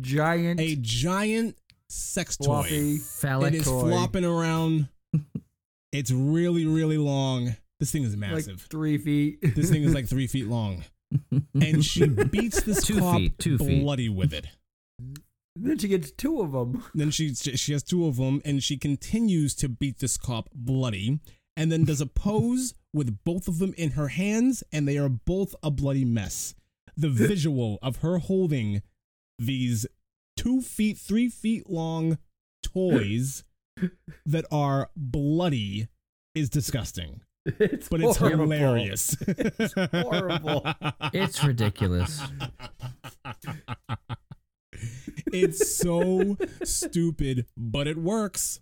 [0.00, 1.56] giant A giant
[1.88, 2.96] sex toy.
[3.20, 3.88] Phallic It is toy.
[3.88, 4.88] flopping around.
[5.92, 7.56] it's really, really long.
[7.80, 8.62] This thing is like massive.
[8.70, 9.38] three feet.
[9.56, 10.84] this thing is like three feet long.
[11.54, 13.82] And she beats this Two cop feet, two feet.
[13.82, 14.46] bloody with it.
[15.56, 16.82] Then she gets two of them.
[16.94, 21.20] Then she she has two of them, and she continues to beat this cop bloody,
[21.56, 25.08] and then does a pose with both of them in her hands, and they are
[25.08, 26.54] both a bloody mess.
[26.96, 28.82] The visual of her holding
[29.38, 29.86] these
[30.36, 32.18] two feet, three feet long
[32.62, 33.44] toys
[34.26, 35.88] that are bloody
[36.34, 38.44] is disgusting, It's but it's horrible.
[38.44, 39.16] hilarious.
[39.26, 40.62] It's horrible.
[41.12, 42.20] It's ridiculous.
[45.32, 48.60] It's so stupid, but it works.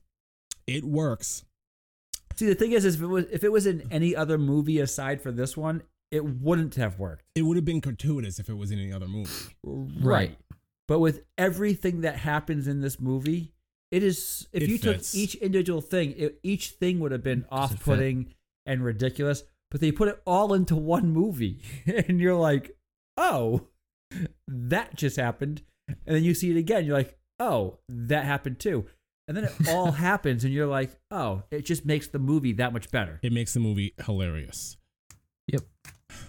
[0.67, 1.45] It works.
[2.37, 4.79] See, the thing is, is if it was if it was in any other movie
[4.81, 7.25] aside for this one, it wouldn't have worked.
[7.35, 9.31] It would have been gratuitous if it was in any other movie.
[9.65, 10.37] Right.
[10.89, 13.53] But with everything that happens in this movie,
[13.91, 15.13] it is if It you fits.
[15.13, 18.35] took each individual thing, it, each thing would have been off-putting
[18.67, 19.45] and ridiculous.
[19.71, 22.77] But they put it all into one movie, and you're like,
[23.17, 23.69] oh,
[24.49, 25.63] that just happened.
[26.07, 28.87] And then you see it again, you're like, oh, that happened too.
[29.29, 32.73] And then it all happens, and you're like, oh, it just makes the movie that
[32.73, 33.21] much better.
[33.23, 34.77] It makes the movie hilarious.
[35.47, 35.63] Yep.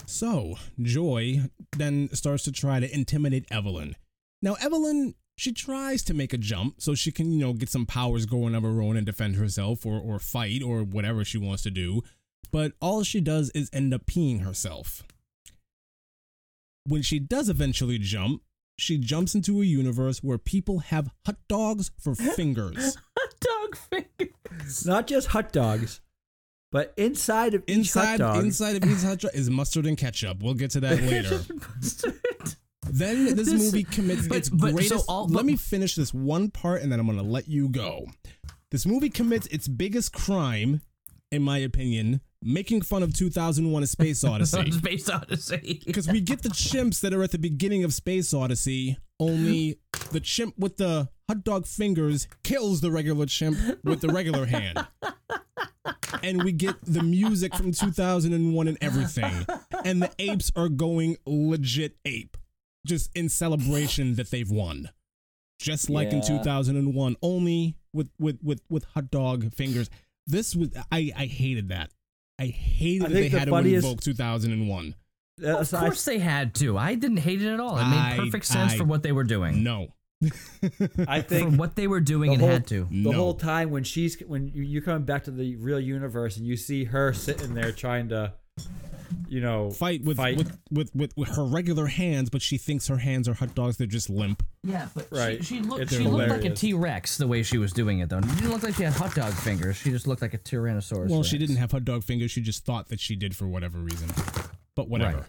[0.06, 3.96] So, Joy then starts to try to intimidate Evelyn.
[4.42, 7.86] Now, Evelyn, she tries to make a jump so she can, you know, get some
[7.86, 11.64] powers going of her own and defend herself or, or fight or whatever she wants
[11.64, 12.04] to do.
[12.52, 15.04] But all she does is end up peeing herself.
[16.86, 18.42] When she does eventually jump,
[18.82, 22.98] she jumps into a universe where people have hot dogs for fingers.
[23.18, 24.86] hot Dog fingers.
[24.86, 26.02] Not just hot dogs,
[26.72, 29.98] but inside of each hot inside dog, inside of each hot dog is mustard and
[29.98, 30.42] ketchup.
[30.44, 31.40] We'll get to that later.
[32.90, 35.06] Then this, This- movie commits but- its but so greatest.
[35.08, 38.06] all- let me finish this one part, and then I'm gonna let you go.
[38.72, 40.82] This movie commits its biggest crime,
[41.32, 44.72] in my opinion, making fun of 2001: A Space Odyssey.
[44.72, 45.82] Space Odyssey.
[45.86, 49.80] Because we get the chimps that are at the beginning of Space Odyssey, only
[50.12, 54.86] the chimp with the hot dog fingers kills the regular chimp with the regular hand.
[56.24, 59.46] And we get the music from 2001 and everything.
[59.86, 62.38] And the apes are going legit ape,
[62.86, 64.90] just in celebration that they've won.
[65.60, 69.90] Just like in 2001, only with, with, with, with hot dog fingers.
[70.28, 71.92] This was, I, I hated that.
[72.42, 74.96] I hated I that they think the had to funniest- invoke 2001.
[75.44, 76.78] Uh, Of so I- course they had to.
[76.78, 77.78] I didn't hate it at all.
[77.78, 79.64] It made perfect sense I- for what they were doing.
[79.64, 79.94] No.
[81.08, 82.88] I For think what they were doing, the it whole- had to.
[82.92, 83.12] the No.
[83.14, 86.56] whole time when she's when you- you're coming back to the real universe and you
[86.58, 88.34] see her sitting there trying to,
[89.28, 90.38] you know, fight with, Fight.
[90.38, 93.78] With, with with with her regular hands, but she thinks her hands are hot dogs.
[93.78, 94.44] They're just limp.
[94.64, 95.44] Yeah, but Right.
[95.44, 98.00] she, she looked It's she looked like a T Rex the way she was doing
[98.00, 98.22] it though.
[98.22, 99.78] She didn't look like she had hot dog fingers.
[99.78, 101.08] She just looked like a Tyrannosaurus.
[101.10, 101.30] Well, Rex.
[101.30, 102.32] she didn't have hot dog fingers.
[102.32, 104.10] She just thought that she did for whatever reason.
[104.76, 105.18] But whatever.
[105.20, 105.26] Right.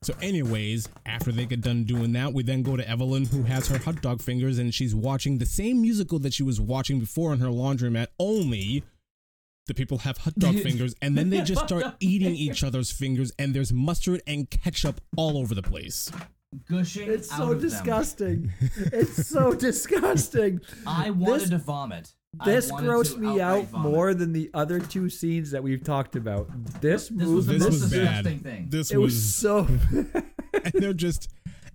[0.00, 3.66] So, anyways, after they get done doing that, we then go to Evelyn, who has
[3.68, 7.32] her hot dog fingers, and she's watching the same musical that she was watching before
[7.32, 8.06] in her laundromat.
[8.18, 8.84] Only
[9.68, 13.30] the people have hot dog fingers, and then they just start eating each other's fingers,
[13.38, 16.10] and there's mustard and ketchup all over the place.
[16.68, 17.08] gushing.
[17.10, 17.70] it's out so of them.
[17.70, 18.52] disgusting.
[18.76, 20.60] it's so disgusting.
[20.86, 22.12] I wanted This- to vomit.
[22.44, 23.90] This grossed me out vomit.
[23.90, 26.48] more than the other two scenes that we've talked about.
[26.80, 27.98] This This was the movie, This most was bad.
[28.24, 28.66] disgusting thing.
[28.68, 29.66] This it was was so.
[30.52, 31.28] and they're just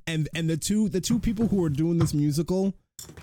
[0.05, 2.75] and and the two the two people who are doing this musical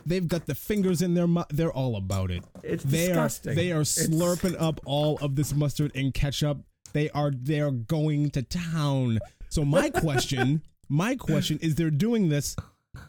[0.06, 2.42] they've got the fingers in their mouth they're all about it.
[2.62, 3.52] It's they disgusting.
[3.52, 6.62] are they are It's- slurping up all of this mustard and ketchup.
[6.92, 9.20] They are they're going to town.
[9.48, 12.56] So my question my question is they're doing this.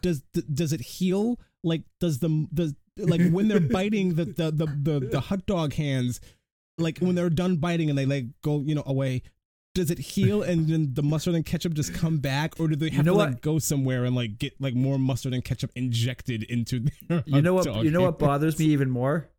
[0.02, 0.22] Does
[0.54, 1.40] does it heal?
[1.64, 5.74] Like does the does like when they're biting the the the, the, the hot dog
[5.74, 6.20] hands
[6.78, 9.24] like when they're done biting and they like go you know away
[9.74, 12.90] does it heal and then the mustard and ketchup just come back, or do they
[12.90, 16.44] have know to like go somewhere and like get like more mustard and ketchup injected
[16.44, 17.84] into their You know what?
[17.84, 19.30] You know what bothers me even more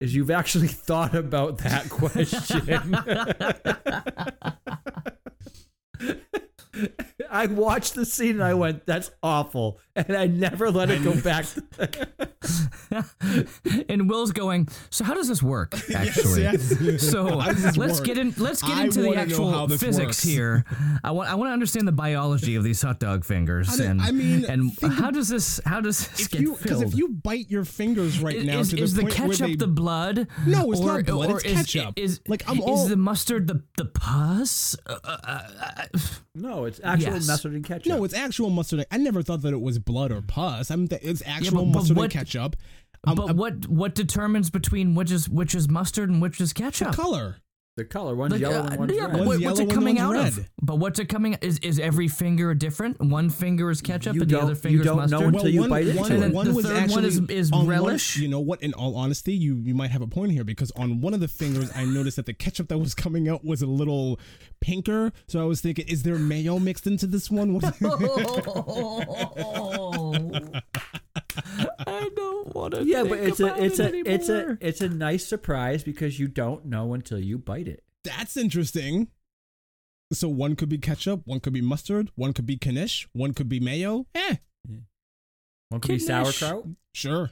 [0.00, 2.94] is you've actually thought about that question.
[7.30, 11.14] I watched the scene and I went, "That's awful," and I never let it go
[11.20, 11.46] back.
[13.88, 14.68] and Will's going.
[14.90, 15.74] So how does this work?
[15.94, 16.62] Actually, yes.
[17.00, 18.06] so does this let's work?
[18.06, 18.34] get in.
[18.38, 20.22] Let's get I into the wanna know how actual physics works.
[20.22, 20.64] here.
[21.02, 21.30] I want.
[21.30, 23.68] I want to understand the biology of these hot dog fingers.
[23.68, 25.60] I mean- and I mean, and how does this?
[25.64, 26.92] How does this get you because filled?
[26.92, 29.38] if you bite your fingers right is, now is, to the is the where ketchup
[29.46, 30.28] they, the blood?
[30.46, 31.94] No, it's or, not blood, Or it's is, ketchup.
[31.98, 34.76] Is, Like, I'm is all- the mustard the the pus?
[34.86, 35.86] Uh, uh, uh,
[36.34, 37.26] No, it's actual Yes.
[37.28, 37.86] mustard and ketchup.
[37.86, 38.84] no, it's actual mustard.
[38.90, 40.70] I never thought that it was blood or pus.
[40.70, 42.56] I'm th- it's actual but- but mustard what- and ketchup.
[43.06, 46.94] Um, but what what determines between which is which is mustard and which is ketchup?
[46.94, 47.36] color?
[47.76, 48.14] The color.
[48.14, 49.10] One's Like, yellow uh, and one's yeah, red.
[49.12, 50.48] but One's what- yellow what's it and coming out one's of?
[50.62, 51.36] But what's it coming?
[51.40, 53.00] Is is every finger different?
[53.00, 55.34] One finger is ketchup You and the don't- other you finger is don't know mustard.
[55.34, 56.22] until you bite into one, it.
[56.22, 58.16] And one the was third one is- is on one- relish?
[58.16, 58.62] you know what?
[58.62, 61.28] In all honesty, you you might have a point here because on one of the
[61.28, 64.20] fingers, I noticed that the ketchup that was coming out was a little
[64.60, 65.12] pinker.
[65.26, 67.54] So I was thinking, is there mayo mixed into this one?
[71.34, 72.84] What- I don't want to.
[72.84, 76.66] yeah, but it's a it's a it's a it's a nice surprise because you don't
[76.66, 77.82] know until you bite it.
[78.04, 79.08] That's interesting.
[80.12, 83.48] So one could be ketchup, one could be mustard, one could be knish, one could
[83.48, 84.06] be mayo.
[84.14, 84.36] Eh,
[85.70, 86.66] One could be sauerkraut.
[86.92, 87.30] sure.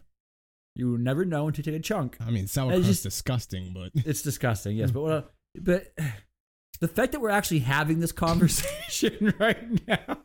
[0.75, 2.17] You never know until you take a chunk.
[2.21, 5.93] I mean, sauerkraut's just- disgusting, but It's disgusting, yes, but what, but
[6.81, 10.19] the fact that we're actually having this conversation right now.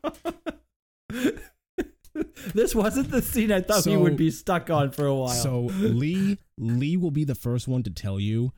[2.54, 5.30] this wasn't the scene I thought we So- would be stuck on for a while.
[5.30, 8.52] So Lee Lee will be the first one to tell you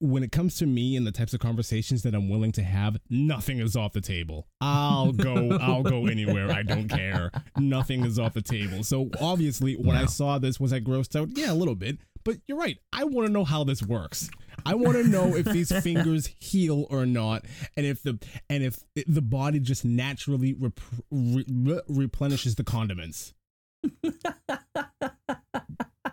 [0.00, 2.98] when it comes to me and the types of conversations that I'm willing to have,
[3.08, 4.46] nothing is off the table.
[4.60, 6.50] I'll go I'll go anywhere.
[6.50, 7.30] I don't care.
[7.56, 8.82] Nothing is off the table.
[8.82, 11.28] So obviously when I saw this was I grossed out?
[11.32, 11.98] Yeah, a little bit.
[12.24, 12.78] But you're right.
[12.92, 14.30] I want to know how this works.
[14.66, 17.44] I want to know if these fingers heal or not,
[17.76, 18.18] and if the
[18.48, 20.80] and if the body just naturally rep-
[21.10, 23.34] re- re- replenishes the condiments.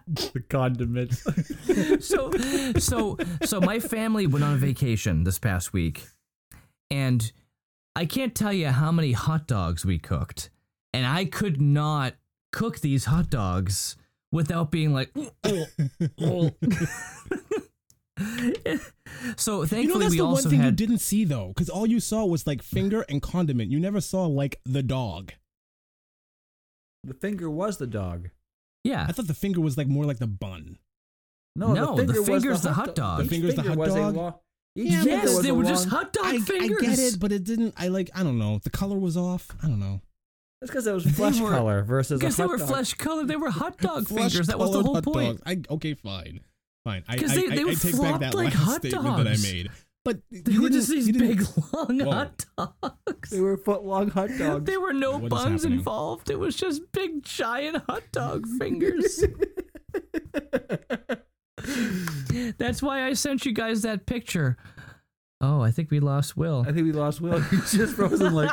[0.07, 1.23] the condiments.
[2.05, 2.31] so
[2.77, 6.05] so so my family went on a vacation this past week
[6.89, 7.31] and
[7.95, 10.49] i can't tell you how many hot dogs we cooked
[10.93, 12.15] and i could not
[12.51, 13.95] cook these hot dogs
[14.31, 15.11] without being like
[15.43, 15.65] "Oh,
[16.19, 16.51] oh."
[19.37, 21.69] so thankfully, You know, that's we the one also thing you didn't see though, because
[21.69, 23.71] all you saw was like finger and condiment.
[23.71, 25.33] You never saw like the dog.
[27.03, 28.29] the finger was the dog.
[28.83, 30.77] yeah I thought the finger was like more like the bun.
[31.55, 33.17] No, No, the, the finger was finger's the hot dog.
[33.19, 34.15] The Each finger's the hot dog?
[34.15, 34.39] lo-
[34.75, 37.43] Yeah, yes they a were just hot dog I, I fingers get it, but it
[37.43, 37.73] didn't.
[37.77, 38.09] I like.
[38.15, 38.59] I don't know.
[38.63, 39.49] The color was off.
[39.61, 39.99] I don't know.
[40.61, 42.67] That's because it was flesh were- color versus a because they were dog.
[42.69, 43.25] flesh color.
[43.25, 45.41] they were hot dog fingers that was the whole point.
[45.45, 46.39] I, okay, fine,
[46.85, 47.03] fine.
[47.07, 48.81] I, I, 'Cause they- I, they I were take back flopped that like last hot
[48.81, 49.43] statement that I dogs.
[49.53, 49.69] made.
[50.03, 51.41] But they you were just these big
[51.73, 52.11] long Whoa.
[52.11, 54.65] hot dogs They were foot long hot dogs.
[54.65, 56.31] There were no What is buns involved.
[56.31, 59.23] It was just big, giant hot dog fingers.
[62.57, 64.57] That's why I sent you guys that picture.
[65.39, 66.61] Oh, I think we lost Will.
[66.67, 67.39] I think we lost Will.
[67.51, 68.49] He's just frozen like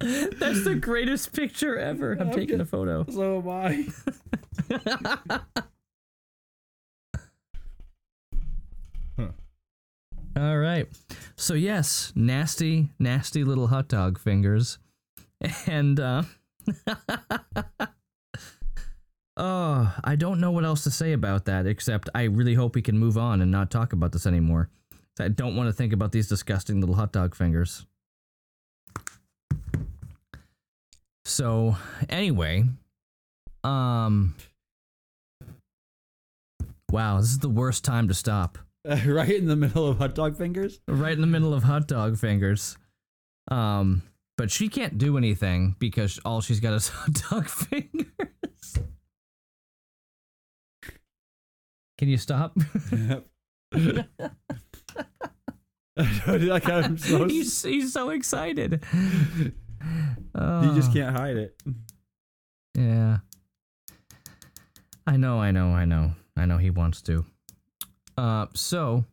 [0.00, 2.12] That's the greatest picture ever.
[2.18, 3.04] I'm taking a photo.
[3.10, 3.48] so am
[4.80, 5.40] I.
[10.36, 10.86] All right.
[11.36, 14.78] So yes, nasty, nasty little hot dog fingers.
[15.66, 16.22] And uh
[19.36, 22.82] Oh, I don't know what else to say about that except I really hope we
[22.82, 24.68] can move on and not talk about this anymore.
[25.18, 27.86] I don't want to think about these disgusting little hot dog fingers.
[31.24, 31.76] So,
[32.08, 32.64] anyway,
[33.64, 34.34] um
[36.90, 38.58] Wow, this is the worst time to stop.
[39.06, 40.80] right in the middle of hot dog fingers.
[40.88, 42.76] right in the middle of hot dog fingers.
[43.50, 44.02] Um,
[44.36, 48.78] but she can't do anything because all she's got is hot dog fingers.
[51.98, 52.56] Can you stop?
[55.96, 58.82] like I'm so he's he's so excited.
[58.94, 59.52] you
[60.34, 61.56] Uh, just can't hide it.
[62.74, 63.18] Yeah.
[65.06, 66.12] I know, I know, I know.
[66.36, 67.26] I know he wants to.
[68.20, 69.04] Uh so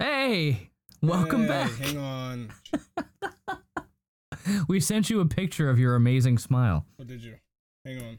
[0.00, 0.70] Hey!
[1.02, 1.70] Welcome Hey, back.
[1.76, 2.48] Hang on.
[4.66, 6.86] We sent you a picture of your amazing smile.
[6.96, 7.34] What did you?
[7.84, 8.18] Hang on.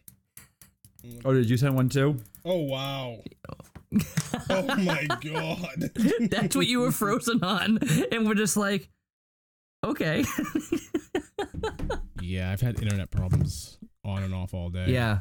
[1.26, 2.18] Oh, did you send one too?
[2.46, 3.18] Oh wow.
[4.50, 5.90] Oh my god.
[6.30, 7.80] That's what you were frozen on,
[8.12, 8.90] and we're just like,
[9.84, 10.24] okay,
[12.22, 14.86] Yeah, I've had internet problems on and off all day.
[14.88, 15.20] yeah.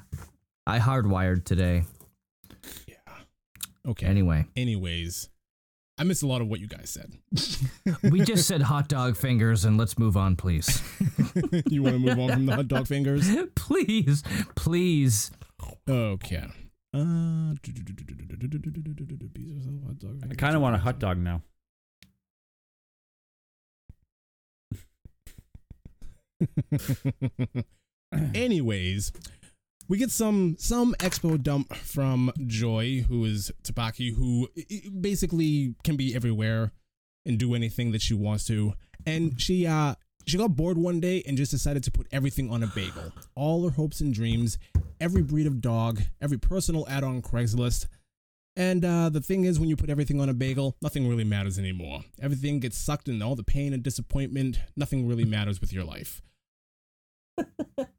[0.67, 1.85] I hardwired today.
[3.89, 3.93] Yeah.
[3.93, 4.07] Okay.
[4.07, 5.29] Anyway, Anyways,
[5.99, 7.13] I missed a lot of what you guys said.
[8.11, 10.81] we just said hot dog fingers, and let's move on, please.
[11.69, 13.29] you want to move on from the hot dog fingers?
[13.57, 14.23] please,
[14.55, 15.31] please.
[15.89, 16.45] Okay.
[16.95, 17.55] Uh,
[20.31, 21.43] I kind of want a hot dog now.
[28.35, 29.13] Anyways,
[29.89, 34.49] we get some some expo dump from Joy, who is Tabaki, who
[35.01, 36.73] basically can be everywhere
[37.25, 38.75] and do anything that she wants to.
[39.07, 39.95] And she uh
[40.27, 43.13] she got bored one day and just decided to put everything on a bagel.
[43.35, 44.59] All her hopes and dreams,
[45.01, 47.87] every breed of dog, every personal ad on Craigslist.
[48.55, 51.61] And uh, the thing is, when you put everything on a bagel, nothing really matters
[51.61, 52.01] anymore.
[52.21, 54.59] Everything gets sucked in all the pain and disappointment.
[54.77, 56.21] Nothing really matters with your life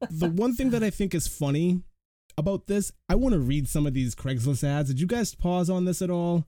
[0.09, 1.81] the one thing that I think is funny
[2.37, 4.89] about this, I want to read some of these Craigslist ads.
[4.89, 6.45] Did you guys pause on this at all?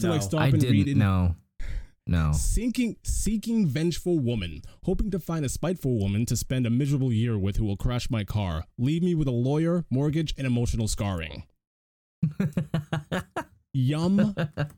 [0.00, 0.12] To No.
[0.12, 0.96] like stop I and read didn't it?
[0.96, 1.36] know.
[2.06, 2.32] No.
[2.34, 7.38] Seeking seeking vengeful woman, hoping to find a spiteful woman to spend a miserable year
[7.38, 11.44] with who will crash my car, leave me with a lawyer, mortgage, and emotional scarring.
[13.72, 14.34] Yum.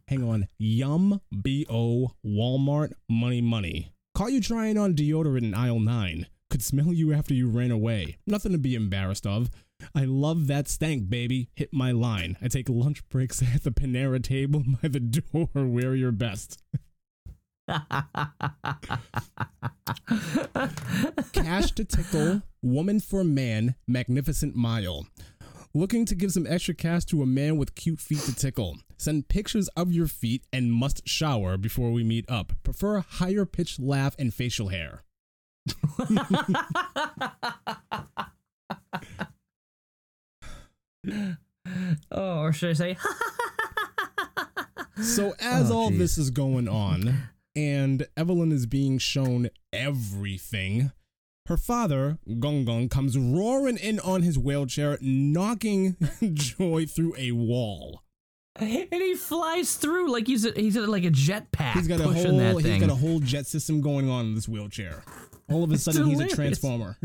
[0.09, 0.49] Hang on.
[0.59, 1.21] Yum.
[1.43, 2.13] B O.
[2.25, 2.93] Walmart.
[3.11, 3.41] Money.
[3.43, 3.93] Money.
[4.15, 6.27] Caught you trying on deodorant in aisle nine.
[6.57, 8.17] Could smell you after you ran away.
[8.27, 9.51] Nothing to be embarrassed of.
[9.95, 11.51] I love that stank, baby.
[11.55, 12.39] Hit my line.
[12.41, 15.51] I take lunch breaks at the Panera table by the door.
[15.55, 16.63] Wear your best.
[21.35, 25.07] Cash to tickle, woman for man, magnificent mile.
[25.75, 28.79] Looking to give some extra cash to a man with cute feet to tickle.
[28.97, 32.55] Send pictures of your feet and must shower before we meet up.
[32.63, 35.03] Prefer higher pitched laugh and facial hair.
[42.11, 42.97] oh, or should I say?
[45.03, 45.99] So as Oh, all geez.
[45.99, 50.91] this is going on, and Evelyn is being shown everything,
[51.47, 55.97] her father, Gong Gong, comes roaring in on his wheelchair, knocking
[56.33, 58.03] Joy through a wall.
[58.61, 62.05] And he flies through like he's a, he's a, like a jetpack He's got a
[62.05, 65.03] whole he's got a whole jet system going on in this wheelchair.
[65.51, 66.99] All of a sudden he's a transformer.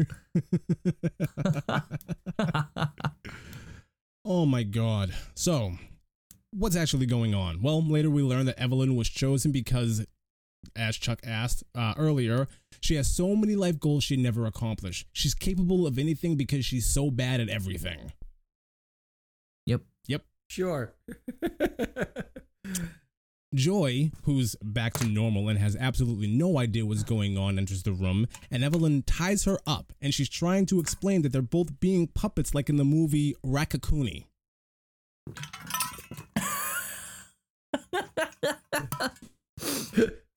[4.26, 5.14] oh my god.
[5.36, 5.73] So,
[6.52, 7.61] what's actually going on?
[7.61, 10.06] Well, later we learn that Evelyn was chosen because
[10.76, 12.48] as Chuck asked uh, earlier,
[12.80, 15.07] she has so many life goals she never accomplished.
[15.11, 18.11] She's capable of anything because she's so bad at everything.
[20.57, 20.94] Yep.
[21.07, 21.15] Yep.
[21.48, 22.26] Sure.
[23.53, 27.91] Joy, who's back to normal and has absolutely no idea what's going on, enters the
[27.91, 32.07] room, and Evelyn ties her up, and she's trying to explain that they're both being
[32.07, 34.26] puppets like in the movie Raccacoonie.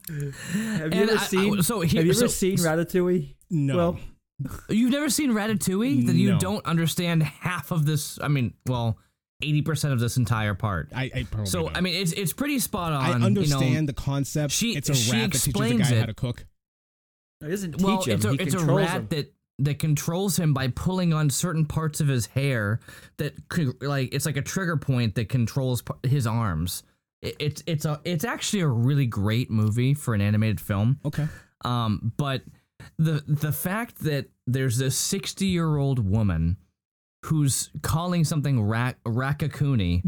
[0.07, 0.33] Have you
[0.83, 1.63] And ever I- I- seen?
[1.63, 3.35] so here- have you so- ever seen Ratatouille?
[3.49, 3.77] No.
[3.77, 3.99] Well,
[4.67, 6.05] You've never seen Ratatouille?
[6.05, 6.39] Then you No.
[6.39, 8.19] don't understand half of this.
[8.21, 8.97] I mean, well,
[9.47, 10.89] eighty percent of this entire part.
[10.95, 11.77] I, I probably So don't.
[11.77, 13.01] I mean, it's it's pretty spot on.
[13.03, 13.25] I you know.
[13.27, 14.51] understand the concept.
[14.53, 16.07] she- it's a she rat that teaches a explains guy how it.
[16.07, 16.45] to cook.
[17.43, 18.15] he doesn't teach well, him.
[18.15, 19.07] it's a he it's a rat him.
[19.09, 22.79] that that controls him by pulling on certain parts of his hair.
[23.17, 26.83] That could, like it's like a trigger point that controls his arms.
[27.21, 30.99] It, it's it's a it's actually a really great movie for an animated film.
[31.05, 31.27] Okay.
[31.63, 32.41] Um, but
[32.97, 36.57] the the fact that there's this 60 year old woman
[37.25, 40.03] who's calling something rak- raccacoonie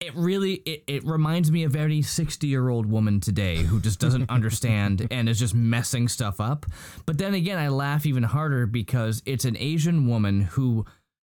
[0.00, 3.98] it really it, it reminds me of any 60 year old woman today who just
[3.98, 6.66] doesn't understand and is just messing stuff up.
[7.06, 10.84] But then again i laugh even harder because it's an asian woman who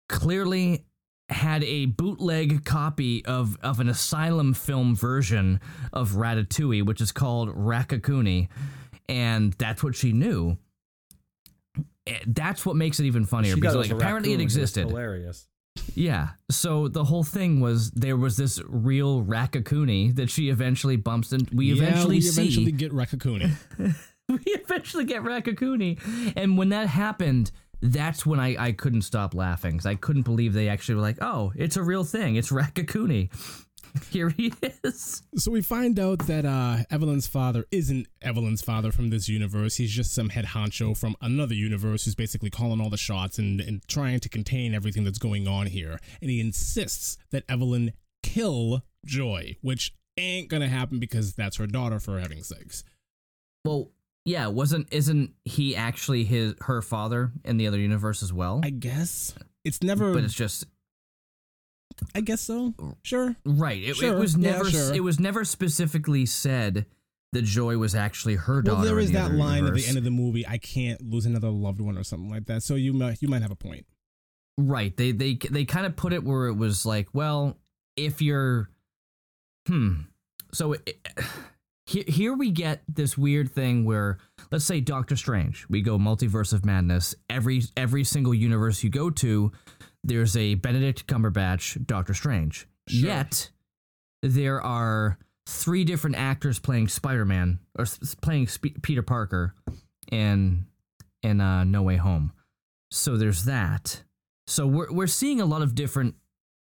[0.09, 0.85] clearly
[1.29, 5.59] had a bootleg copy of, of an asylum film version
[5.91, 8.47] of ratatouille which is called raccacoonie
[9.09, 10.57] and that's what she knew
[12.27, 15.47] that's what makes it even funnier She because like apparently it existed hilarious.
[15.95, 16.29] yeah.
[16.51, 21.49] So the whole thing was there was this real Raccacoonie that she eventually bumps and
[21.51, 22.41] we yeah, eventually we see.
[22.41, 23.51] eventually get Raccacoonie.
[24.29, 25.99] we eventually get Raccacoonie.
[26.35, 27.51] And when that happened,
[27.81, 31.17] that's when I, I couldn't stop laughing because I couldn't believe they actually were like,
[31.21, 32.35] oh, it's a real thing.
[32.35, 33.29] It's Raccacoonie.
[34.11, 34.53] Here he
[34.83, 35.23] is.
[35.35, 39.75] So we find out that uh, Evelyn's father isn't Evelyn's father from this universe.
[39.75, 43.59] He's just some head honcho from another universe who's basically calling all the shots and,
[43.61, 45.99] and trying to contain everything that's going on here.
[46.21, 47.93] And he insists that Evelyn
[48.23, 52.83] kill Joy, which ain't gonna happen because that's her daughter for heaven's sakes.
[53.63, 53.91] Well,
[54.25, 58.61] yeah, wasn't isn't he actually his her father in the other universe as well?
[58.63, 60.13] I guess it's never.
[60.13, 60.65] but it's just
[62.13, 62.73] I guess so.
[63.03, 63.35] Sure.
[63.45, 63.81] right.
[63.81, 64.93] It, Sure, it was yeah, never sure.
[64.93, 66.85] it was never specifically said
[67.33, 68.77] that Joy was actually her daughter.
[68.77, 69.81] Well, there in the that line universe.
[69.81, 70.47] at the end of the movie.
[70.47, 72.63] I can't lose another loved one or something like that.
[72.63, 73.85] So you might you might have a point.
[74.57, 74.95] Right.
[74.95, 77.57] They they they kind of put it where it was like, well,
[77.95, 78.69] if you're
[79.67, 80.01] hmm.
[80.53, 80.97] So it,
[81.85, 84.17] here here we get this weird thing where
[84.51, 87.15] let's say Doctor Strange, we go multiverse of madness.
[87.29, 89.51] Every every single universe you go to,
[90.05, 92.67] there's a Benedict Cumberbatch Doctor Strange.
[92.87, 93.09] Sure.
[93.09, 93.49] Yet
[94.21, 95.17] there are
[95.47, 97.85] three different actors playing Spider-Man or
[98.21, 99.55] playing Sp- Peter Parker
[100.11, 100.67] in
[101.23, 102.31] in uh, No Way Home.
[102.91, 104.03] So there's that.
[104.47, 106.15] So we're we're seeing a lot of different,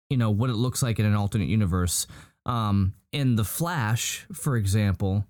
[0.10, 2.06] you know, what it looks like in an alternate universe.
[2.46, 5.26] Um, in the Flash, for example,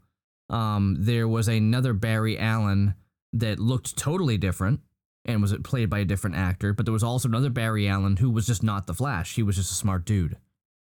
[0.49, 2.95] um, there was another Barry Allen
[3.33, 4.81] that looked totally different
[5.25, 6.73] and was it played by a different actor.
[6.73, 9.35] But there was also another Barry Allen who was just not the Flash.
[9.35, 10.37] He was just a smart dude,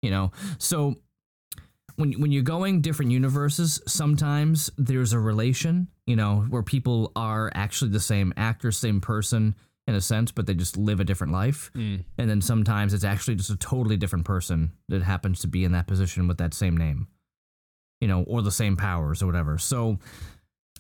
[0.02, 0.32] you know.
[0.58, 0.96] So
[1.96, 7.52] when when you're going different universes, sometimes there's a relation, you know, where people are
[7.56, 9.56] actually the same actor, same person
[9.88, 11.72] in a sense, but they just live a different life.
[11.74, 12.04] Mm.
[12.18, 15.72] And then sometimes it's actually just a totally different person that happens to be in
[15.72, 17.08] that position with that same name,
[18.02, 19.58] you know, or the same powers or whatever.
[19.58, 19.98] So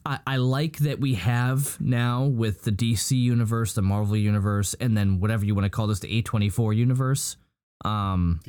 [0.08, 4.96] I, I like that we have now with the DC universe, the Marvel universe, and
[4.98, 7.36] then whatever you want to call this, the A24 universe.
[7.84, 8.40] Um,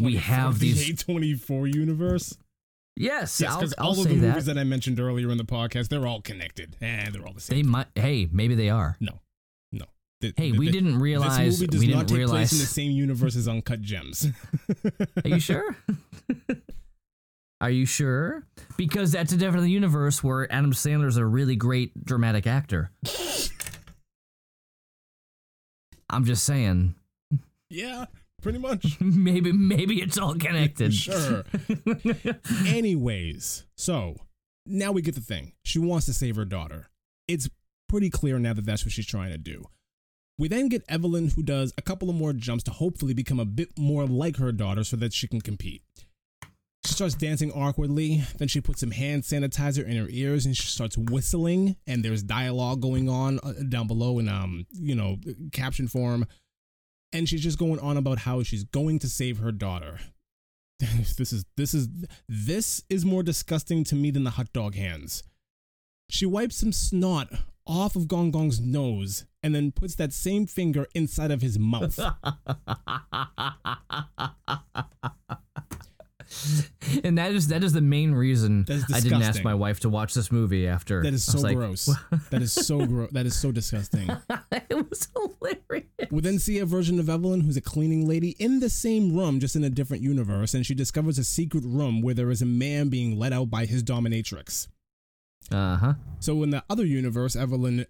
[0.00, 2.38] We have the these- A24 universe.
[2.96, 5.88] yes, Yes, because I'll all of the movies that I mentioned earlier in the podcast,
[5.88, 6.76] they're all connected.
[6.80, 7.68] Eh, they're all the They same.
[7.68, 7.88] might.
[7.96, 8.96] Hey, maybe they are.
[9.00, 9.20] no,
[9.72, 9.86] no.
[10.20, 11.36] The- Hey, the- we the- didn't realize.
[11.38, 12.48] This movie does we not didn't take realize.
[12.50, 14.28] place in the same universe as Uncut Gems.
[15.24, 15.76] Are you sure?
[17.60, 18.44] Are you sure?
[18.76, 22.92] Because that's a different universe where Adam Sandler's a really great dramatic actor.
[26.10, 26.94] I'm just saying,
[27.68, 28.06] yeah,
[28.42, 28.96] pretty much.
[29.00, 30.94] maybe maybe it's all connected.
[30.94, 31.44] Sure.
[32.66, 34.16] Anyways, so
[34.64, 35.52] now we get the thing.
[35.64, 36.88] She wants to save her daughter.
[37.26, 37.48] It's
[37.88, 39.64] pretty clear now that that's what she's trying to do.
[40.38, 43.44] We then get Evelyn, who does a couple of more jumps to hopefully become a
[43.44, 45.82] bit more like her daughter so that she can compete.
[46.84, 50.66] She starts dancing awkwardly, then she puts some hand sanitizer in her ears and she
[50.66, 55.16] starts whistling, and there's dialogue going on uh, down below in, um, you know,
[55.52, 56.24] caption form.
[57.12, 59.98] And she's just going on about how she's going to save her daughter.
[60.80, 61.88] this is this is
[62.28, 65.24] this is more disgusting to me than the hot dog hands.
[66.08, 67.28] She wipes some snot
[67.66, 71.98] off of Gong Gong's nose and then puts that same finger inside of his mouth.
[77.04, 80.14] and that is that is the main reason I didn't ask my wife to watch
[80.14, 81.02] this movie after.
[81.02, 81.88] That is so like, gross.
[82.30, 83.10] That is so gross.
[83.12, 84.10] That is so disgusting.
[84.52, 85.86] it was hilarious.
[86.10, 89.40] We then see a version of Evelyn who's a cleaning lady in the same room,
[89.40, 92.46] just in a different universe, and she discovers a secret room where there is a
[92.46, 94.68] man being let out by his dominatrix.
[95.50, 95.94] Uh huh.
[96.20, 97.86] So in the other universe, Evelyn,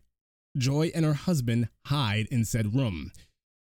[0.56, 3.10] Joy, and her husband hide in said room.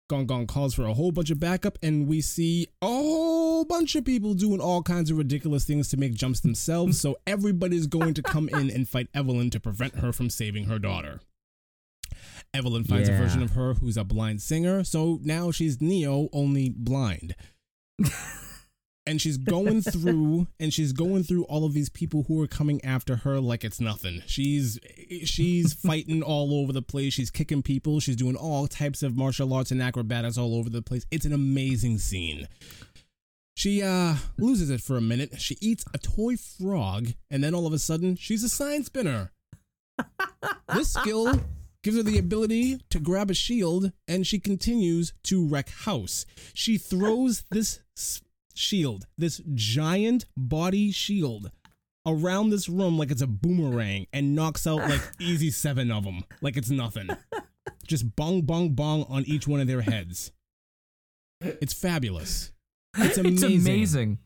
[0.09, 2.87] Gong Gong calls for a whole bunch of backup, and we see a
[3.59, 6.97] whole bunch of people doing all kinds of ridiculous things to make jumps themselves.
[6.97, 10.79] so everybody's going to come in and fight Evelyn to prevent her from saving her
[10.79, 11.19] daughter.
[12.53, 16.69] Evelyn finds a version of her who's a blind singer, so now she's Neo, only
[16.69, 17.35] blind.
[19.05, 22.83] and she's going through and she's going through all of these people who are coming
[22.85, 24.21] after her like it's nothing.
[24.25, 24.79] She's
[25.25, 27.13] she's fighting all over the place.
[27.13, 27.99] She's kicking people.
[27.99, 31.05] She's doing all types of martial arts and acrobatics all over the place.
[31.11, 32.47] It's an amazing scene.
[33.59, 35.41] She uh loses it for a minute.
[35.41, 39.33] She eats a toy frog and then all of a sudden she's a sign spinner.
[40.73, 41.41] This skill
[41.83, 46.25] gives her the ability to grab a shield and she continues to wreck house.
[46.53, 47.81] She throws this
[48.55, 51.51] shield, this giant body shield
[52.05, 56.23] around this room like it's a boomerang and knocks out like easy 7 of them
[56.39, 57.09] like it's nothing.
[57.85, 60.31] Just bong bong bong on each one of their heads.
[61.41, 62.53] It's fabulous.
[62.97, 63.55] It's It's amazing.
[63.59, 64.17] amazing.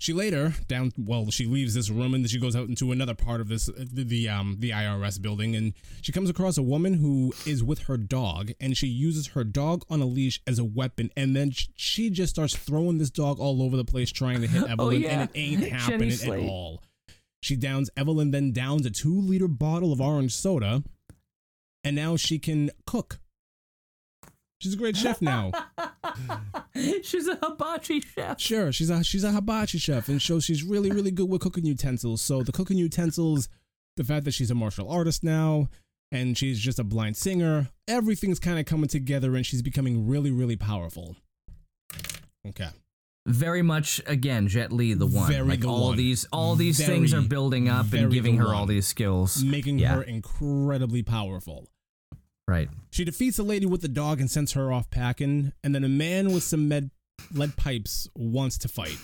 [0.00, 3.14] She later down well she leaves this room and then she goes out into another
[3.14, 5.72] part of this the, the um the IRS building and
[6.02, 9.84] she comes across a woman who is with her dog and she uses her dog
[9.90, 13.60] on a leash as a weapon and then she just starts throwing this dog all
[13.60, 15.08] over the place trying to hit Evelyn yeah.
[15.08, 16.80] and it ain't happening at all.
[17.40, 20.84] She downs Evelyn then downs a 2 liter bottle of orange soda
[21.82, 23.18] and now she can cook.
[24.60, 25.52] She's a great chef now.
[27.02, 28.40] She's a hibachi chef.
[28.40, 31.64] Sure, she's a she's a hibachi chef, and so she's really really good with cooking
[31.64, 32.20] utensils.
[32.22, 33.48] So the cooking utensils,
[33.96, 35.68] the fact that she's a martial artist now,
[36.12, 40.30] and she's just a blind singer, everything's kind of coming together, and she's becoming really
[40.30, 41.16] really powerful.
[42.46, 42.68] Okay.
[43.26, 45.30] Very much again, Jet Li, the one.
[45.30, 45.96] Very like the all one.
[45.98, 49.44] these, all these things are building up and giving her all these skills.
[49.44, 49.96] making Yeah.
[49.96, 51.68] her incredibly powerful.
[52.48, 52.70] Right.
[52.90, 55.88] She defeats a lady with the dog and sends her off packing, and then a
[55.88, 56.90] man with some med-
[57.30, 58.96] lead pipes wants to fight.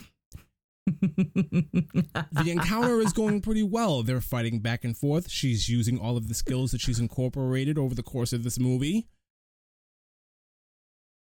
[0.87, 4.03] the encounter is going pretty well.
[4.03, 5.31] They're fighting back and forth.
[5.31, 9.09] She's using all of the skills that she's incorporated over the course of this movie.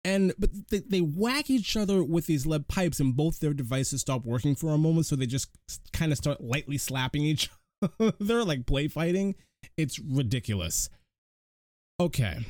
[0.03, 4.01] And but they, they whack each other with these lead pipes, and both their devices
[4.01, 5.05] stop working for a moment.
[5.05, 5.51] So they just
[5.93, 7.51] kind of start lightly slapping each
[8.01, 9.35] other, like play fighting.
[9.77, 10.89] It's ridiculous.
[12.01, 12.45] Okay.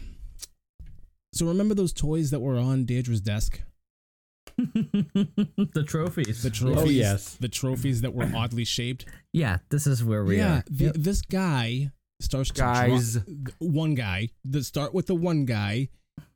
[1.33, 3.61] So remember those toys that were on Deirdre's desk?
[4.57, 6.43] the trophies.
[6.43, 6.83] The oh, trophies.
[6.83, 7.35] Oh, yes.
[7.35, 9.05] The trophies that were oddly shaped.
[9.33, 10.59] yeah, this is where we yeah.
[10.59, 10.63] are.
[10.77, 13.15] th- This guy starts to Guys.
[13.15, 14.31] drop one guy.
[14.45, 15.89] The start with the one guy.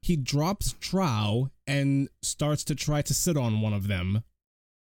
[0.02, 4.22] He drops trow and starts to try to sit on one of them.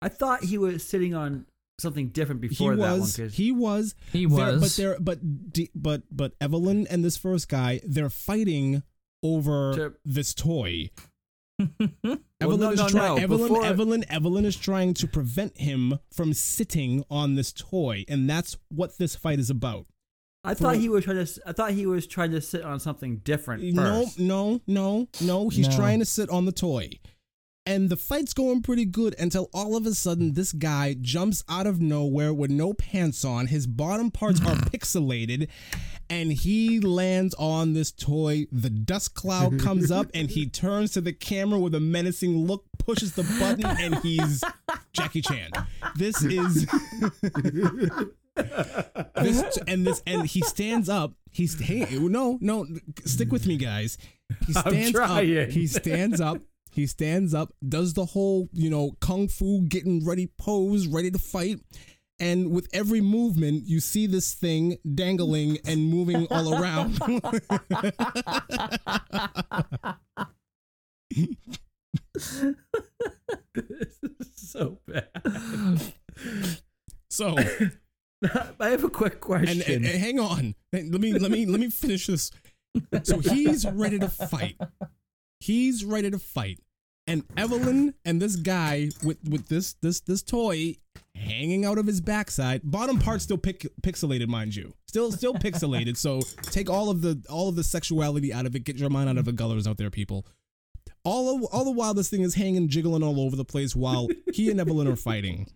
[0.03, 1.47] I thought he was sitting on
[1.79, 3.29] something different He before that one.
[3.31, 3.95] He was.
[4.13, 4.61] He They're- was.
[4.61, 5.19] but they're but
[5.75, 8.83] but but Evelyn and this first guy they're fighting
[9.23, 10.91] over To- this toy.
[12.41, 13.17] Well, Evelyn no, is no, trying.
[13.17, 18.05] no, Evelyn, before- Evelyn, Evelyn is trying to prevent him from sitting on this toy,
[18.07, 19.87] and that's what this fight is about.
[20.45, 21.23] I thought he was trying to.
[21.23, 24.21] s- I thought he was trying to sit on something different No, first.
[24.21, 25.49] no, no, no.
[25.49, 25.75] He's No.
[25.77, 26.91] trying to sit on the toy.
[27.69, 31.67] And the fight's going pretty good until all of a sudden this guy jumps out
[31.67, 33.49] of nowhere with no pants on.
[33.49, 35.49] His bottom parts are pixelated
[36.09, 38.47] and he lands on this toy.
[38.51, 42.65] The dust cloud comes up and he turns to the camera with a menacing look,
[42.79, 44.43] pushes the button, and he's
[44.95, 45.51] Jackie Chan.
[45.95, 46.65] This is
[49.15, 51.13] this and this and he stands up.
[51.33, 52.67] He's hey no no
[53.05, 53.99] stick with me guys.
[54.47, 55.23] He I'm stands up.
[55.23, 56.39] He stands up.
[56.79, 57.53] He stands up.
[57.69, 61.59] Does the whole you know kung fu getting ready pose, ready to fight.
[62.21, 66.95] And with every movement, you see this thing dangling and moving all around.
[73.55, 73.75] this
[74.21, 75.11] is so bad.
[77.11, 77.37] so
[78.61, 79.63] I have a quick question.
[79.63, 82.31] and, and, and hang on let me let me let me finish this
[83.03, 84.57] so he's ready to fight
[85.41, 86.59] he's ready to fight
[87.09, 90.77] and evelyn and this guy with with this this this toy
[91.17, 92.61] hanging out of his backside.
[92.63, 94.73] Bottom part still pic- pixelated mind you.
[94.87, 95.97] Still still pixelated.
[95.97, 98.61] So take all of the all of the sexuality out of it.
[98.61, 100.27] Get your mind out of the gullers out there people.
[101.05, 104.09] All of, all the while this thing is hanging jiggling all over the place while
[104.33, 105.47] he and evelyn are fighting.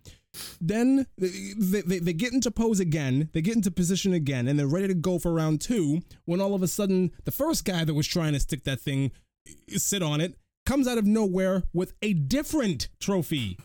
[0.59, 4.65] Then they, they, they get into pose again, they get into position again, and they're
[4.65, 6.01] ready to go for round two.
[6.25, 9.11] When all of a sudden, the first guy that was trying to stick that thing,
[9.47, 13.57] eh, sit on it, comes out of nowhere with a different trophy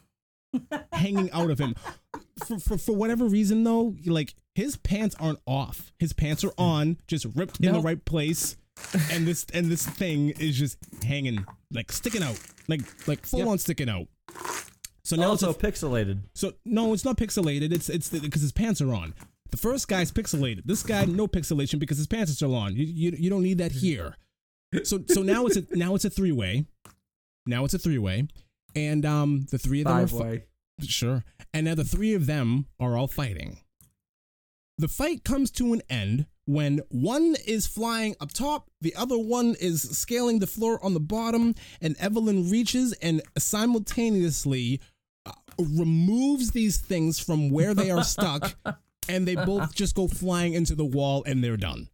[0.93, 1.75] hanging out of him.
[2.47, 5.93] For, for, for whatever reason, though, like his pants aren't off.
[5.99, 8.57] His pants are on, just ripped in the right place.
[9.11, 12.39] And this and this thing is just hanging, like sticking out,
[12.69, 14.07] like like full on sticking out.
[15.03, 16.21] So now it's also a pixelated.
[16.35, 17.73] so no, it's not pixelated.
[17.73, 19.15] It's it's because his pants are on.
[19.51, 20.63] The first guy's pixelated.
[20.65, 22.77] This guy no pixelation because his pants are still on.
[22.77, 23.81] You, you, you don't need that mm.
[23.81, 24.17] here.
[24.85, 26.67] So so now it's a now it's a three way.
[27.47, 28.29] Now it's a three way,
[28.75, 30.43] and um the three of them Five are fi- way.
[30.83, 31.25] sure,
[31.55, 33.61] and now the three of them are all fighting.
[34.77, 39.57] The fight comes to an end when one is flying up top, the other one
[39.61, 44.81] is scaling the floor on the bottom, and Evelyn reaches and simultaneously
[45.27, 48.55] uh, removes these things from where they are stuck,
[49.09, 51.89] and they both just go flying into the wall and they're done.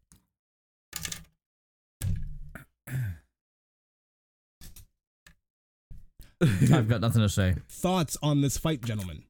[6.72, 7.54] I've got nothing to say.
[7.68, 9.22] Thoughts on this fight, gentlemen?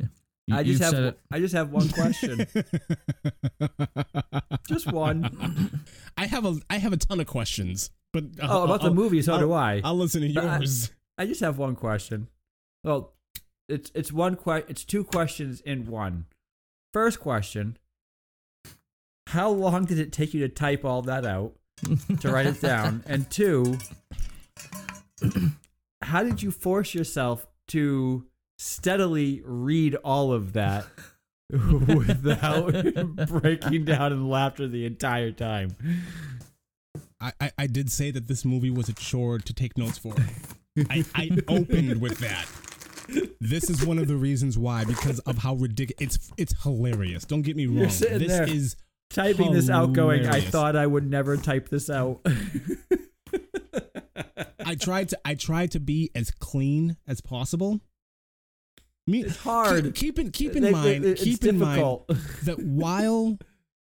[0.46, 0.90] You, I just have.
[0.92, 1.18] said it.
[1.30, 2.46] I just have one question.
[4.68, 5.82] just one.
[6.18, 8.94] I have a I have a ton of questions, but uh, Oh, about the I'll-
[8.94, 9.22] movie.
[9.22, 9.80] So I'll- do I.
[9.84, 10.90] I'll listen to But I- yours.
[11.16, 12.28] I just have one question.
[12.82, 13.14] Well,
[13.68, 16.26] it's it's one que- It's two questions in one.
[16.92, 17.78] First question:
[19.28, 21.54] How long did it take you to type all that out
[22.20, 23.02] to write it down?
[23.06, 23.78] And two,
[26.04, 28.26] how did you force yourself to
[28.58, 30.86] steadily read all of that
[31.50, 32.72] without
[33.28, 35.76] breaking down in laughter the entire time?
[37.20, 40.14] I, I I did say that this movie was a chore to take notes for.
[40.90, 42.46] I, I opened with that.
[43.40, 46.16] This is one of the reasons why, because of how ridiculous.
[46.16, 47.24] It's it's hilarious.
[47.24, 47.84] Don't get me wrong.
[47.84, 48.76] This there is
[49.14, 52.20] Typing this out, going, I thought I would never type this out.
[54.66, 57.80] I tried to I tried to be as clean as possible.
[59.06, 59.94] Me, It's hard.
[59.94, 61.04] Keep, in keep in They- mind.
[61.04, 62.04] it's keep in mind
[62.44, 63.38] that while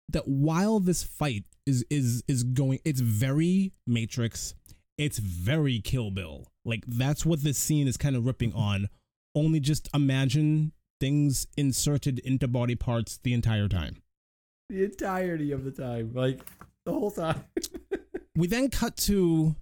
[0.08, 4.54] that while this fight is is is going, it's very Matrix.
[4.98, 6.46] It's very Kill Bill.
[6.64, 8.88] Like that's what this scene is kind of ripping on.
[9.34, 14.02] Only just imagine things inserted into body parts the entire time.
[14.70, 16.40] the entirety of the time, like
[16.84, 17.44] the whole time.
[18.36, 19.54] we then cut to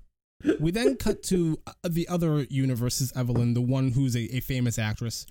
[0.60, 4.78] we then cut to uh, the other universes evelyn the one who's a, a famous
[4.78, 5.26] actress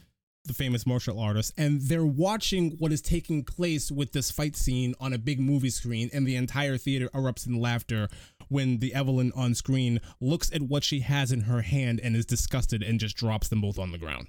[0.46, 4.94] the famous martial artist and they're watching what is taking place with this fight scene
[5.00, 8.10] on a big movie screen and the entire theater erupts in laughter
[8.50, 12.26] when the evelyn on screen looks at what she has in her hand and is
[12.26, 14.28] disgusted and just drops them both on the ground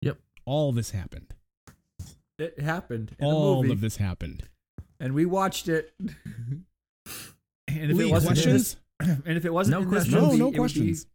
[0.00, 0.18] Yep.
[0.46, 1.34] all this happened
[2.38, 4.44] It happened in all a movie, of this happened
[4.98, 5.92] and we watched it.
[7.78, 10.14] and if Lee, it wasn't questions this, and if it wasn't No in questions.
[10.14, 11.06] no movie, no it would be- questions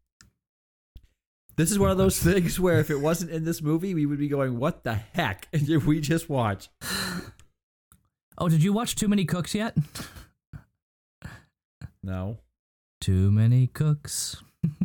[1.58, 4.20] this is one of those things where if it wasn't in this movie, we would
[4.20, 6.70] be going, "What the heck did we just watch?"
[8.38, 9.78] Oh, did you watch Too Many Cooks yet?
[12.04, 12.38] No.
[13.02, 14.36] Too many cooks.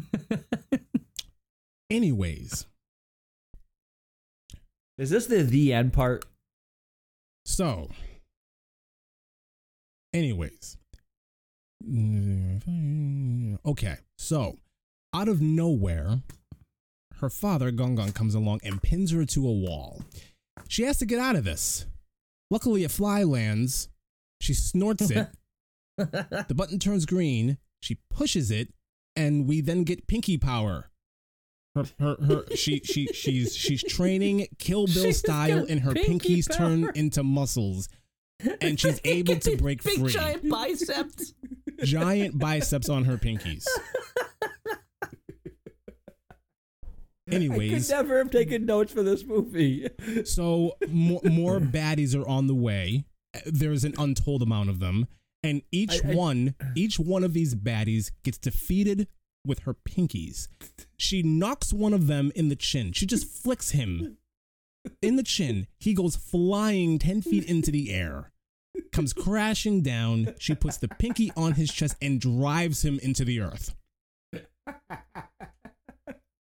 [1.91, 2.67] anyways
[4.97, 6.25] Is this the the end part?
[7.45, 7.91] So,
[10.15, 10.77] anyways,
[13.67, 13.97] okay.
[14.19, 14.59] So,
[15.15, 16.21] out of nowhere,
[17.21, 20.03] her father Gong Gong comes along and pins her to a wall.
[20.69, 21.87] She has to get out of this.
[22.51, 23.89] Luckily, a fly lands.
[24.41, 25.29] She snorts it.
[25.97, 27.59] the button turns green.
[27.83, 28.73] She pushes it,
[29.17, 30.91] and we then get Pinky Power.
[31.75, 36.43] Her, her, her, she, she, she's, she's training Kill Bill She's style, and her pinky
[36.43, 37.89] pinkies turn into muscles,
[38.61, 40.11] and she's able to break Big free.
[40.11, 41.35] giant biceps.
[41.83, 43.65] Giant biceps on her pinkies.
[47.31, 49.89] Anyways, I could never have taken notes for this movie.
[50.25, 53.05] so more, more baddies are on the way.
[53.47, 55.07] There's an untold amount of them,
[55.45, 59.07] and each I- I- one, each one of these baddies gets defeated
[59.47, 60.49] with her pinkies.
[60.97, 62.93] She knocks one of them in the chin.
[62.93, 64.17] She just flicks him
[65.01, 65.69] in the chin.
[65.79, 68.33] He goes flying ten feet into the air,
[68.93, 70.35] comes crashing down.
[70.39, 73.75] She puts the pinky on his chest and drives him into the earth.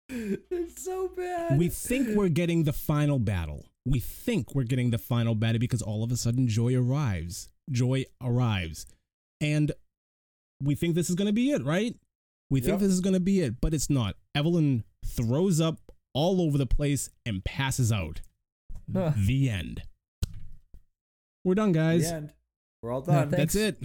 [0.09, 1.57] it's so bad.
[1.57, 3.65] We think we're getting the final battle.
[3.85, 7.49] We think we're getting the final battle because all of a sudden Joy arrives.
[7.69, 8.85] Joy arrives.
[9.39, 9.71] And
[10.61, 11.95] we think this is going to be it, right?
[12.49, 14.15] We think this is going to be it, but it's not.
[14.35, 15.79] Evelyn throws up
[16.13, 18.21] all over the place and passes out.
[18.93, 19.13] Ugh.
[19.15, 19.83] The end.
[21.43, 22.09] We're done, guys.
[22.09, 22.33] the end.
[22.83, 23.29] We're all done.
[23.31, 23.81] No, That's it.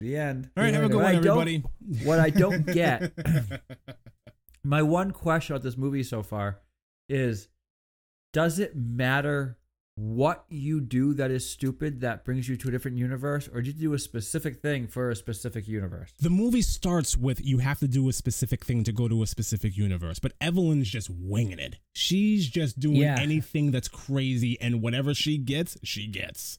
[0.00, 0.50] the end.
[0.56, 1.62] All right, have a good What one, everybody.
[2.04, 3.12] What I don't get,
[4.64, 6.60] my one question about this movie so far
[7.08, 7.48] is
[8.32, 9.58] does it matter
[9.96, 13.76] what you do that is stupid that brings you to a different universe, or did
[13.76, 16.12] you do a specific thing for a specific universe?
[16.20, 19.26] the movie starts with you have to do a specific thing to go to a
[19.26, 21.76] specific universe, but Evelyn's just winging it.
[21.94, 23.20] She's just doing Yeah.
[23.20, 26.58] anything that's crazy, and whatever she gets, she gets.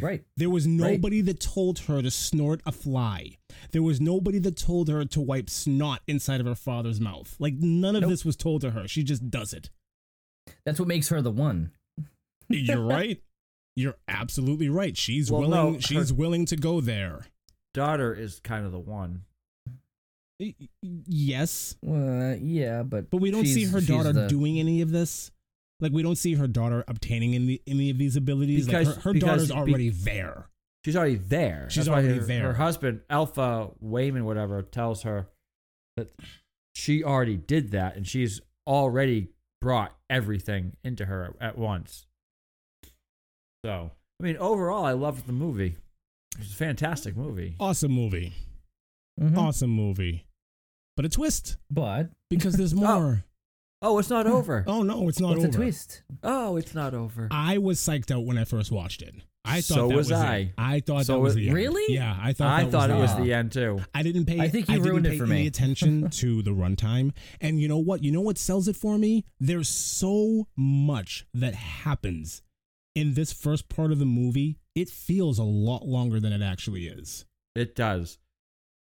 [0.00, 0.24] Right.
[0.36, 3.38] There was nobody that told her to snort a fly.
[3.72, 7.34] There was nobody that told her to wipe snot inside of her father's mouth.
[7.38, 8.10] Like none of Nope.
[8.10, 8.86] this was told to her.
[8.86, 9.70] She just does it.
[10.66, 11.70] That's what makes her the one.
[12.48, 13.22] You're right.
[13.76, 14.96] You're absolutely right.
[14.96, 15.72] She's Well, willing.
[15.74, 17.26] no, she's willing to go there.
[17.72, 19.22] Daughter is kind of the one.
[20.38, 20.68] Y- y-
[21.06, 25.30] Yes, Uh, yeah, but but we don't see her daughter the- doing any of this.
[25.80, 28.66] Like we don't see her daughter obtaining any any of these abilities.
[28.66, 30.48] Because- like her, her because- daughter's be- already there.
[30.84, 31.66] She's already there.
[31.70, 32.42] She's That's already her, there.
[32.48, 35.28] Her husband, Alpha Waymond, whatever, tells her
[35.96, 36.12] that
[36.74, 39.28] she already did that and she's already
[39.62, 42.04] brought everything into her at once.
[43.64, 45.76] So, I mean, overall, I loved the movie.
[46.38, 47.54] It's a fantastic movie.
[47.58, 48.34] Awesome movie.
[49.18, 49.38] Mhm.
[49.38, 50.26] Awesome movie.
[50.96, 53.24] But a twist But because there's more.
[53.86, 54.64] Oh, it's not over.
[54.66, 55.46] oh no, it's not what's over.
[55.48, 56.02] the twist?
[56.22, 57.28] Oh, it's not over.
[57.30, 59.14] I was psyched out when I first watched it.
[59.46, 60.36] I thought So that was was, I.
[60.36, 60.52] It.
[60.56, 61.54] I thought So that was was- the end.
[61.56, 61.94] Really?
[61.94, 62.48] Yeah, I thought.
[62.48, 63.24] I that thought was it the was end.
[63.26, 63.78] the end too.
[63.94, 64.40] I didn't pay.
[64.40, 65.46] I think you didn't ruined it for any me.
[65.48, 67.12] attention to the runtime,
[67.42, 68.02] and you know what?
[68.02, 69.26] You know what sells it for me?
[69.38, 72.40] There's so much that happens
[72.94, 74.56] in this first part of the movie.
[74.74, 77.26] It feels a lot longer than it actually is.
[77.54, 78.16] It does.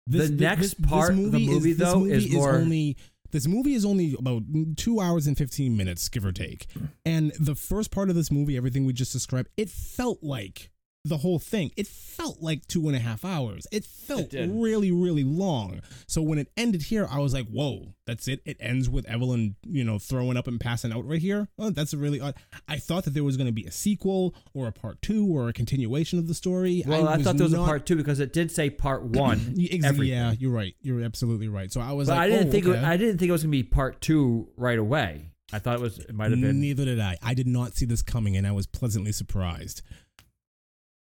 [0.06, 2.96] The next part of the movie, this though, is more- only
[3.36, 4.42] this movie is only about
[4.76, 6.66] two hours and fifteen minutes, give or take.
[7.04, 10.70] And the first part of this movie, everything we just described, it felt like
[11.08, 11.70] the whole thing.
[11.76, 13.66] It felt like two and a half hours.
[13.70, 14.50] It felt did.
[14.50, 15.80] really, really long.
[16.06, 19.56] So when it ended here, I was like, "Whoa, that's it." It ends with Evelyn,
[19.66, 21.48] you know, throwing up and passing out right here.
[21.58, 22.34] Oh, that's a really odd.
[22.68, 25.48] I thought that there was going to be a sequel or a part two or
[25.48, 26.82] a continuation of the story.
[26.86, 29.02] Well, I, was thought there was not- a part two because it did say part
[29.04, 29.54] one.
[29.56, 30.16] Y- ex- everything.
[30.16, 30.74] Yeah, you're right.
[30.80, 31.72] You're absolutely right.
[31.72, 32.84] So I was But like, I didn't oh, think it, okay.
[32.84, 35.30] I didn't think it was gonna be part two right away.
[35.52, 36.60] I thought it was it might have been.
[36.60, 37.16] Neither did I.
[37.22, 39.82] I did not see this coming, and I was pleasantly surprised.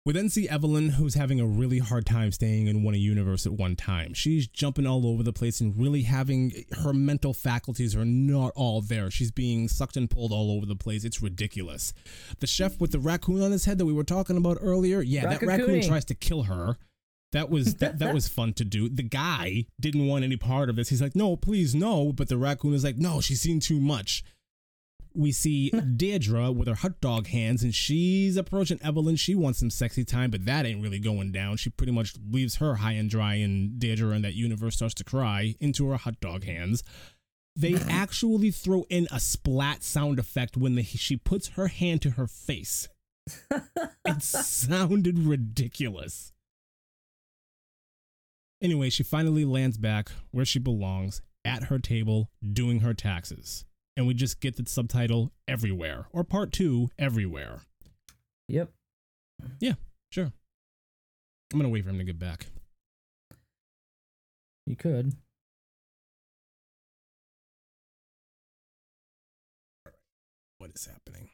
[0.05, 3.53] We then see Evelyn, who's having a really hard time staying in one universe at
[3.53, 4.13] one time.
[4.13, 8.81] She's jumping all over the place and really having her mental faculties are not all
[8.81, 9.09] there.
[9.09, 11.05] She's being sucked and pulled all over the place.
[11.05, 11.91] It's ridiculous.
[12.39, 15.23] The chef with the raccoon on his head that we were talking about earlier, yeah,
[15.23, 15.87] that raccoon Raccoon.
[15.87, 16.77] tries to kill her.
[17.31, 18.87] That was that, that was fun to do.
[18.87, 20.89] The guy didn't want any part of this.
[20.89, 24.23] He's like, "No, please, no." But the raccoon is like, "No, she's seen too much."
[25.15, 29.15] We see Deirdre with her hot dog hands, and she's approaching Evelyn.
[29.15, 31.57] She wants some sexy time, but that ain't really going down.
[31.57, 35.03] She pretty much leaves her high and dry, and Deirdre in that universe starts to
[35.03, 36.83] cry into her hot dog hands.
[37.55, 42.11] They actually throw in a splat sound effect when the, she puts her hand to
[42.11, 42.89] her face.
[44.05, 46.33] it sounded ridiculous.
[48.61, 53.65] Anyway, she finally lands back where she belongs at her table doing her taxes.
[53.97, 57.61] And we just get the subtitle everywhere or part two everywhere.
[58.49, 58.71] Yep.
[59.59, 59.73] Yeah,
[60.11, 60.31] sure.
[61.53, 62.47] I'm going to wait for him to get back.
[64.65, 65.13] You could.
[70.57, 71.29] What is happening?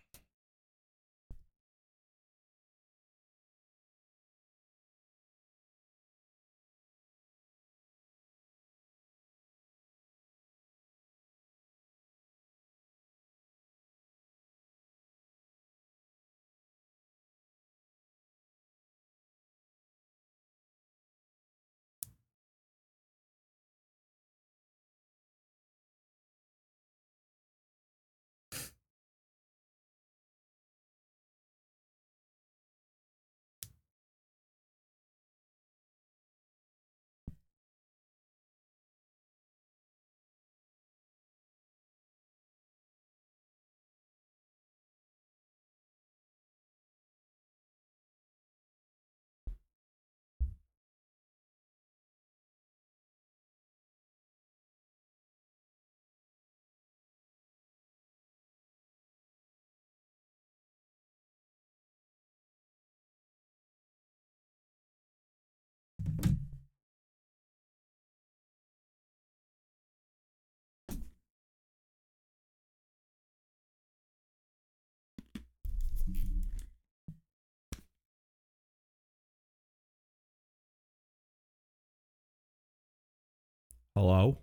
[83.95, 84.38] Hello.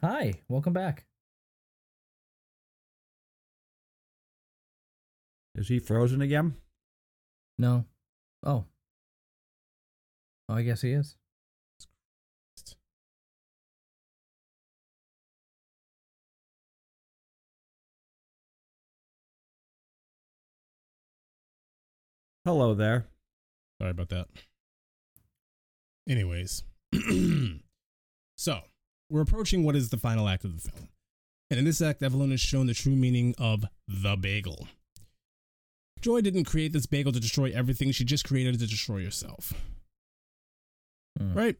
[0.00, 1.04] Hi, welcome back.
[5.56, 6.54] Is he frozen again?
[7.58, 7.86] No.
[8.44, 8.66] Oh.
[10.48, 11.16] Oh, I guess he is.
[22.44, 23.08] Hello there.
[23.80, 24.28] Sorry about that.
[26.08, 26.62] Anyways,
[28.38, 28.60] so
[29.10, 30.88] we're approaching what is the final act of the film.
[31.50, 34.68] And in this act, Evelyn is shown the true meaning of the bagel.
[36.00, 39.52] Joy didn't create this bagel to destroy everything, she just created it to destroy herself.
[41.18, 41.34] Hmm.
[41.34, 41.56] Right?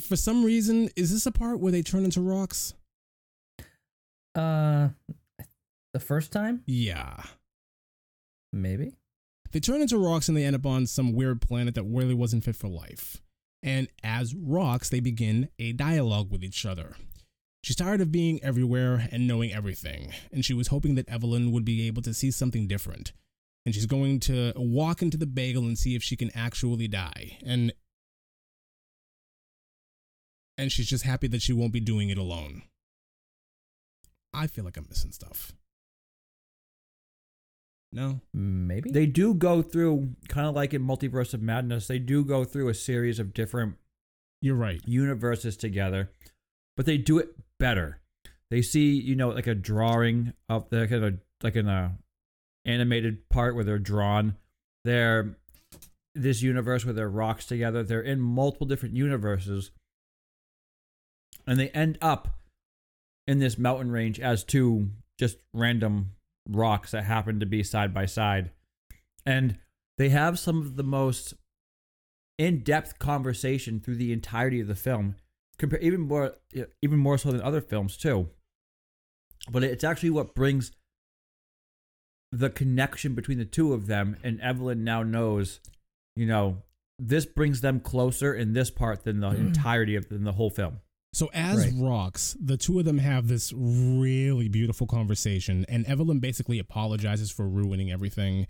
[0.00, 2.74] For some reason, is this a part where they turn into rocks?
[4.34, 4.88] Uh,
[5.92, 7.22] the first time, Yeah.
[8.52, 8.96] maybe.
[9.52, 12.44] They turn into rocks and they end up on some weird planet that really wasn't
[12.44, 13.20] fit for life.
[13.62, 16.96] And as rocks, they begin a dialogue with each other.
[17.62, 21.64] She's tired of being everywhere and knowing everything, and she was hoping that Evelyn would
[21.64, 23.12] be able to see something different.
[23.66, 27.36] And she's going to walk into the bagel and see if she can actually die.
[27.44, 27.72] And
[30.56, 32.62] and she's just happy that she won't be doing it alone.
[34.32, 35.52] I feel like I'm missing stuff.
[37.92, 38.20] No?
[38.32, 38.90] Maybe.
[38.90, 41.88] They do go through kind of like in Multiverse of Madness.
[41.88, 43.74] They do go through a series of different
[44.40, 44.80] You're right.
[44.86, 46.10] universes together,
[46.76, 48.00] but they do it better.
[48.50, 51.98] They see, you know, like a drawing of the kind of like in a
[52.64, 54.36] animated part where they're drawn.
[54.84, 55.36] They're
[56.14, 57.82] this universe where they're rocks together.
[57.82, 59.70] They're in multiple different universes,
[61.46, 62.38] and they end up
[63.26, 66.12] in this mountain range as two just random
[66.50, 68.50] rocks that happen to be side by side,
[69.24, 69.58] and
[69.98, 71.34] they have some of the most
[72.38, 75.16] in-depth conversation through the entirety of the film,
[75.58, 76.36] compare even more
[76.82, 78.28] even more so than other films too.
[79.50, 80.72] But it's actually what brings
[82.32, 85.60] the connection between the two of them, and Evelyn now knows,
[86.16, 86.62] you know,
[86.98, 89.38] this brings them closer in this part than the mm.
[89.38, 90.80] entirety of than the whole film.
[91.12, 91.74] So as Right.
[91.76, 97.48] rocks, the two of them have this really beautiful conversation, and Evelyn basically apologizes for
[97.48, 98.46] ruining everything.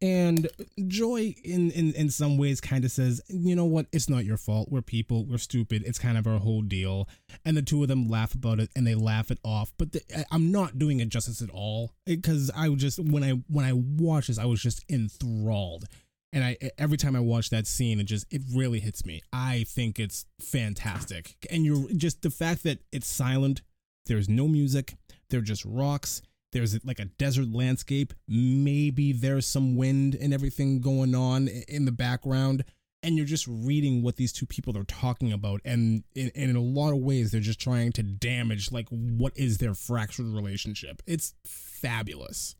[0.00, 0.48] And
[0.86, 3.86] Joy, in in, in some ways, kind of says, "You know what?
[3.92, 4.70] It's not your fault.
[4.70, 5.26] We're people.
[5.26, 5.82] We're stupid.
[5.84, 7.08] It's kind of our whole deal."
[7.44, 9.72] And the two of them laugh about it, and they laugh it off.
[9.76, 13.64] But the, I'm not doing it justice at all because I just when I when
[13.64, 15.86] I watched this, I was just enthralled.
[16.32, 19.22] And I every time I watch that scene, it just it really hits me.
[19.32, 21.36] I think it's fantastic.
[21.50, 23.62] And you're just the fact that it's silent,
[24.06, 24.96] there's no music,
[25.30, 26.22] they're just rocks.
[26.52, 28.14] There's like a desert landscape.
[28.26, 32.64] Maybe there's some wind and everything going on in the background.
[33.02, 35.60] And you're just reading what these two people are talking about.
[35.64, 39.36] And in, and in a lot of ways, they're just trying to damage like what
[39.36, 41.02] is their fractured relationship.
[41.06, 42.56] It's fabulous.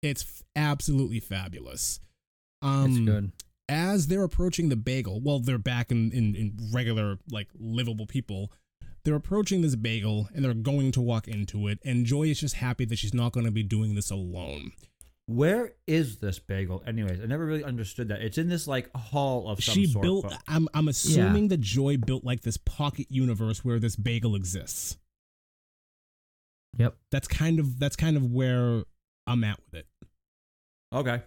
[0.00, 2.00] It's absolutely fabulous.
[2.62, 3.32] Um,
[3.68, 8.50] as they're approaching the bagel, well, they're back in, in, in regular, like, livable people.
[9.04, 11.78] They're approaching this bagel and they're going to walk into it.
[11.84, 14.72] And Joy is just happy that she's not going to be doing this alone.
[15.26, 16.82] Where is this bagel?
[16.86, 18.22] Anyways, I never really understood that.
[18.22, 20.02] It's in this like hall of some She sort.
[20.02, 24.34] built, but- I'm, I'm assuming that Joy built like this pocket universe where this bagel
[24.34, 24.96] exists.
[26.78, 26.96] Yep.
[27.10, 28.82] That's kind of, that's kind of where
[29.26, 29.86] I'm at with it.
[30.92, 31.22] okay.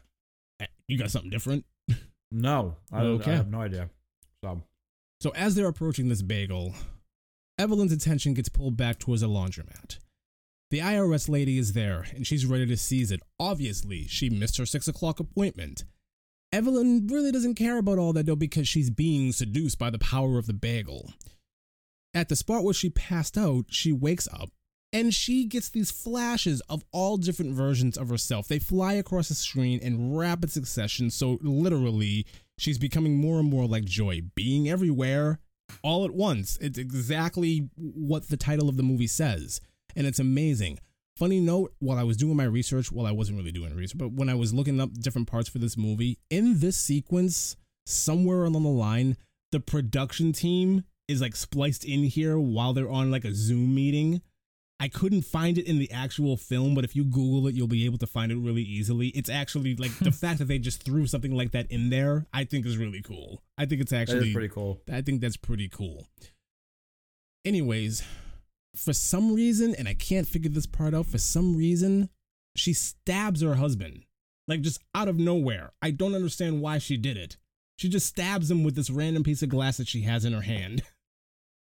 [0.92, 1.64] You got something different?
[2.32, 3.32] No, I, Okay.
[3.32, 3.90] I have no idea.
[4.44, 4.62] So
[5.22, 6.74] So as they're approaching this bagel,
[7.58, 10.00] Evelyn's attention gets pulled back towards a laundromat.
[10.70, 13.22] The IRS lady is there, and she's ready to seize it.
[13.40, 15.86] Obviously, she missed her six o'clock appointment.
[16.52, 20.38] Evelyn really doesn't care about all that though because she's being seduced by the power
[20.38, 21.14] of the bagel.
[22.14, 24.50] At the spot where she passed out, she wakes up
[24.94, 28.48] and she gets these flashes of all different versions of herself.
[28.48, 32.26] They fly across the screen in rapid succession, so literally,
[32.58, 35.40] she's becoming more and more like Joy, being everywhere
[35.84, 36.58] all at once.
[36.60, 39.62] It's exactly what the title of the movie says,
[39.96, 40.80] and it's amazing.
[41.18, 44.12] Funny note, while I was doing my research, well, I wasn't really doing research, but
[44.12, 47.56] when I was looking up different parts for this movie, in this sequence,
[47.86, 49.18] somewhere along the line,
[49.52, 54.22] the production team is like spliced in here while they're on like a Zoom meeting.
[54.82, 57.86] I couldn't find it in the actual film, but if you Google it, you'll be
[57.86, 59.10] able to find it really easily.
[59.10, 62.46] It's actually like the fact that they just threw something like that in there, I
[62.46, 63.44] think is really cool.
[63.60, 64.82] I think it's actually is pretty cool.
[64.92, 66.08] I think that's pretty cool.
[67.46, 68.02] Anyways,
[68.76, 72.10] for some reason, and I can't figure this part out, for some reason,
[72.56, 74.06] she stabs her husband.
[74.48, 75.74] Like just out of nowhere.
[75.84, 77.38] I don't understand why she did it.
[77.78, 80.42] She just stabs him with this random piece of glass that she has in her
[80.42, 80.82] hand.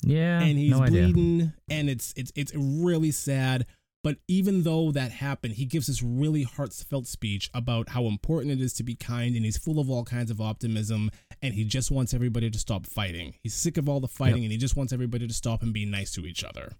[0.02, 0.40] Yeah.
[0.40, 1.02] and he's no idea.
[1.04, 3.66] bleeding and it's it's it's really sad.
[4.02, 8.60] But even though that happened, he gives this really heartfelt speech about how important it
[8.62, 11.10] is to be kind, and he's full of all kinds of optimism,
[11.42, 13.34] and he just wants everybody to stop fighting.
[13.42, 15.84] He's sick of all the fighting, and he just wants everybody to stop and be
[15.84, 16.72] nice to each other.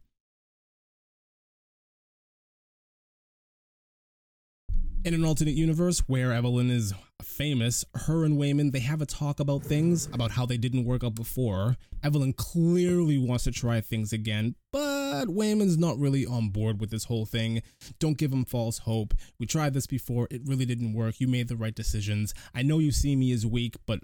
[5.02, 9.40] In an alternate universe where Evelyn is famous, her and Waymond they have a talk
[9.40, 11.78] about things about how they didn't work out before.
[12.02, 17.04] Evelyn clearly wants to try things again, but Waymond's not really on board with this
[17.04, 17.62] whole thing.
[17.98, 19.14] Don't give him false hope.
[19.38, 21.18] We tried this before, it really didn't work.
[21.18, 22.34] You made the right decisions.
[22.54, 24.00] I know you see me as weak, but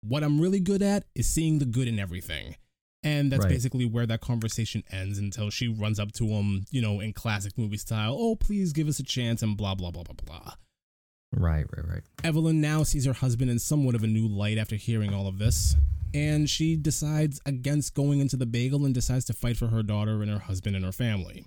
[0.00, 2.56] what I'm really good at is seeing the good in everything.
[3.02, 3.50] And that's Right.
[3.50, 7.56] basically where that conversation ends until she runs up to him, you know, in classic
[7.56, 8.16] movie style.
[8.18, 10.54] Oh, please give us a chance, and blah, blah, blah, blah, blah.
[11.32, 12.02] Right, right, right.
[12.24, 15.38] Evelyn now sees her husband in somewhat of a new light after hearing all of
[15.38, 15.76] this,
[16.14, 20.22] and she decides against going into the bagel and decides to fight for her daughter
[20.22, 21.44] and her husband and her family.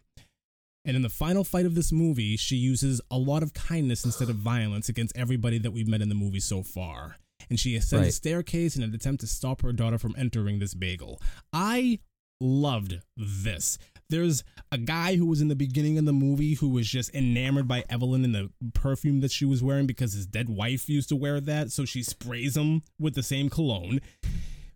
[0.86, 4.30] And in the final fight of this movie, she uses a lot of kindness instead
[4.30, 7.18] of violence against everybody that we've met in the movie so far.
[7.52, 10.74] And she ascends a staircase in an attempt to stop her daughter from entering this
[10.74, 11.22] bagel.
[11.52, 12.00] I
[12.40, 13.78] loved this.
[14.10, 17.68] There's a guy who was in the beginning of the movie who was just enamored
[17.68, 21.16] by Evelyn and the perfume that she was wearing because his dead wife used to
[21.18, 24.00] wear that, so she sprays him with the same cologne.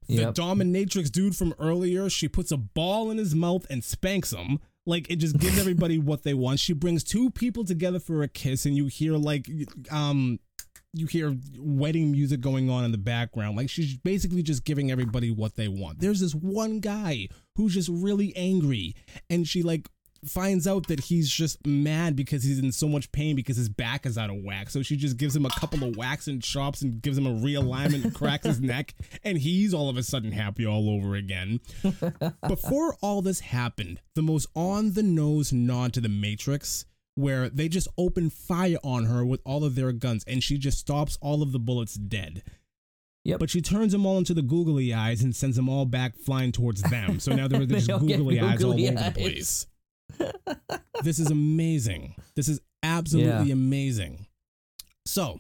[0.08, 0.36] The Yep.
[0.36, 4.60] dominatrix dude from earlier, she puts a ball in his mouth and spanks him.
[4.86, 6.60] Like it just gives everybody what they want.
[6.60, 9.50] She brings two people together for a kiss, and you hear like
[9.90, 10.40] um
[10.96, 13.58] you hear wedding music going on in the background.
[13.58, 16.00] Like she's basically just giving everybody what they want.
[16.00, 18.96] There's this one guy who's just really angry,
[19.30, 19.90] and she like
[20.26, 24.06] finds out that he's just mad because he's in so much pain because his back
[24.06, 24.70] is out of whack.
[24.70, 27.34] So she just gives him a couple of whacks and chops and gives him a
[27.34, 28.94] realignment and cracks his neck,
[29.24, 31.60] and he's all of a sudden happy all over again.
[32.48, 36.86] Before all this happened, the most on the nose nod to the Matrix
[37.16, 40.78] where they just open fire on her with all of their guns and she just
[40.78, 42.44] stops all of the bullets dead.
[43.24, 43.40] Yep.
[43.40, 46.52] But she turns them all into the googly eyes and sends them all back flying
[46.52, 47.20] towards them.
[47.20, 49.14] So now they're They just all googly eyes all googly over eyes.
[49.14, 49.68] the place.
[51.04, 52.16] this is amazing.
[52.36, 53.54] This is absolutely Yeah.
[53.54, 54.28] amazing.
[55.08, 55.40] So,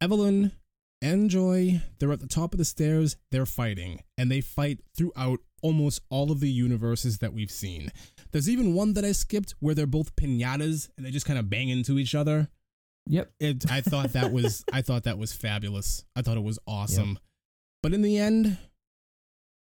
[0.00, 0.52] Evelyn
[1.00, 5.40] and Joy, they're at the top of the stairs, they're fighting, and they fight throughout
[5.62, 7.90] almost all of the universes that we've seen.
[8.34, 11.48] There's even one that I skipped where they're both pinatas and they just kind of
[11.48, 12.48] bang into each other.
[13.06, 13.30] Yep.
[13.38, 16.04] It, I thought that was I thought that was fabulous.
[16.16, 17.20] I thought it was awesome.
[17.80, 18.58] But in the end,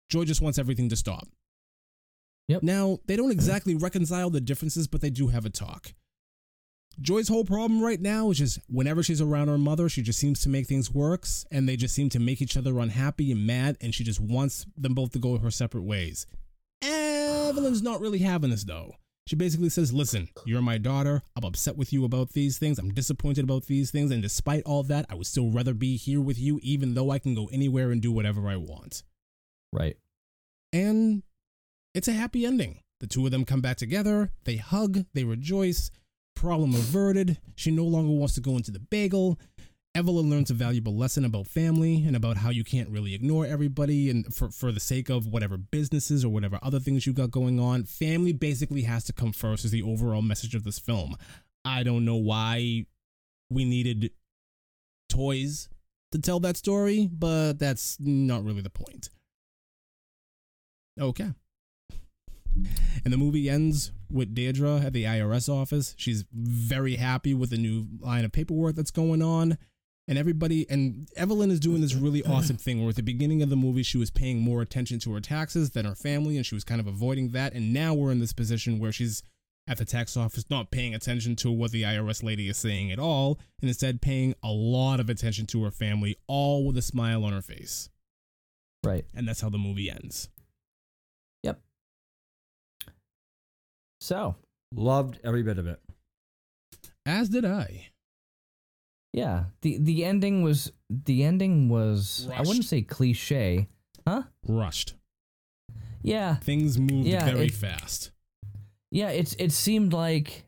[0.09, 1.27] Joy just wants everything to stop.
[2.47, 2.63] Yep.
[2.63, 5.93] Now, they don't exactly reconcile the differences, but they do have a talk.
[7.01, 10.41] Joy's whole problem right now is just whenever she's around her mother, she just seems
[10.43, 13.77] to make things worse, and they just seem to make each other unhappy and mad
[13.81, 16.27] and she just wants them both to go her separate ways.
[17.53, 18.95] Evelyn's not really having this though.
[19.27, 21.21] She basically says, Listen, you're my daughter.
[21.37, 22.79] I'm upset with you about these things.
[22.79, 24.11] I'm disappointed about these things.
[24.11, 27.19] And despite all that, I would still rather be here with you, even though I
[27.19, 29.03] can go anywhere and do whatever I want.
[29.71, 29.99] Right.
[30.73, 31.25] And
[31.95, 32.81] it's a happy ending.
[33.01, 35.91] The two of them come back together, they hug, they rejoice.
[36.35, 37.39] Problem averted.
[37.55, 39.39] She no longer wants to go into the bagel.
[39.95, 44.09] Evelyn learns a valuable lesson about family and about how you can't really ignore everybody
[44.09, 47.61] and for, for the sake of whatever businesses or whatever other things you got going
[47.61, 47.85] on.
[47.85, 51.15] Family basically has to come first, is the overall message of this film.
[51.65, 52.87] I don't know why
[53.51, 54.13] we needed
[55.11, 55.69] toys
[56.13, 59.11] to tell that story, but that's not really the point.
[60.99, 61.33] Okay.
[63.05, 65.95] And the movie ends with Deirdre at the IRS office.
[65.99, 69.59] She's very happy with the new line of paperwork that's going on.
[70.09, 73.51] And everybody, and Evelyn is doing this really awesome thing where at the beginning of
[73.51, 76.55] the movie, she was paying more attention to her taxes than her family, and she
[76.55, 77.53] was kind of avoiding that.
[77.55, 79.23] And now we're in this position where she's
[79.69, 82.99] at the tax office not paying attention to what the IRS lady is saying at
[82.99, 87.25] all, and instead paying a lot of attention to her family, all with a smile
[87.25, 87.89] on her face.
[88.85, 89.05] Right.
[89.15, 90.29] And that's how the movie ends.
[91.45, 91.61] Yep.
[94.01, 94.35] So,
[94.75, 95.81] Loved every bit of it.
[97.05, 97.89] As did I.
[99.13, 103.69] yeah, the the ending was the ending was I wouldn't say cliche,
[104.07, 104.23] huh?
[104.47, 104.95] Rushed.
[106.03, 108.11] Yeah, Things moved Yeah, very it- fast.
[108.91, 109.11] yeah.
[109.11, 110.45] It's it seemed like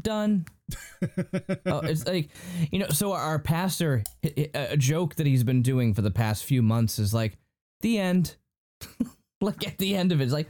[0.00, 0.46] done.
[1.66, 2.28] oh, it's like
[2.72, 2.88] you know.
[2.88, 6.98] So our pastor, a a joke that he's been doing for the past few months
[6.98, 7.38] is like
[7.82, 8.34] the end.
[9.40, 10.48] like at the end of it, it's like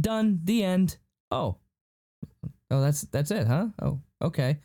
[0.00, 0.40] done.
[0.44, 0.96] The end.
[1.30, 1.56] Oh,
[2.70, 3.68] oh, that's that's it, huh?
[3.82, 4.58] Oh, okay.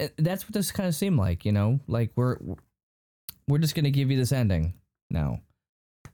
[0.00, 1.80] Uh, That's what this kind of seemed like, you know.
[1.86, 2.36] Like we're
[3.48, 4.74] we're just gonna give you this ending
[5.10, 5.40] now.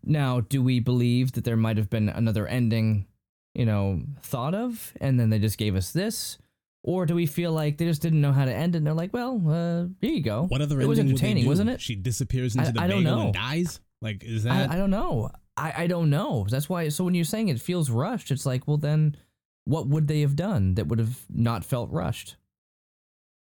[0.05, 3.07] Now, do we believe that there might have been another ending,
[3.55, 6.39] you know, thought of, and then they just gave us this?
[6.85, 8.95] Or do we feel like they just didn't know how to end it and they're
[8.95, 10.45] like, well, uh, here you go.
[10.45, 11.81] What other It was entertaining, wasn't it?
[11.81, 13.21] She disappears into I- the I don't know.
[13.23, 13.81] and dies.
[14.01, 14.71] Like, is that?
[14.71, 15.31] I, I don't know.
[15.57, 16.47] I, I don't know.
[16.49, 16.89] That's why.
[16.91, 19.17] So when you're saying it feels rushed, it's like, well, then
[19.65, 22.37] what would they have done that would have not felt rushed?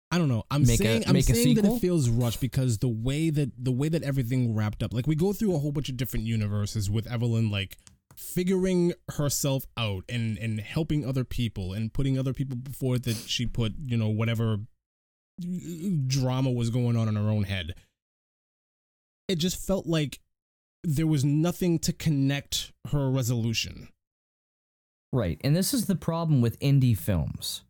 [0.10, 0.44] I don't know.
[0.50, 3.90] I'm Make saying I'm saying that it feels rushed because the way that the way
[3.90, 4.94] that everything wrapped up.
[4.94, 7.78] Like we go through a whole bunch of different universes with Evelyn like
[8.16, 13.46] figuring herself out and and helping other people and putting other people before that she
[13.46, 14.60] put, you know, whatever
[16.08, 17.76] drama was going on in her own head.
[19.28, 20.20] It just felt like
[20.84, 23.90] there was nothing to connect her resolution.
[25.12, 25.40] Right.
[25.44, 27.64] And this is the problem with indie films.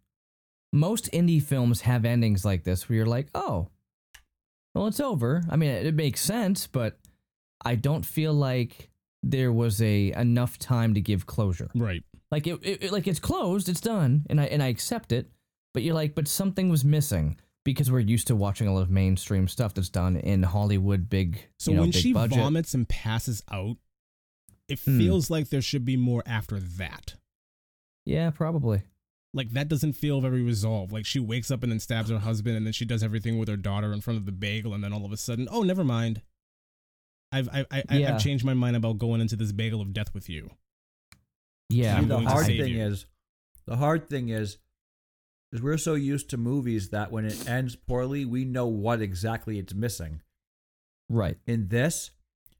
[0.73, 3.69] Most indie films have endings like this where you're like, oh,
[4.76, 5.44] well, it's over.
[5.49, 6.99] I mean, it, it makes sense, but
[7.65, 8.89] I don't feel like
[9.23, 11.69] there was a enough time to give closure.
[11.73, 12.03] Right.
[12.30, 15.31] Like it, it, it- like it's closed, it's done, and I and I accept it.
[15.73, 18.89] But you're like, but something was missing because we're used to watching a lot of
[18.89, 21.48] mainstream stuff that's done in Hollywood, big.
[21.60, 22.38] So you know, when big she budget.
[22.38, 23.77] vomits and passes out,
[24.69, 24.98] it Hmm.
[24.99, 27.15] feels like there should be more after that.
[28.06, 28.81] yeah, probably.
[29.38, 30.91] Like that doesn't feel very resolved.
[30.91, 33.47] Like she wakes up and then stabs her husband, and then she does everything with
[33.47, 35.84] her daughter in front of the bagel, and then all of a sudden, oh, never
[35.84, 36.22] mind.
[37.31, 38.15] I've I, I, I Yeah.
[38.15, 40.49] I've changed my mind about going into this bagel of death with you.
[41.69, 42.84] Yeah, I'm See, the going to hard save thing you.
[42.85, 43.05] is,
[43.65, 44.57] the hard thing is,
[45.51, 49.59] is we're so used to movies that when it ends poorly, we know what exactly
[49.59, 50.22] it's missing.
[51.09, 51.38] Right.
[51.45, 52.11] In this,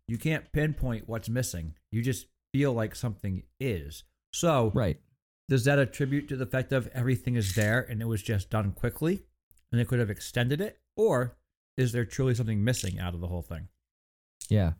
[0.08, 1.76] you can't pinpoint what's missing.
[1.92, 4.04] You just feel like something is.
[4.34, 5.00] So, Right.
[5.50, 8.72] Does that attribute to the fact of everything is there and it was just done
[8.72, 9.24] quickly
[9.72, 10.80] and they could have extended it?
[10.96, 11.38] Or
[11.78, 13.70] is there truly something missing out of the whole thing?
[14.50, 14.74] Yeah.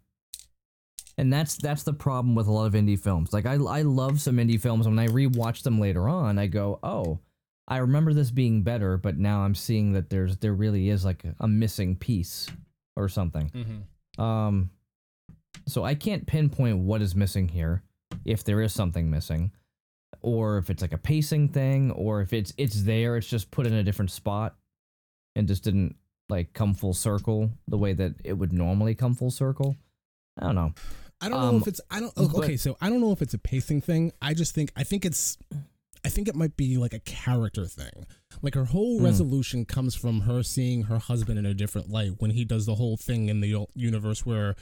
[1.18, 3.34] And that's that's the problem with a lot of indie films.
[3.34, 6.46] Like I I love some indie films and when I rewatch them later on, I
[6.46, 7.20] go, "Oh,
[7.68, 11.24] I remember this being better, but now I'm seeing that there's there really is like
[11.24, 12.48] a, a missing piece
[12.96, 14.22] or something." Mm-hmm.
[14.22, 14.70] Um
[15.68, 17.82] so I can't pinpoint what is missing here
[18.24, 19.52] if there is something missing
[20.28, 23.66] or if it's like a pacing thing or if it's it's there it's just put
[23.66, 24.56] in a different spot
[25.36, 25.96] and just didn't
[26.30, 29.76] like come full circle the way that it would normally come full circle.
[30.38, 30.74] I don't know.
[31.22, 33.12] I don't know Um, if it's I don't oh, but- okay, so I don't know
[33.14, 34.12] if it's a pacing thing.
[34.22, 35.38] I just think I think it's
[36.06, 38.06] I think it might be like a character thing.
[38.42, 39.06] Like her whole Hmm.
[39.06, 42.76] resolution comes from her seeing her husband in a different light when he does the
[42.76, 44.56] whole thing in the universe where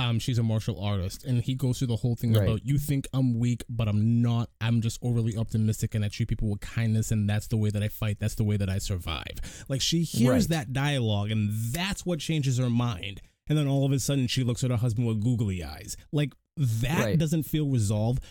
[0.00, 2.44] um she's a martial artist and he goes through the whole thing Right.
[2.48, 4.48] about you think I'm weak but I'm not.
[4.60, 7.82] I'm just overly optimistic and I treat people with kindness and that's the way that
[7.82, 8.18] I fight.
[8.18, 9.64] That's the way that I survive.
[9.68, 10.48] Like she hears Right.
[10.56, 13.20] that dialogue and that's what changes her mind.
[13.48, 15.96] And then all of a sudden she looks at her husband with googly eyes.
[16.12, 17.18] Like that Right.
[17.18, 18.22] doesn't feel resolved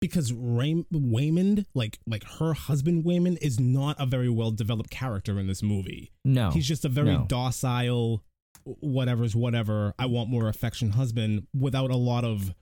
[0.00, 5.38] because Ray- Waymond, like like her husband Waymond, is not a very well developed character
[5.40, 6.12] in this movie.
[6.24, 6.50] No.
[6.50, 7.24] He's just a very no.
[7.26, 8.22] docile,
[8.64, 9.94] whatever's whatever.
[9.98, 12.54] I want more affection husband without a lot of.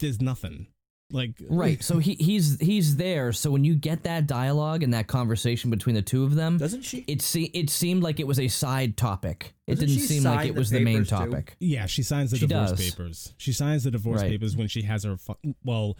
[0.00, 0.66] There's nothing.
[1.10, 1.82] Like Right.
[1.82, 3.32] So he he's he's there.
[3.32, 6.82] So when you get that dialogue and that conversation between the two of them, Doesn't
[6.82, 6.98] she?
[7.08, 9.54] it se- it seemed like it was a side topic.
[9.66, 11.14] It Doesn't didn't seem like it the was the main papers, too?
[11.16, 11.56] topic.
[11.60, 12.90] Yeah, she signs the She divorce does.
[12.90, 13.34] papers.
[13.38, 14.30] She signs the divorce Right.
[14.32, 15.16] papers when she has her.
[15.16, 15.96] Fu- well,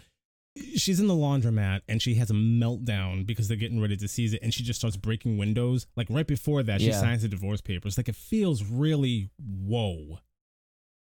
[0.75, 4.33] she's in the laundromat and she has a meltdown because they're getting ready to seize
[4.33, 5.87] it, and she just starts breaking windows.
[5.95, 6.99] Like right before that, she Yeah.
[6.99, 7.97] signs the divorce papers.
[7.97, 10.19] Like it feels really whoa.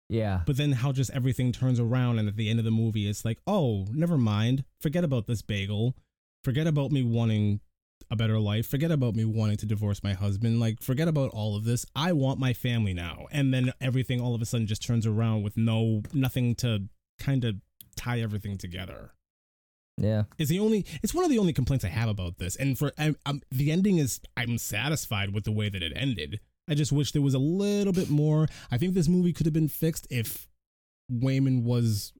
[0.08, 0.42] Yeah.
[0.46, 3.24] But then how just everything turns around, and at the end of the movie, it's
[3.24, 4.64] like, oh, never mind.
[4.80, 5.96] Forget about this bagel.
[6.44, 7.60] Forget about me wanting
[8.10, 8.66] a better life.
[8.66, 10.60] Forget about me wanting to divorce my husband.
[10.60, 11.86] Like, forget about all of this.
[11.96, 13.26] I want my family now.
[13.30, 16.88] And then everything all of a sudden just turns around with no nothing to
[17.18, 17.56] kind of
[17.96, 19.12] tie everything together.
[20.02, 20.24] Yeah.
[20.36, 22.56] Is the only it's one of the only complaints I have about this.
[22.56, 26.40] And for I, I'm, the ending is I'm satisfied with the way that it ended.
[26.68, 28.48] I just wish there was a little bit more.
[28.70, 30.48] I think this movie could have been fixed if
[31.10, 32.12] Waymond was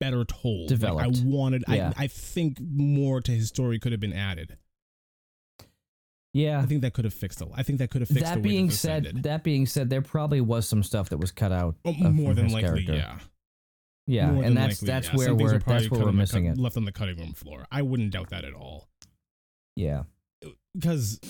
[0.00, 0.62] better told.
[0.62, 1.18] Like, Developed.
[1.18, 1.64] I wanted.
[1.68, 1.92] Yeah.
[1.96, 4.56] I I think more to his story could have been added.
[6.32, 6.60] Yeah.
[6.60, 7.48] I think that could have fixed it.
[7.54, 9.22] I think that could have fixed the That being that said, ended.
[9.24, 11.76] that being said, there probably was some stuff that was cut out.
[11.84, 12.94] Oh, more than his likely, character.
[12.94, 13.18] yeah.
[14.06, 15.16] Yeah, More and that's likely, that's yeah.
[15.16, 16.60] where we're that's where we're missing cut- it.
[16.60, 17.66] Left on the cutting room floor.
[17.70, 18.88] I wouldn't doubt that at all.
[19.76, 20.02] Yeah.
[20.74, 21.20] because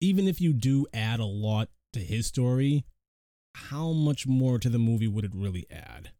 [0.00, 2.84] even if you do add a lot to his story,
[3.54, 6.12] how much more to the movie would it really add?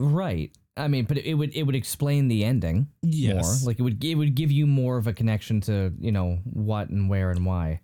[0.00, 0.52] Right.
[0.76, 3.62] I mean, but it would it would explain the ending Yes.
[3.62, 3.68] more.
[3.70, 6.88] Like it would it would give you more of a connection to you know what
[6.90, 7.80] and where and why.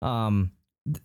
[0.00, 0.52] Um,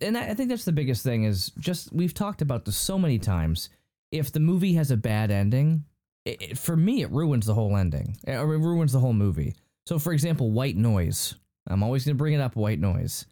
[0.00, 2.98] and I I think that's the biggest thing is just we've talked about this so
[2.98, 3.68] many times.
[4.12, 5.84] If the movie has a bad ending,
[6.24, 9.54] it, it- for me it ruins the whole ending or it ruins the whole movie.
[9.86, 11.34] So, for example, White Noise.
[11.68, 12.56] I'm always gonna bring it up.
[12.56, 13.26] White Noise.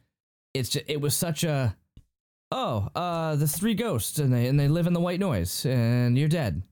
[0.55, 1.76] It's just, it was such a
[2.52, 6.16] oh uh the three ghosts and they and they live in the white noise and
[6.18, 6.62] you're dead.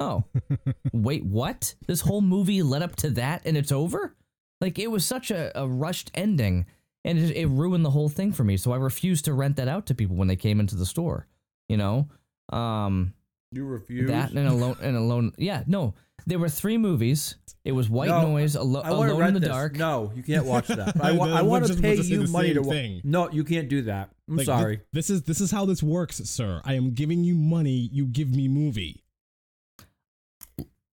[0.00, 0.24] Oh,
[0.92, 1.74] wait, what?
[1.86, 4.14] This whole movie led up to that and it's over?
[4.60, 6.66] Like, it was such a, a rushed ending
[7.04, 8.56] and it, it ruined the whole thing for me.
[8.56, 11.26] So I refused to rent that out to people when they came into the store,
[11.68, 12.08] you know?
[12.52, 13.12] Um,
[13.52, 14.08] You refuse.
[14.10, 15.32] that and Alone, and Alone.
[15.38, 15.94] Yeah, no,
[16.26, 17.36] there were three movies.
[17.64, 19.48] It was White No, Noise, Alo- I want to Alone in the this.
[19.48, 19.74] Dark.
[19.76, 21.00] No, you can't watch that.
[21.00, 23.04] I, wa- We'll I want to pay we'll you money to same watch.
[23.04, 24.10] No, you can't do that.
[24.28, 24.80] I'm Like, thi- sorry.
[24.92, 26.60] this is this is how this works, sir.
[26.64, 29.02] I am giving you money, you give me movie.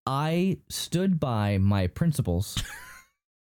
[0.07, 2.61] I stood by my principles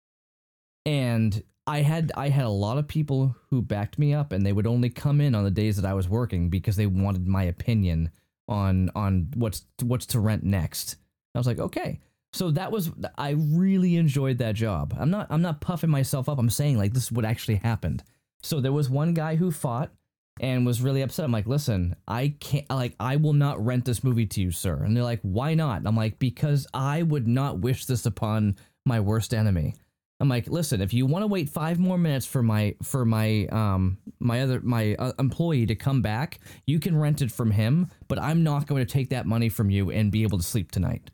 [0.85, 4.53] and I had I had a lot of people who backed me up and they
[4.53, 7.43] would only come in on the days that I was working because they wanted my
[7.43, 8.09] opinion
[8.47, 10.97] on on what's what's to rent next.
[11.33, 11.99] I was like, "Okay."
[12.33, 14.95] So that was I really enjoyed that job.
[14.99, 16.37] I'm not I'm not puffing myself up.
[16.37, 18.03] I'm saying like this is what actually happened.
[18.43, 19.91] So there was one guy who fought
[20.39, 21.25] and was really upset.
[21.25, 24.83] I'm like, listen, I can't, like, I will not rent this movie to you, sir.
[24.83, 25.83] And they're like, why not?
[25.85, 29.75] I'm like, because I would not wish this upon my worst enemy.
[30.19, 33.45] I'm like, listen, if you want to wait five more minutes for my for my
[33.47, 37.89] um my other my uh, employee to come back, you can rent it from him.
[38.07, 40.71] But I'm not going to take that money from you and be able to sleep
[40.71, 41.11] tonight.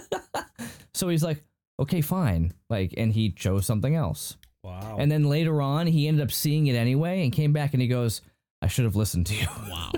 [0.94, 1.42] so he's like,
[1.80, 2.52] okay, fine.
[2.68, 4.36] Like, and he chose something else.
[4.62, 4.96] Wow.
[4.98, 7.88] And then later on, he ended up seeing it anyway and came back and he
[7.88, 8.22] goes,
[8.62, 9.46] I should have listened to you.
[9.70, 9.92] Wow.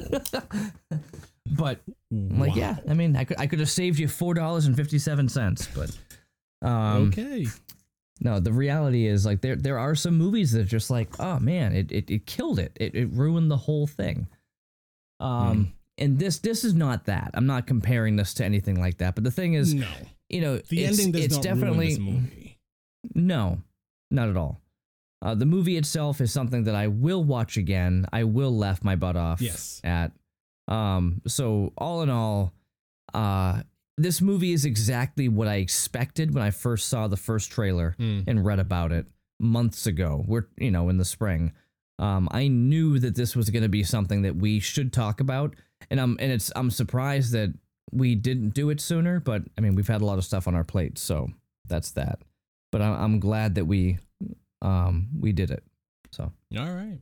[1.48, 1.80] But
[2.10, 4.76] I'm like, yeah, I mean, I could I could have saved you four dollars and
[4.76, 5.90] fifty seven cents, but
[6.62, 7.46] um, okay.
[8.20, 11.38] No, the reality is like there there are some movies that are just like, oh
[11.38, 12.72] man, it it, it killed it.
[12.76, 12.94] it.
[12.94, 14.26] It ruined the whole thing.
[15.20, 17.30] Um, and this this is not that.
[17.34, 19.14] I'm not comparing this to anything like that.
[19.14, 19.86] But the thing is, No.
[20.28, 22.58] you know, The it's, ending does it's not definitely ruin this movie.
[23.14, 23.62] no,
[24.10, 24.60] not at all.
[25.22, 28.06] Uh, the movie itself is something that I will watch again.
[28.12, 29.80] I will laugh my butt off Yes.
[29.82, 30.12] at.
[30.68, 32.52] Um, so all in all,
[33.14, 33.62] uh,
[33.96, 38.24] this movie is exactly what I expected when I first saw the first trailer Mm.
[38.26, 39.06] and read about it
[39.40, 40.24] months ago.
[40.26, 41.52] We're you know in the spring.
[41.98, 45.54] Um, I knew that this was going to be something that we should talk about,
[45.90, 47.54] and I'm and it's I'm surprised that
[47.90, 49.18] we didn't do it sooner.
[49.20, 51.28] But I mean, we've had a lot of stuff on our plate, so
[51.66, 52.20] that's that.
[52.72, 53.98] But I'm, I'm glad that we
[54.60, 55.64] um we did it.
[56.12, 56.98] So All right.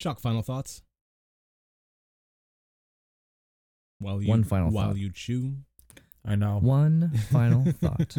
[0.00, 0.82] Chuck, final thoughts?
[4.02, 4.74] While you, One final thought.
[4.74, 4.96] while thought.
[4.98, 5.54] you chew.
[6.24, 6.58] I know.
[6.60, 8.16] one final thought.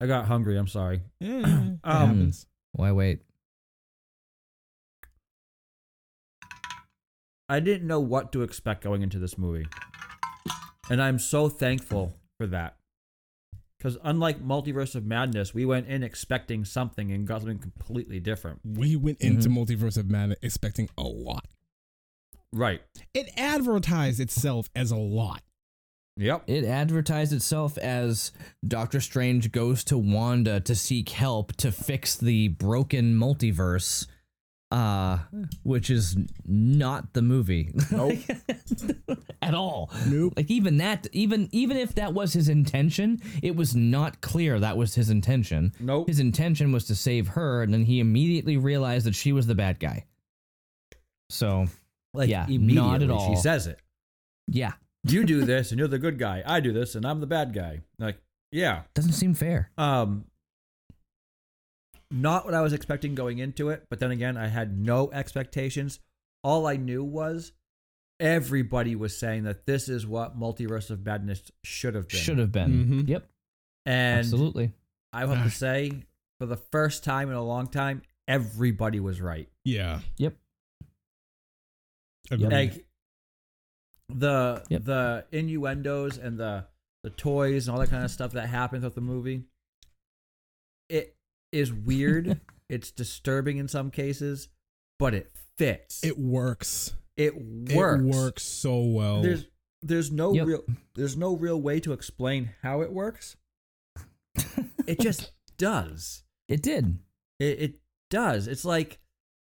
[0.00, 0.56] I got hungry.
[0.58, 1.02] I'm sorry.
[1.20, 1.46] Yeah, yeah,
[1.84, 2.46] Um, happens.
[2.72, 3.20] Why wait?
[7.48, 9.66] I didn't know what to expect going into this movie.
[10.90, 12.76] And I'm so thankful for that.
[13.78, 18.60] Because unlike Multiverse of Madness, we went in expecting something and got something completely different.
[18.64, 21.46] We went into Multiverse of Madness expecting a lot.
[22.52, 22.80] Right.
[23.14, 25.42] It advertised itself as a lot.
[26.18, 26.44] Yep.
[26.46, 28.32] It advertised itself as
[28.66, 34.06] Doctor Strange goes to Wanda to seek help to fix the broken multiverse,
[34.70, 35.18] uh,
[35.62, 36.16] which is
[36.46, 37.70] not the movie.
[37.90, 38.18] Nope.
[39.42, 39.90] At all.
[40.06, 40.32] Nope.
[40.36, 44.78] Like even that, even even if that was his intention, it was not clear that
[44.78, 45.74] was his intention.
[45.78, 46.08] Nope.
[46.08, 49.54] His intention was to save her, and then he immediately realized that she was the
[49.54, 50.06] bad guy.
[51.28, 51.66] So
[52.16, 53.28] Like yeah, immediately not at all.
[53.34, 53.78] she says it.
[54.48, 54.72] yeah,
[55.04, 56.42] You do this and you're the good guy.
[56.46, 57.82] I do this and I'm the bad guy.
[57.98, 58.18] Like,
[58.50, 58.82] yeah.
[58.94, 59.70] doesn't seem fair.
[59.78, 60.24] Um
[62.10, 65.98] not what I was expecting going into it, but then again, I had no expectations.
[66.44, 67.52] All I knew was
[68.20, 72.20] everybody was saying that this is what Multiverse of Madness should have been.
[72.20, 72.86] Should have been.
[73.04, 73.08] Mhm.
[73.08, 73.28] Yep,
[73.84, 74.72] And absolutely.
[75.12, 76.04] I have to say,
[76.38, 79.48] for the first time in a long time, everybody was right.
[79.64, 80.00] Yeah.
[80.18, 80.36] Yep.
[82.30, 82.52] Agreed.
[82.52, 82.86] Like
[84.08, 84.84] the Yep.
[84.84, 86.66] the innuendos and the
[87.02, 89.44] the toys and all that kind of stuff that happens with the movie.
[90.88, 91.16] It
[91.52, 92.40] is weird.
[92.68, 94.48] it's disturbing in some cases,
[94.98, 96.04] but it fits.
[96.04, 96.94] it works.
[97.16, 98.02] it works.
[98.04, 99.22] It works so well.
[99.22, 99.46] There's
[99.82, 100.46] there's no Yep.
[100.46, 103.36] real there's no real way to explain how it works.
[104.86, 106.24] it just does.
[106.48, 106.98] It did.
[107.38, 107.74] It, it
[108.10, 108.46] does.
[108.48, 108.98] It's like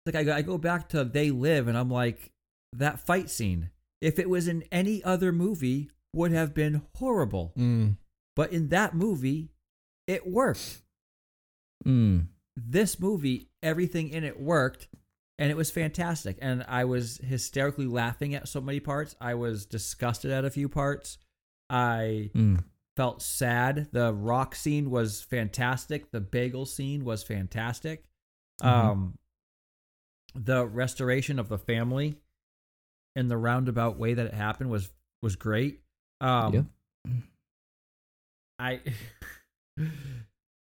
[0.04, 2.32] like I I go back to They Live and I'm like
[2.78, 3.70] that fight scene.
[4.00, 7.52] If it was in any other movie, would have been horrible.
[7.56, 7.96] Mm.
[8.34, 9.50] But in that movie,
[10.06, 10.82] it worked.
[11.86, 12.28] Mm.
[12.56, 14.88] This movie, everything in it worked,
[15.38, 16.38] and it was fantastic.
[16.40, 19.14] And I was hysterically laughing at so many parts.
[19.20, 21.18] I was disgusted at a few parts.
[21.68, 22.64] I Mm.
[22.96, 23.88] felt sad.
[23.92, 26.10] The rock scene was fantastic.
[26.12, 28.04] The bagel scene was fantastic.
[28.62, 29.18] Um,
[30.34, 32.20] the restoration of the family
[33.16, 34.88] in the roundabout way that it happened was
[35.22, 35.80] was great.
[36.20, 36.64] Um, Yep.
[38.58, 38.80] I,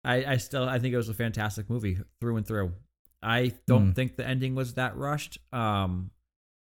[0.04, 2.74] I, I still I think it was a fantastic movie through and through.
[3.22, 3.96] I don't Mm.
[3.96, 5.40] think the ending was that rushed.
[5.54, 6.12] Um,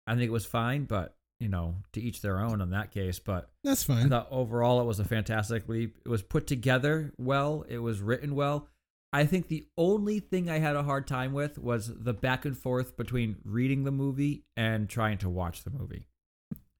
[0.07, 3.19] I think it was fine, but you know, to each their own in that case.
[3.19, 4.09] But That's I fine.
[4.09, 5.99] thought overall it was a fantastic leap.
[6.05, 7.65] It was put together well.
[7.69, 8.69] It was written well.
[9.17, 12.57] I think the only thing I had a hard time with was the back and
[12.57, 16.07] forth between reading the movie and trying to watch the movie.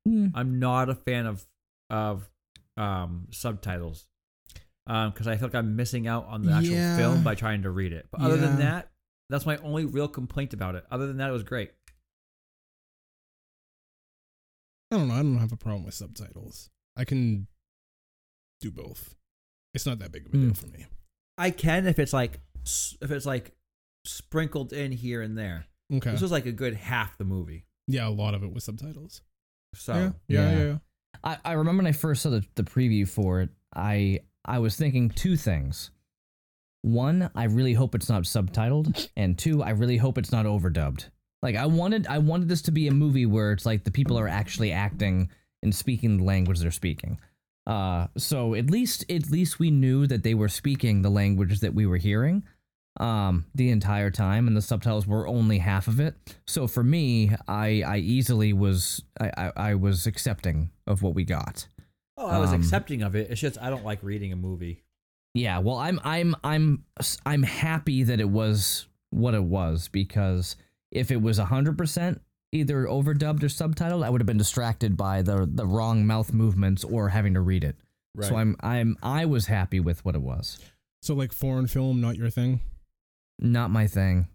[0.07, 0.33] Mm.
[0.35, 1.47] I'm not a fan of
[1.89, 2.29] of
[2.77, 4.07] um, subtitles
[4.85, 6.97] because I feel like I'm missing out on the actual Yeah.
[6.97, 8.07] film by trying to read it.
[8.11, 8.91] But other than that,
[9.31, 10.85] that's my only real complaint about it.
[10.91, 11.71] Other than that, it was great.
[14.93, 15.15] I don't know.
[15.15, 16.71] I don't have a problem with subtitles.
[16.97, 17.49] I can
[18.61, 19.15] do both.
[19.75, 20.57] It's not that big of a deal Mm.
[20.57, 20.87] for me.
[21.39, 22.41] I can if it's like
[23.01, 23.53] if it's like
[24.05, 25.67] sprinkled in here and there.
[25.93, 26.11] Okay.
[26.11, 27.65] This was like a good half the movie.
[27.87, 29.23] yeah, a lot of it was subtitles.
[29.75, 30.59] So yeah, yeah, Yeah.
[30.59, 30.65] yeah.
[30.65, 30.79] yeah.
[31.25, 34.77] I, I remember when I first saw the, the preview for it, I I was
[34.77, 35.91] thinking two things.
[36.83, 41.07] One, I really hope it's not subtitled, and two, I really hope it's not overdubbed.
[41.43, 44.19] Like I wanted I wanted this to be a movie where it's like the people
[44.19, 45.31] are actually acting
[45.63, 47.19] and speaking the language they're speaking.
[47.67, 51.75] Uh, so at least at least we knew that they were speaking the language that
[51.75, 52.45] we were hearing
[53.01, 56.15] um the entire time and the subtitles were only half of it
[56.47, 61.25] so for me i i easily was i i, I was accepting of what we
[61.25, 61.67] got
[62.19, 63.31] Oh, I was Um, accepting of it.
[63.31, 64.83] It's just I don't like reading a movie.
[65.35, 66.85] yeah well i'm i'm i'm
[67.27, 70.57] i'm happy that it was what it was because
[70.91, 72.21] if it was 100%
[72.53, 76.85] either overdubbed or subtitled i would have been distracted by the the wrong mouth movements
[76.85, 77.77] or having to read it
[78.15, 78.29] Right.
[78.29, 80.59] so i'm i'm i was happy with what it was
[81.03, 82.61] So like foreign film, not your thing,
[83.39, 84.29] not my thing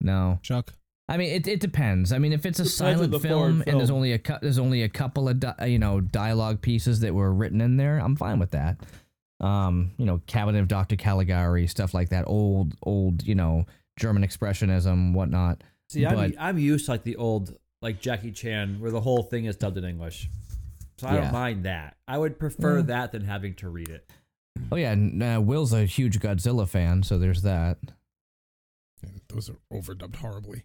[0.00, 0.74] no Chuck.
[1.08, 2.12] I mean, it, it depends.
[2.12, 4.58] I mean, if it's a Depends silent the film and there's only a cou- there's
[4.58, 8.16] only a couple of di- you know dialogue pieces that were written in there, I'm
[8.16, 8.78] fine with that.
[9.40, 10.96] Um, you know, Cabinet of Dr.
[10.96, 13.66] Caligari, stuff like that, old old you know
[13.98, 15.62] German expressionism, whatnot.
[15.90, 19.22] See, I'm, but- I'm used to like the old like Jackie Chan where the whole
[19.22, 20.28] thing is dubbed in English.
[20.98, 21.20] So I Yeah.
[21.22, 21.96] don't mind that.
[22.08, 22.82] I would prefer Yeah.
[22.86, 24.10] that than having to read it.
[24.72, 27.78] Oh yeah, and, uh, Will's a huge Godzilla fan, so there's that.
[29.02, 30.62] And those are overdubbed horribly.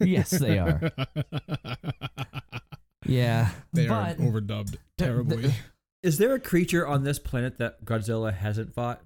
[0.00, 0.80] Yes, they are.
[3.06, 5.52] Yeah, they but are overdubbed terribly.
[6.02, 9.00] Is there a creature on this planet that Godzilla hasn't fought?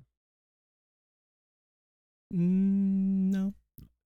[2.35, 3.55] Mm, no,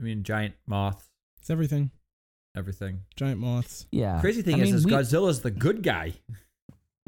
[0.00, 1.07] I mean, giant moth,
[1.40, 1.90] it's everything.
[2.56, 3.01] everything.
[3.16, 4.20] Giant moths yeah.
[4.20, 6.15] Crazy thing I is, mean, is we- Godzilla's the good guy.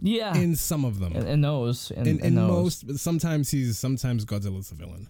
[0.00, 1.14] yeah, in some of them.
[1.14, 2.48] and, and those, and, in, and in those.
[2.50, 5.08] most, but sometimes he's sometimes Godzilla's a villain.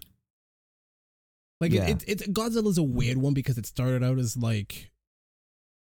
[1.59, 1.87] Like Yeah.
[1.89, 4.89] it, it, it, Godzilla's a weird one because it started out as like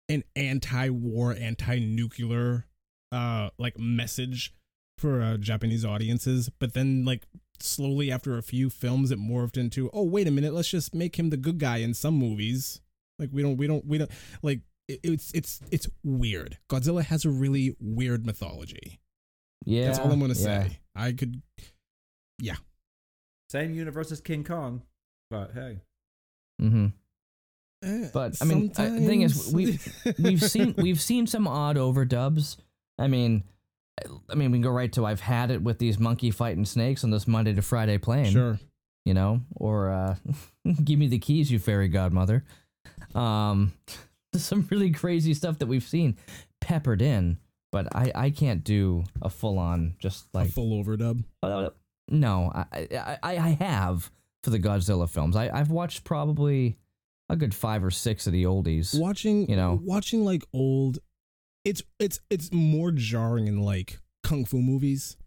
[0.09, 2.65] an anti-war, anti-nuclear,
[3.11, 4.53] uh, like message
[4.97, 7.23] for uh, Japanese audiences, but then like
[7.59, 11.19] slowly after a few films, it morphed into oh wait a minute, let's just make
[11.19, 12.79] him the good guy in some movies.
[13.19, 14.11] Like we don't, we don't, we don't
[14.41, 16.57] like it, it's it's it's weird.
[16.69, 18.99] Godzilla has a really weird mythology.
[19.65, 20.63] yeah, That's all I'm gonna yeah.
[20.67, 20.79] say.
[20.95, 21.41] I could
[22.39, 22.55] yeah.
[23.49, 24.81] Same universe as King Kong,
[25.31, 25.79] but hey,
[26.61, 26.87] Mm-hmm.
[27.83, 31.75] Eh, But, I mean, uh, the thing is, sometimes- we've seen we've seen some odd
[31.77, 32.57] overdubs.
[32.99, 33.43] I mean,
[34.29, 37.03] I mean, we can go right to I've had it with these monkey fighting snakes
[37.03, 38.31] on this Monday to Friday plane.
[38.31, 38.59] sure.
[39.05, 40.15] you know, or uh,
[40.83, 42.43] give me the keys, you fairy godmother.
[43.17, 43.73] Um,
[44.35, 46.17] some really crazy stuff that we've seen
[46.61, 47.37] peppered in,
[47.71, 51.23] but I I can't do a full on just like a full overdub.
[51.43, 51.69] uh,
[52.09, 54.11] no, I, I I I have
[54.43, 55.35] for the Godzilla films.
[55.35, 56.77] I I've watched probably
[57.29, 58.97] a good five or six of the oldies.
[58.97, 59.81] Watching, You know.
[59.83, 60.99] watching like old,
[61.65, 65.17] it's it's it's more jarring in like kung fu movies,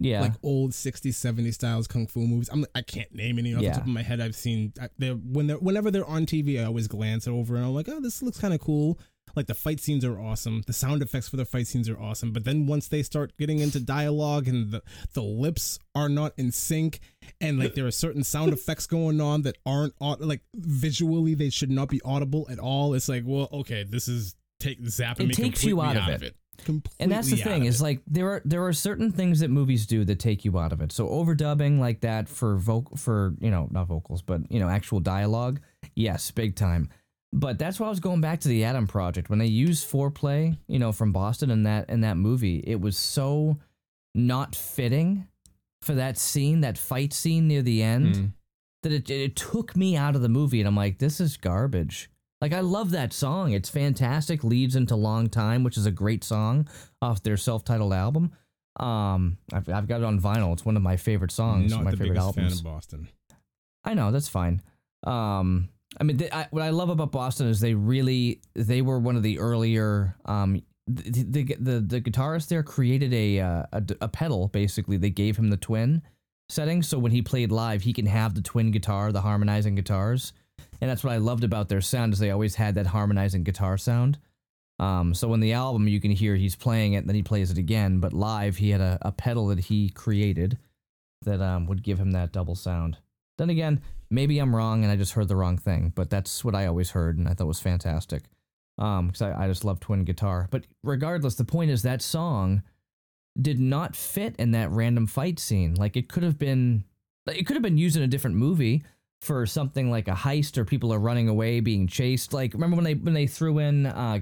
[0.00, 2.48] Yeah, like old 60s, 70s styles kung fu movies.
[2.52, 3.70] I'm I can't name any off Yeah.
[3.70, 4.20] the top of my head.
[4.20, 7.74] I've seen they're when they're whenever they're on TV, I always glance over and I'm
[7.74, 8.98] like, oh, this looks kind of cool.
[9.36, 10.62] Like the fight scenes are awesome.
[10.66, 12.32] The sound effects for the fight scenes are awesome.
[12.32, 14.82] But then once they start getting into dialogue and the,
[15.14, 17.00] the lips are not in sync
[17.40, 21.70] and like there are certain sound effects going on that aren't like visually they should
[21.70, 22.94] not be audible at all.
[22.94, 26.12] It's like, well, okay, this is take zap and It me takes you completely out
[26.14, 26.36] of it.
[26.64, 29.86] Completely and that's the thing is like there are there are certain things that movies
[29.86, 30.92] do that take you out of it.
[30.92, 35.00] So overdubbing like that for vocal for you know not vocals but you know actual
[35.00, 35.60] dialogue
[35.94, 36.88] yes big time.
[37.32, 39.28] But that's why i was going back to the adam project.
[39.30, 42.96] When they used foreplay you know from boston in that in that movie it was
[42.96, 43.58] so
[44.14, 45.26] not fitting
[45.82, 48.32] for that scene that fight scene near the end Mm.
[48.84, 52.08] that it, it took me out of the movie and i'm like this is garbage
[52.44, 56.22] like i love that song it's fantastic leads into long time which is a great
[56.22, 56.68] song
[57.02, 58.32] off their self-titled album
[58.80, 61.90] um i've, I've got it on vinyl it's one of my favorite songs not my
[61.90, 63.08] the favorite biggest albums fan of Boston.
[63.84, 64.62] I know that's fine.
[65.06, 65.68] Um,
[66.00, 69.16] I mean, th- I, what I love about Boston is they really they were one
[69.16, 70.16] of the earlier.
[70.24, 74.48] Um, the the the, the guitarist there created a, uh, a a pedal.
[74.48, 76.02] Basically, they gave him the twin
[76.48, 80.32] setting, so when he played live, he can have the twin guitar, the harmonizing guitars,
[80.84, 83.78] and that's what I loved about their sound is they always had that harmonizing guitar
[83.78, 84.18] sound.
[84.78, 87.50] Um, so in the album, you can hear he's playing it, and then he plays
[87.50, 90.58] it again, but live he had a, a pedal that he created
[91.22, 92.98] that um, would give him that double sound.
[93.38, 93.80] Then again,
[94.10, 96.90] maybe I'm wrong and I just heard the wrong thing, but that's what I always
[96.90, 98.24] heard and I thought was fantastic.
[98.76, 100.48] Um, because I, I just love twin guitar.
[100.50, 102.62] But regardless, the point is that song
[103.40, 105.76] did not fit in that random fight scene.
[105.76, 106.84] Like it could have been,
[107.26, 108.82] it could have been used in a different movie
[109.24, 112.32] for something like a heist or people are running away, being chased.
[112.32, 114.20] Like remember when they when they threw in uh,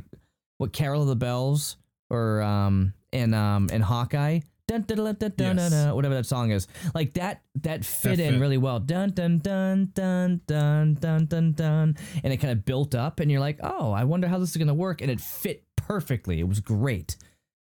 [0.59, 1.77] what Carol of the Bells
[2.11, 4.41] or um in um in Hawkeye.
[4.69, 5.71] Dun, dun, dun, dun, dun, Yes.
[5.73, 8.41] dun, whatever that song is, like that, that fit That in fit.
[8.41, 8.79] really well.
[8.79, 13.31] Dun dun dun dun dun dun dun dun, and it kind of built up, and
[13.31, 16.39] you're like, oh, I wonder how this is gonna work, and it fit perfectly.
[16.39, 17.17] It was great.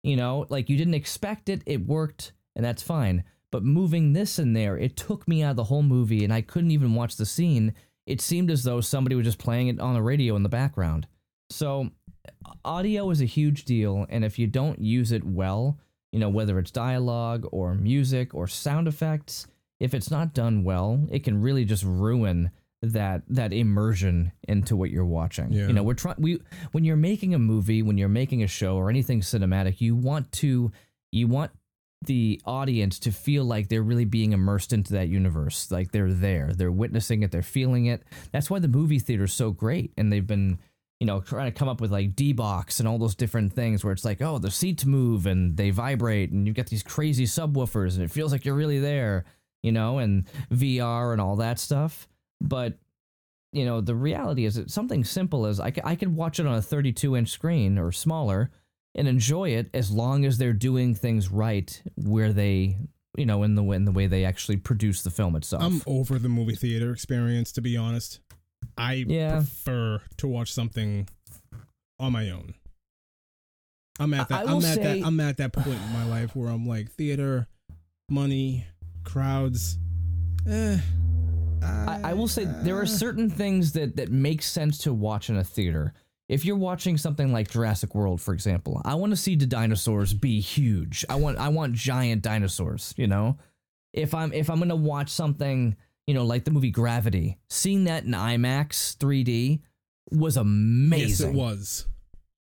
[0.03, 3.23] You know, like you didn't expect it, it worked, and that's fine.
[3.51, 6.43] But moving this in there, it took me out of the whole movie, and I
[6.43, 7.75] couldn't even watch the scene.
[8.07, 11.07] It seemed as though somebody was just playing it on the radio in the background.
[11.51, 11.91] So,
[12.65, 15.79] audio is a huge deal, and if you don't use it well,
[16.13, 19.47] you know, whether it's dialogue or music or sound effects,
[19.81, 24.91] if it's not done well, it can really just ruin that that immersion into what
[24.91, 25.53] you're watching.
[25.53, 25.67] Yeah.
[25.67, 26.41] You know, we're trying we
[26.73, 30.31] when you're making a movie, when you're making a show or anything cinematic, you want
[30.33, 30.71] to
[31.11, 31.51] you want
[32.03, 36.53] the audience to feel like they're really being immersed into that universe, like they're there,
[36.53, 38.03] they're witnessing it, they're feeling it.
[38.33, 40.59] That's why the movie theater is so great, and they've been,
[41.01, 43.83] you know, trying to come up with like D box and all those different things
[43.83, 47.25] where it's like, oh, the seats move and they vibrate, and you've got these crazy
[47.25, 49.25] subwoofers, and it feels like you're really there,
[49.63, 52.07] you know, and VR and all that stuff.
[52.41, 52.79] But
[53.53, 56.47] you know, the reality is that something simple as I, c- I could watch it
[56.47, 58.51] on a 32 inch screen or smaller
[58.95, 62.77] and enjoy it as long as they're doing things right where they,
[63.17, 65.63] you know, in the in the way they actually produce the film itself.
[65.63, 68.21] I'm over the movie theater experience, to be honest.
[68.77, 69.37] I Yeah.
[69.37, 71.09] prefer to watch something
[72.01, 72.55] on my own.
[74.01, 74.47] I'm at that.
[74.49, 75.07] I I'm at say- that.
[75.07, 77.49] I'm at that point in my life where I'm like theater,
[78.09, 78.67] money,
[79.05, 79.79] crowds.
[80.47, 80.79] Eh,
[81.63, 85.37] I, I will say there are certain things that that make sense to watch in
[85.37, 85.93] a theater.
[86.29, 90.13] If you're watching something like Jurassic World, for example, I want to see the dinosaurs
[90.13, 91.05] be huge.
[91.09, 92.93] I want I want giant dinosaurs.
[92.99, 93.39] You know,
[93.95, 95.75] if I'm if I'm gonna watch something,
[96.07, 99.61] you know, like the movie Gravity, seeing that in IMAX 3D
[100.11, 101.09] was amazing.
[101.09, 101.87] Yes, it was.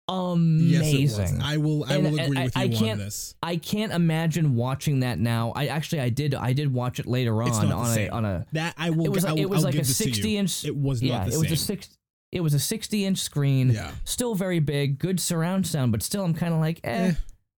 [0.06, 1.00] Amazing.
[1.00, 1.40] Yes, it was.
[1.42, 1.84] I will.
[1.84, 3.34] I And- will agree I- with you I on can't- this.
[3.42, 5.52] I can't imagine watching that now.
[5.56, 8.74] I actually I did I did watch it later on on a on a That
[8.76, 9.06] I will.
[9.06, 10.14] it was I like, will, it was I'll like a this to you.
[10.14, 11.88] 60 inch It was yeah not the it was a six
[12.34, 13.92] it was a 60 inch screen Yeah.
[14.04, 17.12] still very big good surround sound but still i'm kind of like eh, Eh.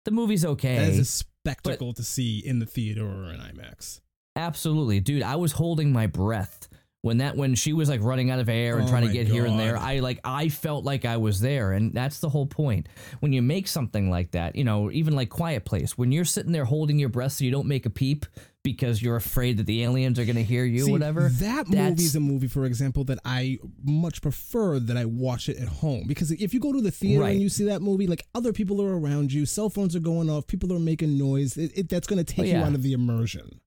[0.04, 4.00] the movie's okay That is a spectacle to see in the theater or in IMAX.
[4.36, 6.68] absolutely dude i was holding my breath
[7.06, 9.28] when that when she was like running out of air and Oh trying to get
[9.28, 12.46] here and there i like i felt like i was there and that's the whole
[12.46, 12.88] point
[13.20, 16.50] when you make something like that you know even like quiet place when you're sitting
[16.50, 18.26] there holding your breath so you don't make a peep
[18.64, 21.90] because you're afraid that the aliens are going to hear you See, whatever That that's-
[21.90, 25.68] movie is a movie, for example, that I much prefer that I watch it at
[25.68, 27.34] home because if you go to the theater Right.
[27.34, 30.28] and you see that movie, like other people are around you, cell phones are going
[30.28, 31.56] off, people are making noise.
[31.56, 32.66] It, it, that's going to take you yeah.
[32.66, 33.60] out of the immersion.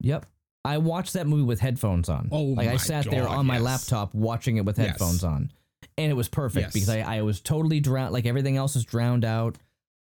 [0.00, 0.24] Yep.
[0.64, 2.28] I watched that movie with headphones on.
[2.32, 3.62] Oh like I sat there God, on my yes.
[3.62, 4.88] laptop watching it with Yes.
[4.88, 5.50] headphones on,
[5.96, 6.72] and it was perfect Yes.
[6.72, 8.12] because I, I was totally drowned.
[8.12, 9.56] Like everything else is drowned out.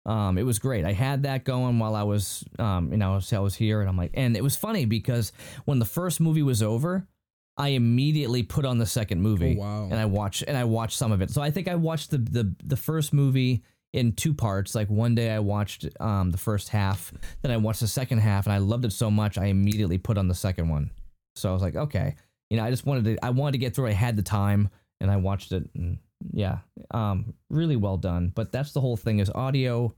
[0.06, 0.84] Um, it was great.
[0.84, 3.80] I had that going while I was, um, you know, I was, I was here,
[3.80, 5.32] and I'm like, and it was funny because
[5.64, 7.08] when the first movie was over,
[7.56, 9.56] I immediately put on the second movie.
[9.58, 9.84] Oh, wow.
[9.90, 11.30] And I watched and I watched some of it.
[11.30, 14.74] So I think I watched the the the first movie in two parts.
[14.74, 18.46] Like one day I watched um the first half, then I watched the second half,
[18.46, 20.90] and I loved it so much I immediately put on the second one.
[21.34, 22.16] So I was like, okay,
[22.50, 23.88] you know, I just wanted to I wanted to get through.
[23.88, 24.68] I had the time,
[25.00, 25.68] and I watched it.
[25.74, 25.98] And
[26.32, 26.58] yeah,
[26.90, 28.32] um, really well done.
[28.34, 29.94] But that's the whole thing is audio.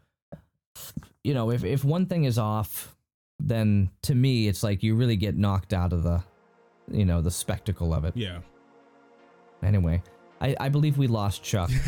[1.25, 2.97] You know, if if one thing is off,
[3.39, 6.23] then to me it's like you really get knocked out of the,
[6.91, 8.17] you know, the spectacle of it.
[8.17, 8.41] Yeah.
[9.63, 10.03] Anyway,
[10.41, 11.71] I, I believe we lost Chuck.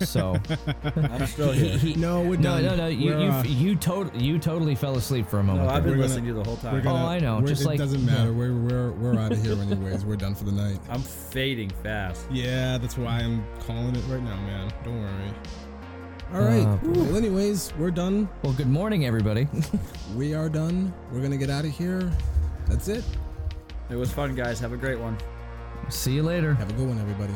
[0.00, 0.36] So
[0.84, 1.76] I'm still here.
[1.78, 2.64] he- No, we're no, done.
[2.64, 2.86] no, no.
[2.88, 5.70] You We're, you uh, you, tot- you totally fell asleep for a No, moment.
[5.70, 6.82] I've been We're gonna- listening to you the whole time.
[6.82, 8.32] gonna, Oh, I know, we're- just it like- doesn't matter.
[8.32, 10.04] We're we're we're out of here anyways.
[10.04, 10.78] We're done for the night.
[10.90, 12.26] I'm fading fast.
[12.30, 14.70] Yeah, that's why I'm calling it right now, man.
[14.84, 15.32] Don't worry.
[16.34, 16.82] All right.
[16.82, 16.90] Boy.
[17.02, 18.28] well, anyways, we're done.
[18.42, 19.48] Well, good morning, everybody.
[20.14, 20.92] We are done.
[21.12, 22.10] We're gonna get out of here.
[22.66, 23.04] That's it.
[23.90, 24.58] It was fun, guys.
[24.60, 25.16] Have a great one.
[25.88, 26.54] See you later.
[26.54, 27.34] Have a good one, everybody.